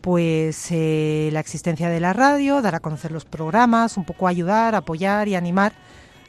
pues 0.00 0.66
eh, 0.72 1.30
la 1.32 1.38
existencia 1.38 1.88
de 1.88 2.00
la 2.00 2.12
radio, 2.12 2.60
dar 2.60 2.74
a 2.74 2.80
conocer 2.80 3.12
los 3.12 3.24
programas, 3.24 3.96
un 3.96 4.04
poco 4.04 4.26
ayudar, 4.26 4.74
apoyar 4.74 5.28
y 5.28 5.36
animar 5.36 5.74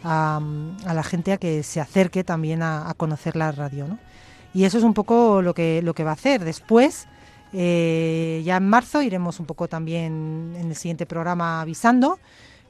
a, 0.03 0.39
a 0.85 0.93
la 0.93 1.03
gente 1.03 1.33
a 1.33 1.37
que 1.37 1.63
se 1.63 1.81
acerque 1.81 2.23
también 2.23 2.61
a, 2.61 2.87
a 2.87 2.93
conocer 2.93 3.35
la 3.35 3.51
radio, 3.51 3.87
¿no? 3.87 3.97
Y 4.53 4.65
eso 4.65 4.77
es 4.77 4.83
un 4.83 4.93
poco 4.93 5.41
lo 5.41 5.53
que, 5.53 5.81
lo 5.81 5.93
que 5.93 6.03
va 6.03 6.11
a 6.11 6.13
hacer. 6.13 6.43
Después, 6.43 7.07
eh, 7.53 8.41
ya 8.45 8.57
en 8.57 8.67
marzo 8.67 9.01
iremos 9.01 9.39
un 9.39 9.45
poco 9.45 9.67
también 9.67 10.53
en 10.57 10.69
el 10.69 10.75
siguiente 10.75 11.05
programa 11.05 11.61
avisando, 11.61 12.19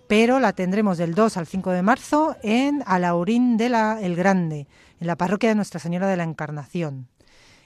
pero 0.07 0.39
la 0.39 0.53
tendremos 0.53 0.97
del 0.97 1.15
2 1.15 1.38
al 1.38 1.47
5 1.47 1.71
de 1.71 1.82
marzo 1.82 2.36
en 2.43 2.84
Alaurín 2.86 3.57
de 3.57 3.69
la 3.69 4.01
El 4.01 4.15
Grande, 4.15 4.67
en 4.99 5.07
la 5.07 5.15
parroquia 5.15 5.49
de 5.49 5.55
Nuestra 5.55 5.79
Señora 5.79 6.07
de 6.07 6.17
la 6.17 6.23
Encarnación. 6.23 7.07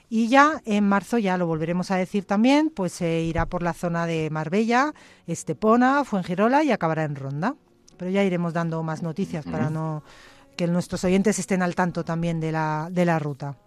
Y 0.09 0.28
ya 0.28 0.61
en 0.66 0.88
marzo, 0.88 1.18
ya 1.18 1.38
lo 1.38 1.47
volveremos 1.47 1.89
a 1.89 1.95
decir 1.95 2.26
también, 2.26 2.70
pues 2.70 2.93
se 2.93 3.18
eh, 3.18 3.24
irá 3.24 3.47
por 3.47 3.63
la 3.63 3.74
zona 3.74 4.05
de 4.05 4.30
Marbella, 4.30 4.93
Estepona, 5.26 6.03
Fuengirola 6.03 6.63
y 6.63 6.72
acabará 6.72 7.03
en 7.03 7.16
Ronda. 7.16 7.55
Pero 7.97 8.11
ya 8.11 8.24
iremos 8.24 8.53
dando 8.53 8.84
más 8.84 9.01
noticias 9.01 9.45
para 9.45 9.70
no 9.70 10.03
que 10.55 10.68
nuestros 10.68 11.03
oyentes 11.03 11.39
estén 11.39 11.61
al 11.61 11.76
tanto 11.76 12.05
también 12.05 12.39
de 12.39 12.51
la, 12.51 12.89
de 12.91 13.05
la 13.05 13.20
ruta. 13.20 13.57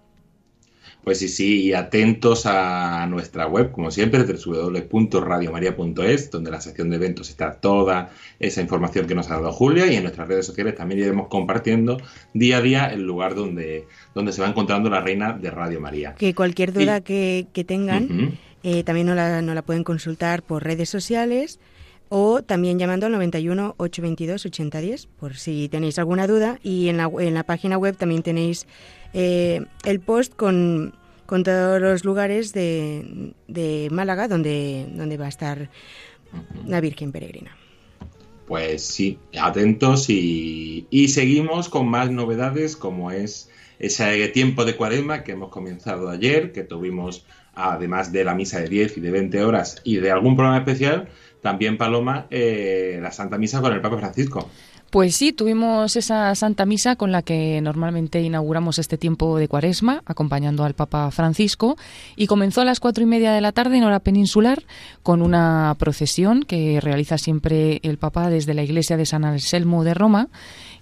Pues 1.05 1.21
sí, 1.21 1.29
sí, 1.29 1.63
y 1.63 1.73
atentos 1.73 2.45
a 2.45 3.07
nuestra 3.07 3.47
web, 3.47 3.73
como 3.73 3.91
siempre, 3.91 4.25
www.radiomaria.es, 4.25 6.31
donde 6.31 6.51
la 6.51 6.61
sección 6.61 6.91
de 6.91 6.97
eventos 6.97 7.31
está 7.31 7.55
toda 7.55 8.11
esa 8.39 8.61
información 8.61 9.07
que 9.07 9.15
nos 9.15 9.31
ha 9.31 9.35
dado 9.35 9.53
Julia, 9.53 9.87
y 9.87 9.97
en 9.97 10.03
nuestras 10.03 10.29
redes 10.29 10.45
sociales 10.45 10.75
también 10.75 11.01
iremos 11.01 11.29
compartiendo 11.29 11.97
día 12.35 12.59
a 12.59 12.61
día 12.61 12.93
el 12.93 13.05
lugar 13.05 13.35
donde, 13.35 13.87
donde 14.15 14.33
se 14.33 14.43
va 14.43 14.49
encontrando 14.49 14.91
la 14.91 15.01
reina 15.01 15.33
de 15.33 15.51
Radio 15.51 15.81
María. 15.81 16.15
Que 16.15 16.35
cualquier 16.35 16.75
duda 16.75 16.99
y... 16.99 17.03
que, 17.03 17.47
que, 17.55 17.65
tengan, 17.65 18.05
uh 18.05 18.09
-huh. 18.09 18.33
eh, 18.65 18.85
también 18.85 19.07
nos 19.07 19.17
la, 19.17 19.41
no 19.41 19.55
la 19.55 19.63
pueden 19.63 19.85
consultar 19.85 20.43
por 20.43 20.63
redes 20.63 20.91
sociales 20.91 21.59
o 22.11 22.43
también 22.43 22.79
llamando 22.79 23.07
al 23.07 23.13
91 23.13 23.75
822 23.77 24.47
8010 24.47 25.07
por 25.19 25.37
si 25.37 25.69
tenéis 25.69 25.99
alguna 25.99 26.27
duda 26.27 26.59
y 26.63 26.89
en 26.89 26.97
la, 26.97 27.11
en 27.21 27.35
la 27.35 27.45
página 27.45 27.77
web 27.77 27.97
también 27.97 28.23
tenéis 28.23 28.67
eh, 29.13 29.65
el 29.85 30.01
post 30.01 30.35
con, 30.35 30.95
con, 31.27 31.43
todos 31.43 31.81
los 31.81 32.05
lugares 32.05 32.53
de, 32.53 33.33
de 33.47 33.89
Málaga 33.91 34.29
donde, 34.29 34.87
donde 34.93 35.17
va 35.17 35.27
a 35.27 35.31
estar 35.31 35.71
la 36.67 36.81
Virgen 36.81 37.13
Peregrina. 37.13 37.57
Pues 38.47 38.83
sí, 38.83 39.19
atentos 39.39 40.09
y, 40.09 40.87
y 40.91 41.09
seguimos 41.09 41.69
con 41.69 41.87
más 41.87 42.11
novedades 42.11 42.77
como 42.77 43.11
es 43.11 43.51
ese 43.79 44.27
tiempo 44.29 44.65
de 44.65 44.77
cuaresma 44.77 45.23
que 45.23 45.33
hemos 45.33 45.51
comenzado 45.51 46.09
ayer, 46.09 46.53
que 46.53 46.65
tuvimos 46.65 47.27
además 47.55 48.13
de 48.13 48.25
la 48.25 48.35
misa 48.35 48.61
de 48.61 48.69
10 48.69 48.97
y 48.97 49.01
de 49.01 49.11
20 49.11 49.43
horas 49.43 49.81
y 49.85 49.97
de 49.97 50.11
algún 50.11 50.37
programa 50.37 50.59
especial, 50.59 51.09
también 51.43 51.77
Paloma, 51.77 52.27
eh, 52.31 52.99
la 53.03 53.13
Santa 53.13 53.39
Misa 53.39 53.61
con 53.61 53.73
el 53.73 53.81
Papa 53.81 53.99
Francisco. 53.99 54.49
Pues 54.91 55.17
sí, 55.17 55.35
tuvimos 55.35 55.97
esa 55.97 56.35
Santa 56.35 56.65
Misa 56.65 56.97
con 56.97 57.13
la 57.13 57.21
que 57.21 57.61
normalmente 57.61 58.23
inauguramos 58.23 58.79
este 58.79 58.97
tiempo 58.97 59.37
de 59.37 59.47
cuaresma, 59.47 60.03
acompañando 60.07 60.65
al 60.65 60.73
Papa 60.73 61.11
Francisco, 61.11 61.77
y 62.17 62.27
comenzó 62.27 62.63
a 62.63 62.65
las 62.65 62.81
cuatro 62.81 63.05
y 63.05 63.07
media 63.07 63.33
de 63.33 63.43
la 63.43 63.53
tarde 63.53 63.77
en 63.77 63.85
hora 63.85 64.01
peninsular 64.01 64.63
con 65.03 65.21
una 65.21 65.77
procesión 65.79 66.43
que 66.43 66.81
realiza 66.81 67.19
siempre 67.19 67.81
el 67.83 67.99
Papa 67.99 68.31
desde 68.31 68.55
la 68.55 68.63
iglesia 68.63 68.97
de 68.97 69.05
San 69.05 69.27
Anselmo 69.27 69.85
de 69.85 69.93
Roma, 69.93 70.29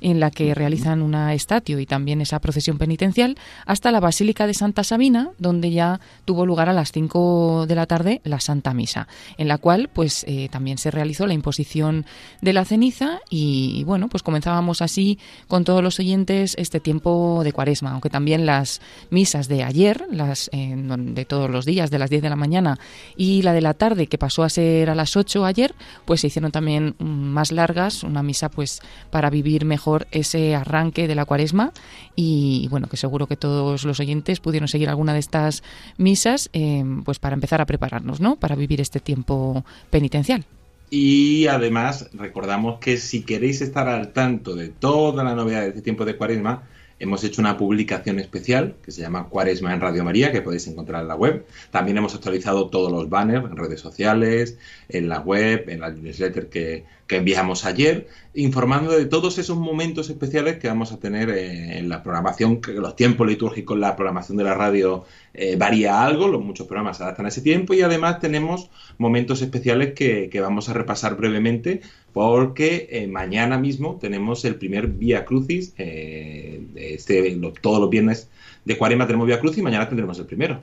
en 0.00 0.20
la 0.20 0.30
que 0.30 0.54
realizan 0.54 1.02
una 1.02 1.34
estatio 1.34 1.80
y 1.80 1.86
también 1.86 2.20
esa 2.20 2.38
procesión 2.38 2.78
penitencial, 2.78 3.36
hasta 3.66 3.90
la 3.90 4.00
Basílica 4.00 4.46
de 4.46 4.54
Santa 4.54 4.84
Sabina, 4.84 5.30
donde 5.38 5.72
ya 5.72 6.00
tuvo 6.24 6.46
lugar 6.46 6.68
a 6.68 6.72
las 6.72 6.92
5 6.92 7.66
de 7.66 7.74
la 7.74 7.86
tarde 7.86 8.20
la 8.24 8.38
Santa 8.38 8.72
Misa, 8.72 9.08
en 9.36 9.48
la 9.48 9.58
cual 9.58 9.90
pues 9.92 10.24
eh, 10.28 10.48
también 10.50 10.78
se 10.78 10.90
realizó 10.92 11.26
la 11.26 11.34
imposición 11.34 12.06
de 12.40 12.52
la 12.52 12.64
ceniza 12.64 13.20
y, 13.30 13.82
bueno, 13.84 13.96
bueno, 13.96 14.10
pues 14.10 14.22
comenzábamos 14.22 14.82
así 14.82 15.18
con 15.48 15.64
todos 15.64 15.82
los 15.82 15.98
oyentes 15.98 16.54
este 16.58 16.80
tiempo 16.80 17.40
de 17.42 17.54
cuaresma, 17.54 17.92
aunque 17.92 18.10
también 18.10 18.44
las 18.44 18.82
misas 19.08 19.48
de 19.48 19.64
ayer, 19.64 20.04
las 20.10 20.50
de 20.52 21.24
todos 21.24 21.48
los 21.48 21.64
días, 21.64 21.90
de 21.90 21.98
las 21.98 22.10
10 22.10 22.20
de 22.20 22.28
la 22.28 22.36
mañana, 22.36 22.78
y 23.16 23.40
la 23.40 23.54
de 23.54 23.62
la 23.62 23.72
tarde, 23.72 24.06
que 24.06 24.18
pasó 24.18 24.42
a 24.42 24.50
ser 24.50 24.90
a 24.90 24.94
las 24.94 25.16
8 25.16 25.46
ayer, 25.46 25.74
pues 26.04 26.20
se 26.20 26.26
hicieron 26.26 26.52
también 26.52 26.94
mm, 26.98 27.04
más 27.06 27.52
largas, 27.52 28.02
una 28.02 28.22
misa 28.22 28.50
pues 28.50 28.82
para 29.10 29.30
vivir 29.30 29.64
mejor 29.64 29.85
ese 30.10 30.54
arranque 30.54 31.08
de 31.08 31.14
la 31.14 31.24
cuaresma 31.24 31.72
y 32.14 32.68
bueno, 32.70 32.88
que 32.88 32.96
seguro 32.96 33.26
que 33.26 33.36
todos 33.36 33.84
los 33.84 34.00
oyentes 34.00 34.40
pudieron 34.40 34.68
seguir 34.68 34.88
alguna 34.88 35.12
de 35.12 35.20
estas 35.20 35.62
misas 35.96 36.50
eh, 36.52 36.84
pues 37.04 37.18
para 37.18 37.34
empezar 37.34 37.60
a 37.60 37.66
prepararnos, 37.66 38.20
¿no? 38.20 38.36
Para 38.36 38.56
vivir 38.56 38.80
este 38.80 39.00
tiempo 39.00 39.64
penitencial. 39.90 40.44
Y 40.88 41.46
además 41.48 42.08
recordamos 42.12 42.78
que 42.78 42.96
si 42.96 43.22
queréis 43.22 43.60
estar 43.60 43.88
al 43.88 44.12
tanto 44.12 44.54
de 44.54 44.68
toda 44.68 45.24
la 45.24 45.34
novedad 45.34 45.62
de 45.62 45.68
este 45.68 45.82
tiempo 45.82 46.04
de 46.04 46.16
cuaresma, 46.16 46.62
hemos 46.98 47.24
hecho 47.24 47.40
una 47.40 47.56
publicación 47.56 48.18
especial 48.18 48.76
que 48.82 48.90
se 48.90 49.02
llama 49.02 49.28
Cuaresma 49.28 49.74
en 49.74 49.80
Radio 49.80 50.04
María, 50.04 50.32
que 50.32 50.42
podéis 50.42 50.66
encontrar 50.66 51.02
en 51.02 51.08
la 51.08 51.16
web. 51.16 51.44
También 51.70 51.98
hemos 51.98 52.14
actualizado 52.14 52.68
todos 52.68 52.90
los 52.90 53.08
banners 53.08 53.44
en 53.44 53.56
redes 53.56 53.80
sociales, 53.80 54.58
en 54.88 55.08
la 55.08 55.20
web, 55.20 55.68
en 55.68 55.80
la 55.80 55.90
newsletter 55.90 56.48
que, 56.48 56.84
que 57.06 57.16
enviamos 57.16 57.64
ayer, 57.64 58.08
informando 58.34 58.92
de 58.92 59.06
todos 59.06 59.38
esos 59.38 59.56
momentos 59.56 60.10
especiales 60.10 60.58
que 60.58 60.68
vamos 60.68 60.92
a 60.92 60.98
tener 60.98 61.30
eh, 61.30 61.78
en 61.78 61.88
la 61.88 62.02
programación, 62.02 62.60
que 62.60 62.72
los 62.72 62.96
tiempos 62.96 63.26
litúrgicos, 63.26 63.78
la 63.78 63.94
programación 63.94 64.36
de 64.38 64.44
la 64.44 64.54
radio 64.54 65.04
eh, 65.32 65.56
varía 65.56 66.04
algo, 66.04 66.26
los 66.26 66.42
muchos 66.42 66.66
programas 66.66 67.00
adaptan 67.00 67.26
a 67.26 67.28
ese 67.28 67.42
tiempo 67.42 67.74
y 67.74 67.82
además 67.82 68.18
tenemos 68.20 68.70
momentos 68.98 69.40
especiales 69.42 69.94
que, 69.94 70.30
vamos 70.40 70.68
a 70.68 70.74
repasar 70.74 71.16
brevemente 71.16 71.80
porque 72.12 72.88
eh, 72.90 73.06
mañana 73.06 73.58
mismo 73.58 73.98
tenemos 74.00 74.44
el 74.44 74.56
primer 74.56 74.88
Vía 74.88 75.24
Crucis, 75.24 75.74
este, 75.76 77.40
todos 77.60 77.80
los 77.80 77.90
viernes 77.90 78.28
de 78.64 78.76
Cuarema 78.76 79.06
tenemos 79.06 79.26
Vía 79.26 79.40
Crucis 79.40 79.58
y 79.58 79.62
mañana 79.62 79.88
tendremos 79.88 80.18
el 80.18 80.26
primero. 80.26 80.60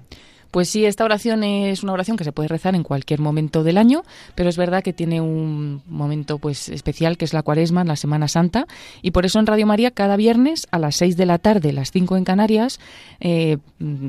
Pues 0.53 0.69
sí, 0.69 0.85
esta 0.85 1.03
oración 1.03 1.43
es 1.43 1.81
una 1.81 1.93
oración 1.93 2.15
que 2.15 2.23
se 2.23 2.31
puede 2.31 2.47
rezar 2.47 2.75
en 2.75 2.83
cualquier 2.83 3.19
momento 3.19 3.63
del 3.63 3.75
año, 3.75 4.03
pero 4.35 4.49
es 4.49 4.55
verdad 4.55 4.83
que 4.83 4.93
tiene 4.93 5.19
un 5.19 5.81
momento 5.87 6.37
pues 6.37 6.69
especial 6.69 7.17
que 7.17 7.25
es 7.25 7.33
la 7.33 7.41
Cuaresma, 7.41 7.83
la 7.85 7.95
Semana 7.95 8.27
Santa, 8.27 8.67
y 9.01 9.09
por 9.09 9.25
eso 9.25 9.39
en 9.39 9.47
Radio 9.47 9.65
María 9.65 9.89
cada 9.89 10.15
viernes 10.15 10.67
a 10.69 10.77
las 10.77 10.95
6 10.97 11.17
de 11.17 11.25
la 11.25 11.39
tarde, 11.39 11.73
las 11.73 11.89
5 11.89 12.17
en 12.17 12.23
Canarias, 12.23 12.79
eh, 13.19 13.57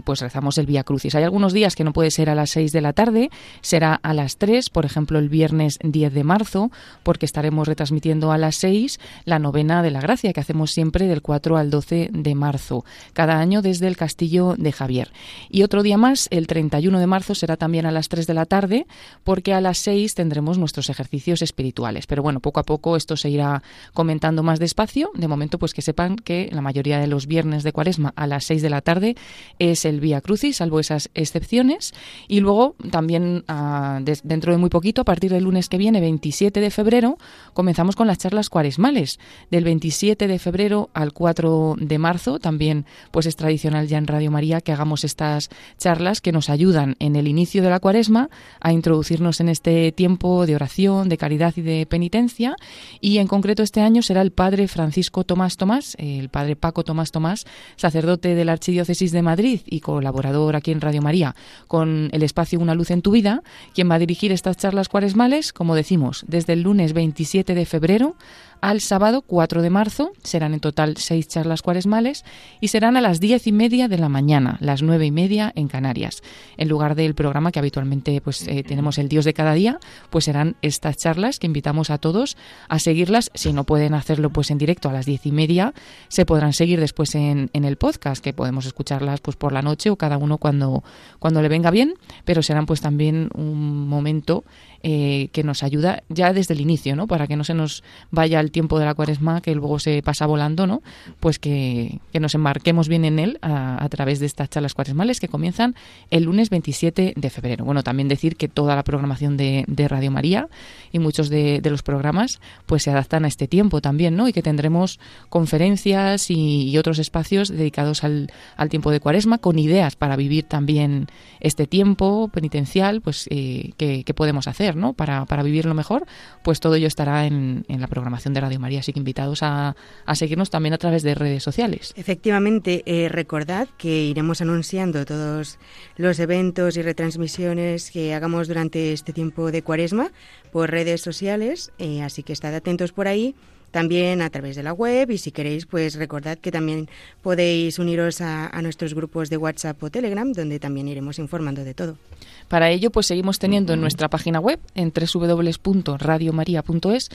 pues 0.04 0.20
rezamos 0.20 0.58
el 0.58 0.66
Vía 0.66 0.84
Crucis. 0.84 1.14
Hay 1.14 1.24
algunos 1.24 1.54
días 1.54 1.74
que 1.76 1.82
no 1.82 1.94
puede 1.94 2.10
ser 2.10 2.28
a 2.28 2.34
las 2.34 2.50
6 2.50 2.72
de 2.72 2.80
la 2.82 2.92
tarde, 2.92 3.30
será 3.62 3.94
a 4.02 4.12
las 4.12 4.36
3, 4.36 4.68
por 4.68 4.84
ejemplo 4.84 5.18
el 5.18 5.30
viernes 5.30 5.78
10 5.82 6.12
de 6.12 6.24
marzo, 6.24 6.70
porque 7.04 7.24
estaremos 7.24 7.68
retransmitiendo 7.68 8.32
a 8.32 8.36
las 8.36 8.56
6 8.56 9.00
la 9.24 9.38
novena 9.38 9.82
de 9.82 9.92
la 9.92 10.02
gracia 10.02 10.34
que 10.34 10.40
hacemos 10.40 10.72
siempre 10.72 11.06
del 11.06 11.22
4 11.22 11.56
al 11.56 11.70
12 11.70 12.10
de 12.12 12.34
marzo, 12.34 12.84
cada 13.14 13.38
año 13.38 13.62
desde 13.62 13.86
el 13.86 13.96
Castillo 13.96 14.56
de 14.58 14.72
Javier. 14.72 15.10
Y 15.48 15.62
otro 15.62 15.82
día 15.82 15.96
más 15.96 16.28
el 16.38 16.48
31 16.48 16.98
de 16.98 17.06
marzo 17.06 17.34
será 17.36 17.56
también 17.56 17.86
a 17.86 17.92
las 17.92 18.08
3 18.08 18.26
de 18.26 18.34
la 18.34 18.44
tarde, 18.44 18.86
porque 19.22 19.54
a 19.54 19.60
las 19.60 19.78
6 19.78 20.16
tendremos 20.16 20.58
nuestros 20.58 20.90
ejercicios 20.90 21.42
espirituales. 21.42 22.08
Pero 22.08 22.24
bueno, 22.24 22.40
poco 22.40 22.58
a 22.58 22.64
poco 22.64 22.96
esto 22.96 23.16
se 23.16 23.30
irá 23.30 23.62
comentando 23.92 24.42
más 24.42 24.58
despacio. 24.58 25.12
De 25.14 25.28
momento, 25.28 25.60
pues 25.60 25.72
que 25.72 25.82
sepan 25.82 26.16
que 26.16 26.48
la 26.50 26.60
mayoría 26.60 26.98
de 26.98 27.06
los 27.06 27.28
viernes 27.28 27.62
de 27.62 27.72
cuaresma 27.72 28.12
a 28.16 28.26
las 28.26 28.44
6 28.46 28.62
de 28.62 28.70
la 28.70 28.80
tarde 28.80 29.14
es 29.60 29.84
el 29.84 30.00
Vía 30.00 30.20
Crucis, 30.20 30.56
salvo 30.56 30.80
esas 30.80 31.08
excepciones. 31.14 31.94
Y 32.26 32.40
luego 32.40 32.74
también 32.90 33.44
ah, 33.46 34.00
dentro 34.02 34.50
de 34.50 34.58
muy 34.58 34.70
poquito, 34.70 35.02
a 35.02 35.04
partir 35.04 35.30
del 35.30 35.44
lunes 35.44 35.68
que 35.68 35.78
viene, 35.78 36.00
27 36.00 36.58
de 36.58 36.70
febrero, 36.70 37.16
comenzamos 37.52 37.94
con 37.94 38.08
las 38.08 38.18
charlas 38.18 38.50
cuaresmales. 38.50 39.20
Del 39.52 39.62
27 39.62 40.26
de 40.26 40.38
febrero 40.40 40.90
al 40.94 41.12
4 41.12 41.76
de 41.78 41.98
marzo, 41.98 42.40
también 42.40 42.86
pues 43.12 43.26
es 43.26 43.36
tradicional 43.36 43.86
ya 43.86 43.98
en 43.98 44.08
Radio 44.08 44.32
María 44.32 44.60
que 44.60 44.72
hagamos 44.72 45.04
estas 45.04 45.48
charlas 45.78 46.20
que 46.24 46.32
nos 46.32 46.50
ayudan 46.50 46.96
en 46.98 47.14
el 47.14 47.28
inicio 47.28 47.62
de 47.62 47.68
la 47.70 47.78
cuaresma 47.78 48.30
a 48.60 48.72
introducirnos 48.72 49.40
en 49.40 49.50
este 49.50 49.92
tiempo 49.92 50.46
de 50.46 50.56
oración, 50.56 51.08
de 51.10 51.18
caridad 51.18 51.52
y 51.56 51.60
de 51.60 51.86
penitencia. 51.86 52.56
Y 53.00 53.18
en 53.18 53.28
concreto 53.28 53.62
este 53.62 53.82
año 53.82 54.02
será 54.02 54.22
el 54.22 54.32
padre 54.32 54.66
Francisco 54.66 55.22
Tomás 55.24 55.58
Tomás, 55.58 55.94
el 55.98 56.30
padre 56.30 56.56
Paco 56.56 56.82
Tomás 56.82 57.12
Tomás, 57.12 57.44
sacerdote 57.76 58.34
de 58.34 58.44
la 58.44 58.52
Archidiócesis 58.52 59.12
de 59.12 59.20
Madrid 59.20 59.60
y 59.66 59.80
colaborador 59.80 60.56
aquí 60.56 60.72
en 60.72 60.80
Radio 60.80 61.02
María 61.02 61.36
con 61.68 62.08
el 62.12 62.22
espacio 62.22 62.58
Una 62.58 62.74
luz 62.74 62.90
en 62.90 63.02
tu 63.02 63.10
vida, 63.10 63.42
quien 63.74 63.90
va 63.90 63.96
a 63.96 63.98
dirigir 63.98 64.32
estas 64.32 64.56
charlas 64.56 64.88
cuaresmales, 64.88 65.52
como 65.52 65.74
decimos, 65.74 66.24
desde 66.26 66.54
el 66.54 66.62
lunes 66.62 66.94
27 66.94 67.54
de 67.54 67.66
febrero 67.66 68.16
al 68.64 68.80
sábado 68.80 69.20
4 69.20 69.60
de 69.60 69.68
marzo. 69.68 70.12
Serán 70.22 70.54
en 70.54 70.60
total 70.60 70.96
seis 70.96 71.28
charlas 71.28 71.60
cuaresmales 71.60 72.24
y 72.62 72.68
serán 72.68 72.96
a 72.96 73.02
las 73.02 73.20
diez 73.20 73.46
y 73.46 73.52
media 73.52 73.88
de 73.88 73.98
la 73.98 74.08
mañana, 74.08 74.56
las 74.60 74.80
nueve 74.80 75.04
y 75.04 75.10
media 75.10 75.52
en 75.54 75.68
Canarias. 75.68 76.22
En 76.56 76.70
lugar 76.70 76.94
del 76.94 77.14
programa 77.14 77.52
que 77.52 77.58
habitualmente 77.58 78.18
pues 78.22 78.48
eh, 78.48 78.64
tenemos 78.66 78.96
el 78.96 79.10
Dios 79.10 79.26
de 79.26 79.34
cada 79.34 79.52
día, 79.52 79.78
pues 80.08 80.24
serán 80.24 80.56
estas 80.62 80.96
charlas 80.96 81.38
que 81.38 81.46
invitamos 81.46 81.90
a 81.90 81.98
todos 81.98 82.38
a 82.70 82.78
seguirlas. 82.78 83.30
Si 83.34 83.52
no 83.52 83.64
pueden 83.64 83.92
hacerlo 83.92 84.30
pues 84.30 84.50
en 84.50 84.56
directo 84.56 84.88
a 84.88 84.94
las 84.94 85.04
diez 85.04 85.26
y 85.26 85.32
media, 85.32 85.74
se 86.08 86.24
podrán 86.24 86.54
seguir 86.54 86.80
después 86.80 87.14
en, 87.14 87.50
en 87.52 87.64
el 87.66 87.76
podcast, 87.76 88.24
que 88.24 88.32
podemos 88.32 88.64
escucharlas 88.64 89.20
pues 89.20 89.36
por 89.36 89.52
la 89.52 89.60
noche 89.60 89.90
o 89.90 89.96
cada 89.96 90.16
uno 90.16 90.38
cuando, 90.38 90.82
cuando 91.18 91.42
le 91.42 91.50
venga 91.50 91.70
bien, 91.70 91.94
pero 92.24 92.42
serán 92.42 92.64
pues 92.64 92.80
también 92.80 93.28
un 93.34 93.86
momento 93.88 94.42
eh, 94.86 95.30
que 95.32 95.44
nos 95.44 95.62
ayuda 95.62 96.02
ya 96.10 96.34
desde 96.34 96.52
el 96.52 96.60
inicio, 96.60 96.94
¿no? 96.94 97.06
Para 97.06 97.26
que 97.26 97.36
no 97.36 97.44
se 97.44 97.54
nos 97.54 97.82
vaya 98.10 98.38
el 98.38 98.50
tiempo 98.50 98.78
de 98.78 98.84
la 98.84 98.92
cuaresma, 98.92 99.40
que 99.40 99.54
luego 99.54 99.78
se 99.78 100.02
pasa 100.02 100.26
volando, 100.26 100.66
¿no? 100.66 100.82
Pues 101.20 101.38
que, 101.38 102.00
nos 102.12 102.34
embarquemos 102.34 102.86
bien 102.86 103.06
en 103.06 103.18
él 103.18 103.38
a, 103.40 103.88
través 103.88 104.20
de 104.20 104.26
estas 104.26 104.50
charlas 104.50 104.74
cuaresmales 104.74 105.20
que 105.20 105.28
comienzan 105.28 105.74
el 106.10 106.24
lunes 106.24 106.50
27 106.50 107.14
de 107.16 107.30
febrero. 107.30 107.64
Bueno, 107.64 107.82
también 107.82 108.08
decir 108.08 108.36
que 108.36 108.46
toda 108.46 108.76
la 108.76 108.84
programación 108.84 109.38
de, 109.38 109.64
Radio 109.88 110.10
María 110.10 110.48
y 110.92 110.98
muchos 110.98 111.30
de, 111.30 111.62
los 111.64 111.82
programas 111.82 112.40
pues 112.66 112.82
se 112.82 112.90
adaptan 112.90 113.24
a 113.24 113.28
este 113.28 113.48
tiempo 113.48 113.80
también, 113.80 114.16
¿no? 114.16 114.28
Y 114.28 114.34
que 114.34 114.42
tendremos 114.42 115.00
conferencias 115.30 116.30
y, 116.30 116.76
otros 116.76 116.98
espacios 116.98 117.48
dedicados 117.48 118.04
al, 118.04 118.28
tiempo 118.68 118.90
de 118.90 119.00
cuaresma 119.00 119.38
con 119.38 119.58
ideas 119.58 119.96
para 119.96 120.14
vivir 120.14 120.44
también 120.44 121.06
este 121.40 121.66
tiempo 121.66 122.28
penitencial, 122.28 123.00
pues 123.00 123.26
eh, 123.30 123.72
que 123.78 124.14
podemos 124.14 124.46
hacer. 124.46 124.73
Para, 124.96 125.24
para 125.24 125.42
vivirlo 125.42 125.74
mejor, 125.74 126.06
pues 126.42 126.60
todo 126.60 126.74
ello 126.74 126.86
estará 126.86 127.26
en, 127.26 127.64
la 127.68 127.86
programación 127.86 128.34
de 128.34 128.40
Radio 128.40 128.60
María. 128.60 128.80
Así 128.80 128.92
que 128.92 128.98
invitados 128.98 129.42
a, 129.42 129.74
seguirnos 130.14 130.50
también 130.50 130.74
a 130.74 130.78
través 130.78 131.02
de 131.02 131.14
redes 131.14 131.42
sociales. 131.42 131.92
Efectivamente, 131.96 132.82
eh, 132.86 133.08
recordad 133.08 133.68
que 133.78 134.04
iremos 134.04 134.40
anunciando 134.40 135.04
todos 135.04 135.58
los 135.96 136.18
eventos 136.18 136.76
y 136.76 136.82
retransmisiones 136.82 137.90
que 137.90 138.14
hagamos 138.14 138.48
durante 138.48 138.92
este 138.92 139.12
tiempo 139.12 139.50
de 139.50 139.62
cuaresma 139.62 140.10
por 140.52 140.70
redes 140.70 141.00
sociales, 141.00 141.72
eh, 141.78 142.02
así 142.02 142.22
que 142.22 142.32
estad 142.32 142.54
atentos 142.54 142.92
por 142.92 143.08
ahí 143.08 143.34
también 143.74 144.22
a 144.22 144.30
través 144.30 144.54
de 144.54 144.62
la 144.62 144.72
web 144.72 145.10
y 145.10 145.18
si 145.18 145.32
queréis 145.32 145.66
pues 145.66 145.96
recordad 145.96 146.38
que 146.38 146.52
también 146.52 146.88
podéis 147.22 147.80
uniros 147.80 148.20
a, 148.20 148.46
a, 148.46 148.62
nuestros 148.62 148.94
grupos 148.94 149.30
de 149.30 149.36
WhatsApp 149.36 149.82
o 149.82 149.90
Telegram 149.90 150.32
donde 150.32 150.60
también 150.60 150.86
iremos 150.86 151.18
informando 151.18 151.64
de 151.64 151.74
todo. 151.74 151.98
Para 152.46 152.70
ello 152.70 152.90
pues 152.90 153.06
seguimos 153.06 153.40
teniendo 153.40 153.72
en 153.72 153.80
nuestra 153.80 154.08
página 154.08 154.38
web 154.38 154.60
en 154.76 154.92
www.radiomaria.es 154.94 157.08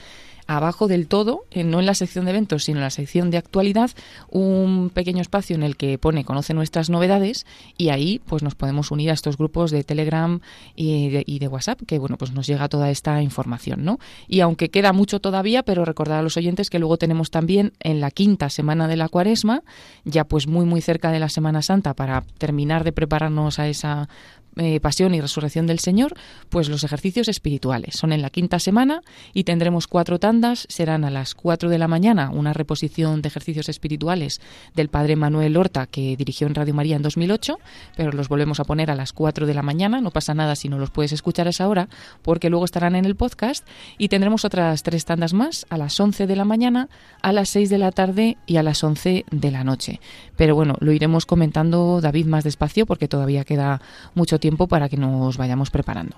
abajo 0.56 0.88
del 0.88 1.06
todo, 1.06 1.44
eh, 1.52 1.62
no 1.62 1.78
en 1.78 1.86
la 1.86 1.94
sección 1.94 2.24
de 2.24 2.32
eventos, 2.32 2.64
sino 2.64 2.78
en 2.78 2.82
la 2.82 2.90
sección 2.90 3.30
de 3.30 3.38
actualidad, 3.38 3.90
un 4.28 4.90
pequeño 4.92 5.22
espacio 5.22 5.54
en 5.54 5.62
el 5.62 5.76
que 5.76 5.96
pone 5.96 6.24
conoce 6.24 6.54
nuestras 6.54 6.90
novedades 6.90 7.46
y 7.78 7.90
ahí 7.90 8.20
pues 8.26 8.42
nos 8.42 8.56
podemos 8.56 8.90
unir 8.90 9.10
a 9.10 9.14
estos 9.14 9.36
grupos 9.36 9.70
de 9.70 9.84
Telegram 9.84 10.40
y 10.74 11.38
de, 11.38 11.48
WhatsApp 11.48 11.80
que 11.86 11.98
bueno 11.98 12.16
pues 12.16 12.32
nos 12.32 12.46
llega 12.46 12.68
toda 12.68 12.90
esta 12.90 13.22
información, 13.22 13.84
¿no? 13.84 13.98
Y 14.26 14.40
aunque 14.40 14.70
queda 14.70 14.92
mucho 14.92 15.20
todavía, 15.20 15.62
pero 15.62 15.84
recordar 15.84 16.18
a 16.18 16.22
los 16.22 16.36
oyentes 16.36 16.68
que 16.68 16.78
luego 16.78 16.96
tenemos 16.96 17.30
también 17.30 17.72
en 17.80 18.00
la 18.00 18.10
quinta 18.10 18.50
semana 18.50 18.88
de 18.88 18.96
la 18.96 19.08
Cuaresma, 19.08 19.62
ya 20.04 20.24
pues 20.24 20.46
muy 20.48 20.66
muy 20.66 20.80
cerca 20.80 21.12
de 21.12 21.20
la 21.20 21.28
Semana 21.28 21.62
Santa 21.62 21.94
para 21.94 22.22
terminar 22.38 22.82
de 22.82 22.92
prepararnos 22.92 23.58
a 23.58 23.68
esa 23.68 24.08
eh, 24.56 24.80
pasión 24.80 25.14
y 25.14 25.20
resurrección 25.20 25.66
del 25.66 25.78
Señor, 25.78 26.14
pues 26.48 26.68
los 26.68 26.82
ejercicios 26.82 27.28
espirituales. 27.28 27.94
Son 27.96 28.12
en 28.12 28.20
la 28.20 28.30
quinta 28.30 28.58
semana 28.58 29.02
y 29.32 29.44
tendremos 29.44 29.86
cuatro 29.86 30.18
tandas. 30.18 30.66
Serán 30.68 31.04
a 31.04 31.10
las 31.10 31.34
cuatro 31.34 31.68
de 31.68 31.78
la 31.78 31.86
mañana 31.86 32.30
una 32.30 32.52
reposición 32.52 33.22
de 33.22 33.28
ejercicios 33.28 33.68
espirituales 33.68 34.40
del 34.74 34.88
Padre 34.88 35.14
Manuel 35.14 35.56
Horta 35.56 35.86
que 35.86 36.16
dirigió 36.16 36.46
en 36.46 36.54
Radio 36.54 36.74
María 36.74 36.96
en 36.96 37.02
2008, 37.02 37.58
pero 37.96 38.12
los 38.12 38.28
volvemos 38.28 38.58
a 38.58 38.64
poner 38.64 38.90
a 38.90 38.96
las 38.96 39.12
cuatro 39.12 39.46
de 39.46 39.54
la 39.54 39.62
mañana. 39.62 40.00
No 40.00 40.10
pasa 40.10 40.34
nada 40.34 40.56
si 40.56 40.68
no 40.68 40.78
los 40.78 40.90
puedes 40.90 41.12
escuchar 41.12 41.46
a 41.46 41.50
esa 41.50 41.68
hora, 41.68 41.88
porque 42.22 42.50
luego 42.50 42.64
estarán 42.64 42.96
en 42.96 43.04
el 43.04 43.14
podcast 43.14 43.66
y 43.98 44.08
tendremos 44.08 44.44
otras 44.44 44.82
tres 44.82 45.04
tandas 45.04 45.32
más 45.32 45.64
a 45.70 45.78
las 45.78 45.98
once 46.00 46.26
de 46.26 46.34
la 46.34 46.44
mañana, 46.44 46.88
a 47.22 47.32
las 47.32 47.50
seis 47.50 47.70
de 47.70 47.78
la 47.78 47.92
tarde 47.92 48.36
y 48.46 48.56
a 48.56 48.62
las 48.64 48.82
once 48.82 49.24
de 49.30 49.50
la 49.52 49.62
noche. 49.62 50.00
Pero 50.36 50.56
bueno, 50.56 50.76
lo 50.80 50.90
iremos 50.90 51.24
comentando 51.24 52.00
David 52.00 52.26
más 52.26 52.42
despacio 52.42 52.86
porque 52.86 53.06
todavía 53.06 53.44
queda 53.44 53.80
mucho 54.14 54.39
tiempo 54.40 54.66
para 54.66 54.88
que 54.88 54.96
nos 54.96 55.36
vayamos 55.36 55.70
preparando. 55.70 56.16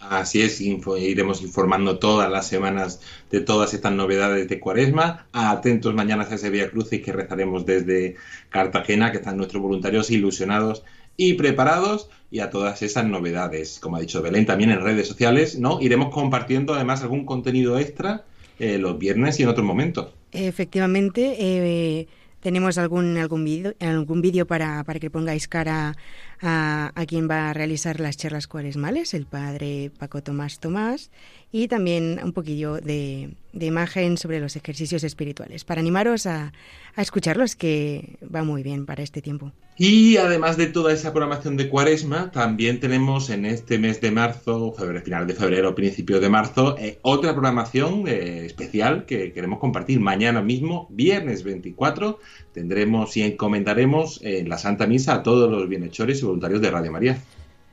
Así 0.00 0.40
es, 0.40 0.60
iremos 0.60 1.42
informando 1.42 1.98
todas 1.98 2.30
las 2.30 2.46
semanas 2.46 3.00
de 3.30 3.40
todas 3.40 3.74
estas 3.74 3.92
novedades 3.92 4.48
de 4.48 4.60
Cuaresma. 4.60 5.26
Atentos 5.32 5.92
mañana 5.92 6.26
a 6.30 6.34
ese 6.34 6.50
Vía 6.50 6.70
Cruz 6.70 6.92
y 6.92 7.00
que 7.00 7.12
rezaremos 7.12 7.66
desde 7.66 8.14
Cartagena, 8.48 9.10
que 9.10 9.18
están 9.18 9.36
nuestros 9.36 9.60
voluntarios 9.60 10.10
ilusionados 10.10 10.84
y 11.16 11.34
preparados 11.34 12.08
y 12.30 12.40
a 12.40 12.50
todas 12.50 12.80
esas 12.82 13.06
novedades. 13.06 13.80
Como 13.80 13.96
ha 13.96 14.00
dicho 14.00 14.22
Belén, 14.22 14.46
también 14.46 14.70
en 14.70 14.82
redes 14.82 15.08
sociales, 15.08 15.58
¿no? 15.58 15.80
Iremos 15.80 16.14
compartiendo 16.14 16.74
además 16.74 17.02
algún 17.02 17.26
contenido 17.26 17.78
extra 17.78 18.24
eh, 18.58 18.78
los 18.78 18.98
viernes 18.98 19.38
y 19.40 19.42
en 19.42 19.48
otros 19.48 19.66
momentos. 19.66 20.12
Efectivamente, 20.32 21.36
eh, 21.38 22.08
tenemos 22.40 22.78
algún 22.78 23.16
algún 23.16 23.44
vídeo 23.44 23.74
algún 23.80 24.20
vídeo 24.20 24.46
para, 24.46 24.84
para 24.84 25.00
que 25.00 25.10
pongáis 25.10 25.48
cara 25.48 25.96
a, 26.40 26.92
a, 26.94 27.06
quien 27.06 27.28
va 27.28 27.50
a 27.50 27.52
realizar 27.54 28.00
las 28.00 28.16
charlas 28.16 28.46
cuaresmales, 28.46 29.14
el 29.14 29.26
padre 29.26 29.90
Paco 29.98 30.22
Tomás 30.22 30.60
Tomás, 30.60 31.10
y 31.50 31.68
también 31.68 32.20
un 32.22 32.32
poquillo 32.32 32.76
de, 32.76 33.30
de 33.52 33.66
imagen 33.66 34.16
sobre 34.16 34.40
los 34.40 34.54
ejercicios 34.56 35.04
espirituales, 35.04 35.64
para 35.64 35.80
animaros 35.80 36.26
a, 36.26 36.52
a, 36.94 37.02
escucharlos, 37.02 37.56
que 37.56 38.18
va 38.34 38.44
muy 38.44 38.62
bien 38.62 38.86
para 38.86 39.02
este 39.02 39.20
tiempo. 39.22 39.52
Y 39.80 40.16
además 40.16 40.56
de 40.56 40.66
toda 40.66 40.92
esa 40.92 41.12
programación 41.12 41.56
de 41.56 41.68
cuaresma, 41.68 42.32
también 42.32 42.80
tenemos 42.80 43.30
en 43.30 43.46
este 43.46 43.78
mes 43.78 44.00
de 44.00 44.10
marzo, 44.10 44.72
febrero, 44.72 45.04
final 45.04 45.28
de 45.28 45.34
febrero, 45.34 45.76
principio 45.76 46.18
de 46.18 46.28
marzo, 46.28 46.76
eh, 46.76 46.98
otra 47.02 47.30
programación 47.30 48.08
eh, 48.08 48.44
especial 48.44 49.06
que 49.06 49.32
queremos 49.32 49.60
compartir 49.60 50.00
mañana 50.00 50.42
mismo, 50.42 50.88
viernes 50.90 51.44
24, 51.44 52.18
tendremos 52.52 53.16
y 53.16 53.22
encomendaremos 53.22 54.18
en 54.24 54.48
la 54.48 54.58
Santa 54.58 54.88
Misa 54.88 55.14
a 55.14 55.22
todos 55.22 55.48
los 55.48 55.68
bienhechores 55.68 56.22
y 56.22 56.24
voluntarios 56.24 56.60
de 56.60 56.70
Radio 56.72 56.90
María. 56.90 57.22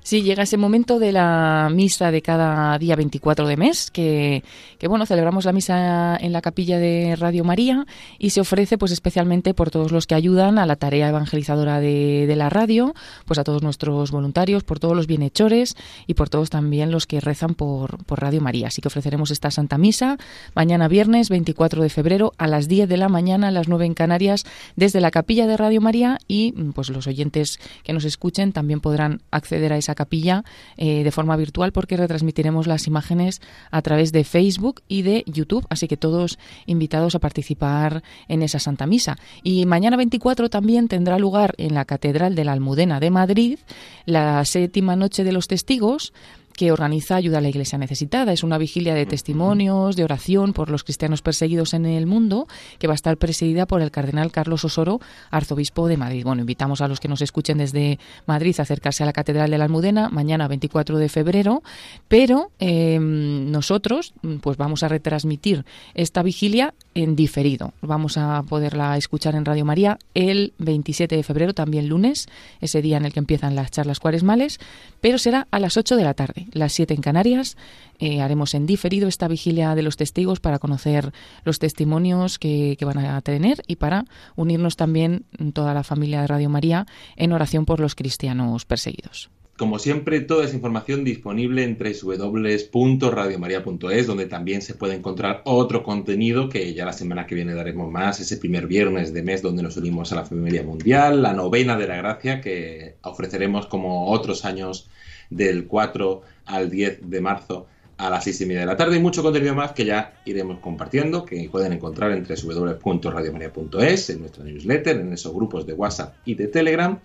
Sí, 0.05 0.21
llega 0.21 0.43
ese 0.43 0.57
momento 0.57 0.99
de 0.99 1.11
la 1.11 1.67
misa 1.73 2.11
de 2.11 2.21
cada 2.21 2.77
día 2.77 2.95
24 2.95 3.47
de 3.47 3.57
mes, 3.57 3.89
que, 3.89 4.43
bueno, 4.87 5.07
celebramos 5.07 5.45
la 5.45 5.51
misa 5.51 6.15
en 6.21 6.31
la 6.31 6.41
capilla 6.41 6.77
de 6.77 7.15
Radio 7.15 7.43
María 7.43 7.87
y 8.19 8.29
se 8.29 8.39
ofrece 8.39 8.77
pues 8.77 8.91
especialmente 8.91 9.55
por 9.55 9.71
todos 9.71 9.91
los 9.91 10.05
que 10.05 10.13
ayudan 10.13 10.59
a 10.59 10.67
la 10.67 10.75
tarea 10.75 11.09
evangelizadora 11.09 11.79
de, 11.79 12.31
la 12.37 12.51
radio, 12.51 12.93
pues 13.25 13.39
a 13.39 13.43
todos 13.43 13.63
nuestros 13.63 14.11
voluntarios, 14.11 14.63
por 14.63 14.77
todos 14.77 14.95
los 14.95 15.07
bienhechores 15.07 15.75
y 16.05 16.13
por 16.13 16.29
todos 16.29 16.51
también 16.51 16.91
los 16.91 17.07
que 17.07 17.19
rezan 17.19 17.55
por, 17.55 18.05
por 18.05 18.21
Radio 18.21 18.41
María. 18.41 18.67
Así 18.67 18.83
que 18.83 18.89
ofreceremos 18.89 19.31
esta 19.31 19.49
Santa 19.49 19.79
Misa 19.79 20.17
mañana 20.53 20.87
viernes 20.87 21.29
24 21.29 21.81
de 21.81 21.89
febrero 21.89 22.31
a 22.37 22.45
las 22.45 22.67
10 22.67 22.87
de 22.87 22.97
la 22.97 23.09
mañana, 23.09 23.47
a 23.47 23.51
las 23.51 23.67
9 23.67 23.87
en 23.87 23.95
Canarias, 23.95 24.45
desde 24.75 25.01
la 25.01 25.09
capilla 25.09 25.47
de 25.47 25.57
Radio 25.57 25.81
María 25.81 26.19
y 26.27 26.51
pues 26.73 26.91
los 26.91 27.07
oyentes 27.07 27.59
que 27.83 27.93
nos 27.93 28.05
escuchen 28.05 28.51
también 28.51 28.81
podrán 28.81 29.23
acceder 29.31 29.73
a 29.73 29.77
esa 29.77 29.94
capilla 29.95 30.43
eh, 30.77 31.03
de 31.03 31.11
forma 31.11 31.35
virtual 31.35 31.71
porque 31.71 31.97
retransmitiremos 31.97 32.67
las 32.67 32.87
imágenes 32.87 33.41
a 33.71 33.81
través 33.81 34.11
de 34.11 34.23
Facebook 34.23 34.81
y 34.87 35.01
de 35.01 35.23
YouTube, 35.25 35.65
así 35.69 35.87
que 35.87 35.97
todos 35.97 36.37
invitados 36.65 37.15
a 37.15 37.19
participar 37.19 38.03
en 38.27 38.41
esa 38.41 38.59
Santa 38.59 38.85
Misa. 38.85 39.17
Y 39.43 39.65
mañana 39.65 39.97
24 39.97 40.49
también 40.49 40.87
tendrá 40.87 41.17
lugar 41.19 41.55
en 41.57 41.73
la 41.73 41.85
Catedral 41.85 42.35
de 42.35 42.43
la 42.43 42.53
Almudena 42.53 42.99
de 42.99 43.09
Madrid 43.09 43.59
la 44.05 44.45
séptima 44.45 44.95
noche 44.95 45.23
de 45.23 45.31
los 45.31 45.47
testigos 45.47 46.13
que 46.55 46.71
organiza 46.71 47.15
Ayuda 47.15 47.39
a 47.39 47.41
la 47.41 47.49
Iglesia 47.49 47.77
Necesitada. 47.77 48.33
Es 48.33 48.43
una 48.43 48.57
vigilia 48.57 48.93
de 48.93 49.05
testimonios, 49.05 49.95
de 49.95 50.03
oración 50.03 50.53
por 50.53 50.69
los 50.69 50.83
cristianos 50.83 51.21
perseguidos 51.21 51.73
en 51.73 51.85
el 51.85 52.05
mundo, 52.05 52.47
que 52.79 52.87
va 52.87 52.93
a 52.93 52.95
estar 52.95 53.17
presidida 53.17 53.65
por 53.65 53.81
el 53.81 53.91
cardenal 53.91 54.31
Carlos 54.31 54.65
Osoro, 54.65 54.99
arzobispo 55.31 55.87
de 55.87 55.97
Madrid. 55.97 56.23
Bueno, 56.23 56.41
invitamos 56.41 56.81
a 56.81 56.87
los 56.87 56.99
que 56.99 57.07
nos 57.07 57.21
escuchen 57.21 57.57
desde 57.57 57.99
Madrid 58.25 58.55
a 58.59 58.63
acercarse 58.63 59.03
a 59.03 59.05
la 59.05 59.13
Catedral 59.13 59.51
de 59.51 59.57
la 59.57 59.65
Almudena 59.65 60.09
mañana 60.09 60.47
24 60.47 60.97
de 60.97 61.09
febrero, 61.09 61.63
pero 62.07 62.51
eh, 62.59 62.99
nosotros 62.99 64.13
pues 64.41 64.57
vamos 64.57 64.83
a 64.83 64.87
retransmitir 64.87 65.65
esta 65.93 66.23
vigilia 66.23 66.73
en 66.95 67.15
diferido. 67.15 67.73
Vamos 67.81 68.17
a 68.17 68.41
poderla 68.43 68.97
escuchar 68.97 69.35
en 69.35 69.45
Radio 69.45 69.65
María 69.65 69.99
el 70.13 70.53
27 70.57 71.15
de 71.15 71.23
febrero, 71.23 71.53
también 71.53 71.89
lunes, 71.89 72.27
ese 72.61 72.81
día 72.81 72.97
en 72.97 73.05
el 73.05 73.13
que 73.13 73.19
empiezan 73.19 73.53
las 73.53 73.69
charlas 73.69 73.99
cuaresmales, 73.99 74.59
pero 75.01 75.17
será 75.17 75.47
a 75.51 75.59
las 75.59 75.77
8 75.77 75.97
de 75.97 76.03
la 76.03 76.13
tarde, 76.13 76.47
las 76.53 76.73
7 76.73 76.93
en 76.93 77.01
Canarias. 77.01 77.57
Eh, 77.99 78.21
haremos 78.21 78.53
en 78.55 78.65
diferido 78.65 79.07
esta 79.07 79.27
vigilia 79.27 79.75
de 79.75 79.83
los 79.83 79.97
testigos 79.97 80.39
para 80.39 80.57
conocer 80.57 81.11
los 81.43 81.59
testimonios 81.59 82.39
que, 82.39 82.75
que 82.79 82.85
van 82.85 82.97
a 82.97 83.21
tener 83.21 83.61
y 83.67 83.75
para 83.75 84.05
unirnos 84.35 84.77
también 84.77 85.25
toda 85.53 85.73
la 85.73 85.83
familia 85.83 86.21
de 86.21 86.27
Radio 86.27 86.49
María 86.49 86.85
en 87.17 87.33
oración 87.33 87.65
por 87.65 87.79
los 87.79 87.95
cristianos 87.95 88.65
perseguidos. 88.65 89.29
Como 89.57 89.79
siempre, 89.79 90.19
toda 90.19 90.43
esa 90.43 90.55
información 90.55 91.05
disponible 91.05 91.63
en 91.63 91.77
www.radiomaria.es, 91.77 94.05
donde 94.05 94.25
también 94.25 94.61
se 94.61 94.73
puede 94.73 94.95
encontrar 94.95 95.43
otro 95.45 95.81
contenido 95.81 96.49
que 96.49 96.73
ya 96.73 96.83
la 96.83 96.91
semana 96.91 97.25
que 97.25 97.35
viene 97.35 97.53
daremos 97.53 97.89
más, 97.89 98.19
ese 98.19 98.35
primer 98.35 98.67
viernes 98.67 99.13
de 99.13 99.23
mes 99.23 99.41
donde 99.41 99.63
nos 99.63 99.77
unimos 99.77 100.11
a 100.11 100.15
la 100.15 100.25
familia 100.25 100.61
mundial, 100.61 101.21
la 101.21 101.31
novena 101.31 101.77
de 101.77 101.87
la 101.87 101.95
gracia 101.95 102.41
que 102.41 102.95
ofreceremos 103.03 103.67
como 103.67 104.11
otros 104.11 104.43
años 104.43 104.89
del 105.29 105.67
4 105.67 106.21
al 106.47 106.69
10 106.69 107.09
de 107.09 107.21
marzo 107.21 107.67
a 107.95 108.09
las 108.09 108.25
6 108.25 108.41
y 108.41 108.45
media 108.47 108.59
de 108.59 108.65
la 108.65 108.75
tarde. 108.75 108.97
Y 108.97 108.99
mucho 108.99 109.23
contenido 109.23 109.55
más 109.55 109.71
que 109.71 109.85
ya 109.85 110.19
iremos 110.25 110.59
compartiendo, 110.59 111.23
que 111.23 111.47
pueden 111.49 111.71
encontrar 111.71 112.11
en 112.11 112.25
www.radiomaria.es, 112.25 114.09
en 114.09 114.19
nuestra 114.19 114.43
newsletter, 114.43 114.99
en 114.99 115.13
esos 115.13 115.33
grupos 115.33 115.65
de 115.65 115.71
WhatsApp 115.71 116.15
y 116.25 116.35
de 116.35 116.49
Telegram 116.49 116.99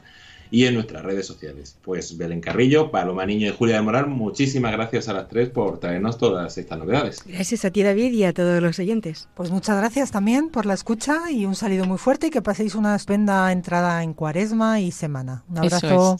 y 0.50 0.64
en 0.64 0.74
nuestras 0.74 1.04
redes 1.04 1.26
sociales. 1.26 1.76
Pues 1.82 2.16
Belén 2.16 2.40
Carrillo, 2.40 2.90
Paloma 2.90 3.26
Niño 3.26 3.48
y 3.48 3.50
Julia 3.50 3.76
de 3.76 3.82
Moral, 3.82 4.08
muchísimas 4.08 4.72
gracias 4.72 5.08
a 5.08 5.12
las 5.12 5.28
tres 5.28 5.48
por 5.50 5.78
traernos 5.78 6.18
todas 6.18 6.56
estas 6.58 6.78
novedades. 6.78 7.22
Gracias 7.26 7.64
a 7.64 7.70
ti 7.70 7.82
David 7.82 8.12
y 8.12 8.24
a 8.24 8.32
todos 8.32 8.62
los 8.62 8.78
oyentes. 8.78 9.28
Pues 9.34 9.50
muchas 9.50 9.76
gracias 9.76 10.10
también 10.10 10.48
por 10.48 10.66
la 10.66 10.74
escucha 10.74 11.30
y 11.30 11.46
un 11.46 11.54
saludo 11.54 11.84
muy 11.84 11.98
fuerte 11.98 12.28
y 12.28 12.30
que 12.30 12.42
paséis 12.42 12.74
una 12.74 12.96
estupenda 12.96 13.50
entrada 13.52 14.02
en 14.02 14.14
cuaresma 14.14 14.80
y 14.80 14.90
semana. 14.90 15.44
Un 15.48 15.58
abrazo. 15.58 16.18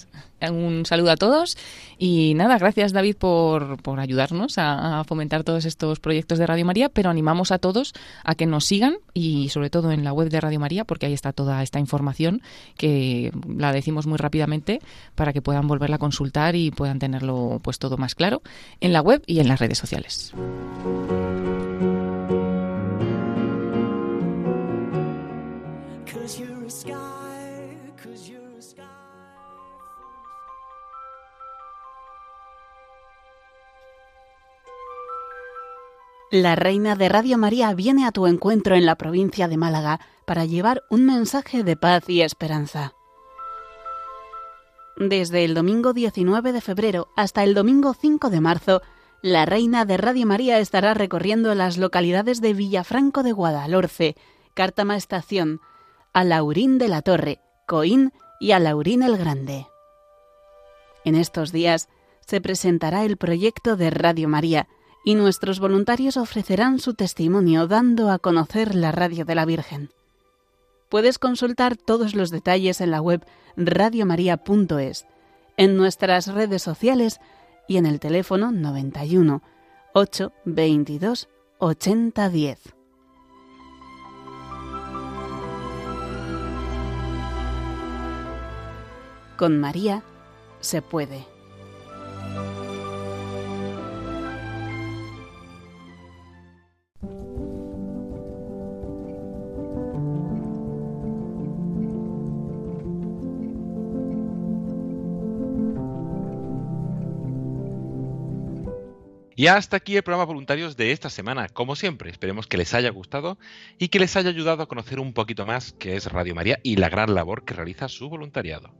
Un 0.51 0.86
saludo 0.86 1.11
a 1.11 1.16
todos 1.16 1.57
y 1.99 2.34
nada, 2.34 2.57
gracias 2.59 2.93
David 2.93 3.16
por, 3.16 3.82
por 3.82 4.01
ayudarnos 4.01 4.55
a, 4.57 5.05
fomentar 5.05 5.45
todos 5.45 5.64
estos 5.64 6.01
proyectos 6.01 6.38
de 6.38 6.47
Radio 6.47 6.64
María, 6.64 6.88
pero 6.88 7.11
animamos 7.11 7.53
a 7.53 7.59
todos 7.59 7.93
a 8.24 8.34
que 8.34 8.47
nos 8.47 8.64
sigan 8.64 8.97
y 9.12 9.51
sobre 9.51 9.70
todo 9.70 9.93
en 9.93 10.05
la 10.05 10.12
web 10.12 10.30
de 10.30 10.41
Radio 10.41 10.61
María 10.61 10.84
porque 10.84 11.07
ahí 11.07 11.12
está 11.12 11.32
toda 11.32 11.62
esta 11.62 11.78
información 11.78 12.43
que 12.76 13.32
la 13.47 13.72
decimos 13.72 14.07
muy 14.07 14.16
rápidamente 14.16 14.80
para 15.14 15.32
que 15.32 15.43
puedan 15.43 15.66
volverla 15.66 15.97
a 15.97 15.99
consultar 15.99 16.57
y 16.57 16.70
puedan 16.70 16.99
tenerlo 16.99 17.61
pues 17.62 17.78
todo 17.78 17.97
más 17.97 18.14
claro 18.14 18.43
en 18.80 18.93
la 18.93 19.01
web 19.03 19.22
y 19.26 19.41
en 19.41 19.49
las 19.49 19.61
redes 19.61 19.78
sociales. 19.78 20.32
La 36.33 36.55
reina 36.55 36.95
de 36.95 37.09
Radio 37.09 37.39
María 37.39 37.74
viene 37.74 38.07
a 38.07 38.12
tu 38.12 38.28
encuentro 38.28 38.76
en 38.76 38.87
la 38.87 38.95
provincia 38.95 39.49
de 39.49 39.57
Málaga 39.57 39.99
para 40.24 40.45
llevar 40.45 40.85
un 40.89 41.05
mensaje 41.05 41.64
de 41.64 41.74
paz 41.74 42.09
y 42.09 42.22
esperanza. 42.22 42.95
Desde 44.97 45.45
el 45.45 45.55
domingo 45.55 45.93
19 45.93 46.53
de 46.53 46.61
febrero 46.61 47.09
hasta 47.16 47.43
el 47.43 47.53
domingo 47.53 47.95
5 47.95 48.31
de 48.31 48.41
marzo, 48.41 48.81
la 49.22 49.45
reina 49.45 49.85
de 49.85 49.97
Radio 49.97 50.24
María 50.24 50.61
estará 50.61 50.95
recorriendo 50.95 51.53
las 51.57 51.78
localidades 51.78 52.41
de 52.41 52.55
Villafranco 52.55 53.24
de 53.24 53.33
Guadalhorce, 53.33 54.14
Cártama 54.55 54.95
Estación, 54.97 55.61
Alaurín 56.12 56.78
de 56.78 56.87
la 56.87 57.03
Torre, 57.03 57.41
Coín 57.66 58.12
y 58.39 58.53
Alaurín 58.53 59.03
el 59.03 59.16
Grande. 59.16 59.66
En 61.05 61.16
estos 61.16 61.51
días 61.51 61.89
se 62.24 62.41
presentará 62.41 63.05
el 63.05 63.16
proyecto 63.16 63.76
de 63.76 63.91
Radio 63.91 64.28
María, 64.28 64.68
y 65.05 65.14
nuestros 65.14 65.61
voluntarios 65.61 66.16
ofrecerán 66.16 66.78
su 66.78 66.94
testimonio 66.94 67.66
dando 67.66 68.11
a 68.11 68.18
conocer 68.18 68.74
la 68.74 68.92
radio 68.92 69.24
de 69.24 69.34
la 69.34 69.44
Virgen. 69.44 69.90
Puedes 70.88 71.18
consultar 71.18 71.76
todos 71.76 72.14
los 72.14 72.30
detalles 72.30 72.80
en 72.80 72.90
la 72.90 73.01
web 73.01 73.24
radiomaria.es, 73.57 75.07
en 75.57 75.76
nuestras 75.76 76.26
redes 76.26 76.62
sociales 76.62 77.20
y 77.68 77.76
en 77.76 77.86
el 77.86 78.01
teléfono 78.01 78.51
91 78.51 79.42
822 79.94 81.28
8010. 81.59 82.74
Con 89.36 89.59
María 89.59 90.03
se 90.61 90.82
puede. 90.82 91.39
Y 109.41 109.47
hasta 109.47 109.78
aquí 109.78 109.97
el 109.97 110.03
programa 110.03 110.26
voluntarios 110.26 110.76
de 110.76 110.93
esta 110.93 111.09
semana. 111.09 111.49
Como 111.49 111.74
siempre, 111.74 112.11
esperemos 112.11 112.47
que 112.47 112.59
les 112.59 112.74
haya 112.74 112.91
gustado 112.91 113.38
y 113.78 113.88
que 113.88 113.99
les 113.99 114.14
haya 114.16 114.28
ayudado 114.28 114.62
a 114.62 114.68
conocer 114.68 115.01
un 115.01 115.14
poquito 115.14 115.47
más 115.47 115.72
qué 115.78 115.97
es 115.97 116.12
Radio 116.12 116.34
María 116.34 116.61
y 116.62 116.76
la 116.76 116.91
gran 116.91 117.14
labor 117.14 117.47
que 117.47 117.55
realiza 117.55 117.88
su 117.88 118.11
voluntariado 118.11 118.74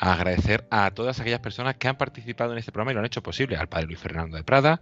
agradecer 0.00 0.66
a 0.70 0.90
todas 0.92 1.20
aquellas 1.20 1.40
personas 1.40 1.76
que 1.76 1.86
han 1.86 1.98
participado 1.98 2.52
en 2.52 2.58
este 2.58 2.72
programa 2.72 2.92
y 2.92 2.94
lo 2.94 3.00
han 3.00 3.06
hecho 3.06 3.22
posible, 3.22 3.56
al 3.56 3.68
padre 3.68 3.86
Luis 3.86 3.98
Fernando 3.98 4.38
de 4.38 4.42
Prada, 4.42 4.80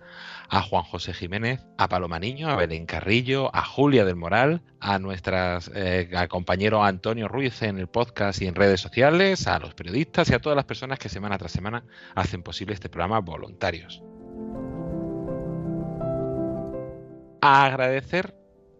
a 0.48 0.62
Juan 0.62 0.84
José 0.84 1.12
Jiménez, 1.12 1.66
a 1.76 1.88
Paloma 1.88 2.20
Niño, 2.20 2.48
a 2.48 2.54
Belén 2.54 2.86
Carrillo, 2.86 3.54
a 3.54 3.64
Julia 3.64 4.04
del 4.04 4.14
Moral, 4.14 4.62
a 4.78 5.00
nuestras 5.00 5.70
eh, 5.74 6.08
compañero 6.28 6.84
Antonio 6.84 7.26
Ruiz 7.26 7.62
en 7.62 7.78
el 7.78 7.88
podcast 7.88 8.40
y 8.40 8.46
en 8.46 8.54
redes 8.54 8.80
sociales, 8.80 9.48
a 9.48 9.58
los 9.58 9.74
periodistas 9.74 10.30
y 10.30 10.34
a 10.34 10.38
todas 10.38 10.54
las 10.54 10.66
personas 10.66 11.00
que 11.00 11.08
semana 11.08 11.36
tras 11.36 11.50
semana 11.50 11.82
hacen 12.14 12.44
posible 12.44 12.74
este 12.74 12.88
programa 12.88 13.18
voluntarios. 13.18 14.00
A 17.40 17.64
agradecer 17.64 18.34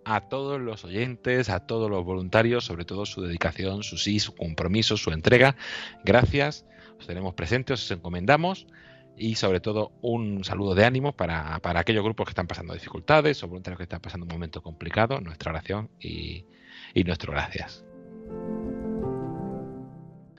a 0.08 0.22
todos 0.22 0.60
los 0.60 0.84
oyentes, 0.84 1.50
a 1.50 1.60
todos 1.60 1.90
los 1.90 2.04
voluntarios, 2.04 2.64
sobre 2.64 2.84
todo 2.84 3.04
su 3.04 3.22
dedicación, 3.22 3.82
su 3.82 3.98
sí, 3.98 4.20
su 4.20 4.34
compromiso, 4.34 4.96
su 4.96 5.10
entrega. 5.10 5.54
Gracias, 6.02 6.64
os 6.98 7.06
tenemos 7.06 7.34
presentes, 7.34 7.84
os 7.84 7.90
encomendamos 7.90 8.66
y 9.18 9.34
sobre 9.34 9.60
todo 9.60 9.92
un 10.00 10.44
saludo 10.44 10.74
de 10.74 10.84
ánimo 10.84 11.12
para, 11.12 11.60
aquellos 11.62 12.04
grupos 12.04 12.26
que 12.26 12.30
están 12.30 12.46
pasando 12.46 12.72
dificultades 12.72 13.42
o 13.42 13.48
voluntarios 13.48 13.78
que 13.78 13.84
están 13.84 14.00
pasando 14.00 14.24
un 14.24 14.32
momento 14.32 14.62
complicado. 14.62 15.20
Nuestra 15.20 15.52
oración 15.52 15.90
y, 16.00 16.46
y 16.94 17.04
nuestro 17.04 17.32
gracias. 17.32 17.84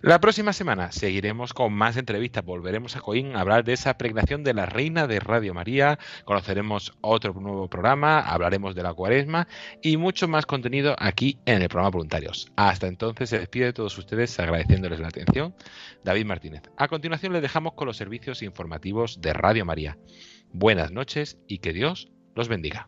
La 0.02 0.22
próxima 0.22 0.54
semana 0.54 0.94
seguiremos 0.94 1.54
con 1.54 1.74
más 1.74 1.98
entrevistas. 1.98 2.46
Volveremos 2.46 2.96
a 2.96 3.02
Coín 3.02 3.36
a 3.36 3.42
hablar 3.42 3.66
de 3.66 3.74
esa 3.74 3.98
pregnación 3.98 4.46
de 4.46 4.54
la 4.54 4.66
Reina 4.66 5.08
de 5.08 5.20
Radio 5.20 5.54
María. 5.54 6.00
Conoceremos 6.24 6.94
otro 7.02 7.34
nuevo 7.34 7.70
programa, 7.70 8.22
hablaremos 8.22 8.76
de 8.76 8.84
la 8.84 8.94
cuaresma 8.94 9.50
y 9.82 9.98
mucho 9.98 10.30
más 10.30 10.46
contenido 10.46 10.96
aquí 11.00 11.38
en 11.46 11.62
el 11.62 11.68
programa 11.68 11.90
Voluntarios. 11.90 12.50
Hasta 12.56 12.88
entonces 12.88 13.30
se 13.30 13.40
despide 13.40 13.66
de 13.66 13.74
todos 13.74 13.98
ustedes 13.98 14.40
agradeciéndoles 14.40 15.02
la 15.02 15.10
atención. 15.10 15.54
David 16.06 16.26
Martínez. 16.26 16.64
A 16.78 16.88
continuación 16.88 17.34
les 17.34 17.42
dejamos 17.42 17.74
con 17.74 17.88
los 17.88 17.98
servicios 17.98 18.42
informativos 18.42 19.20
de 19.20 19.34
Radio 19.34 19.66
María. 19.66 19.98
Buenas 20.54 20.92
noches 20.92 21.38
y 21.46 21.58
que 21.58 21.74
Dios 21.74 22.10
los 22.36 22.48
bendiga. 22.48 22.88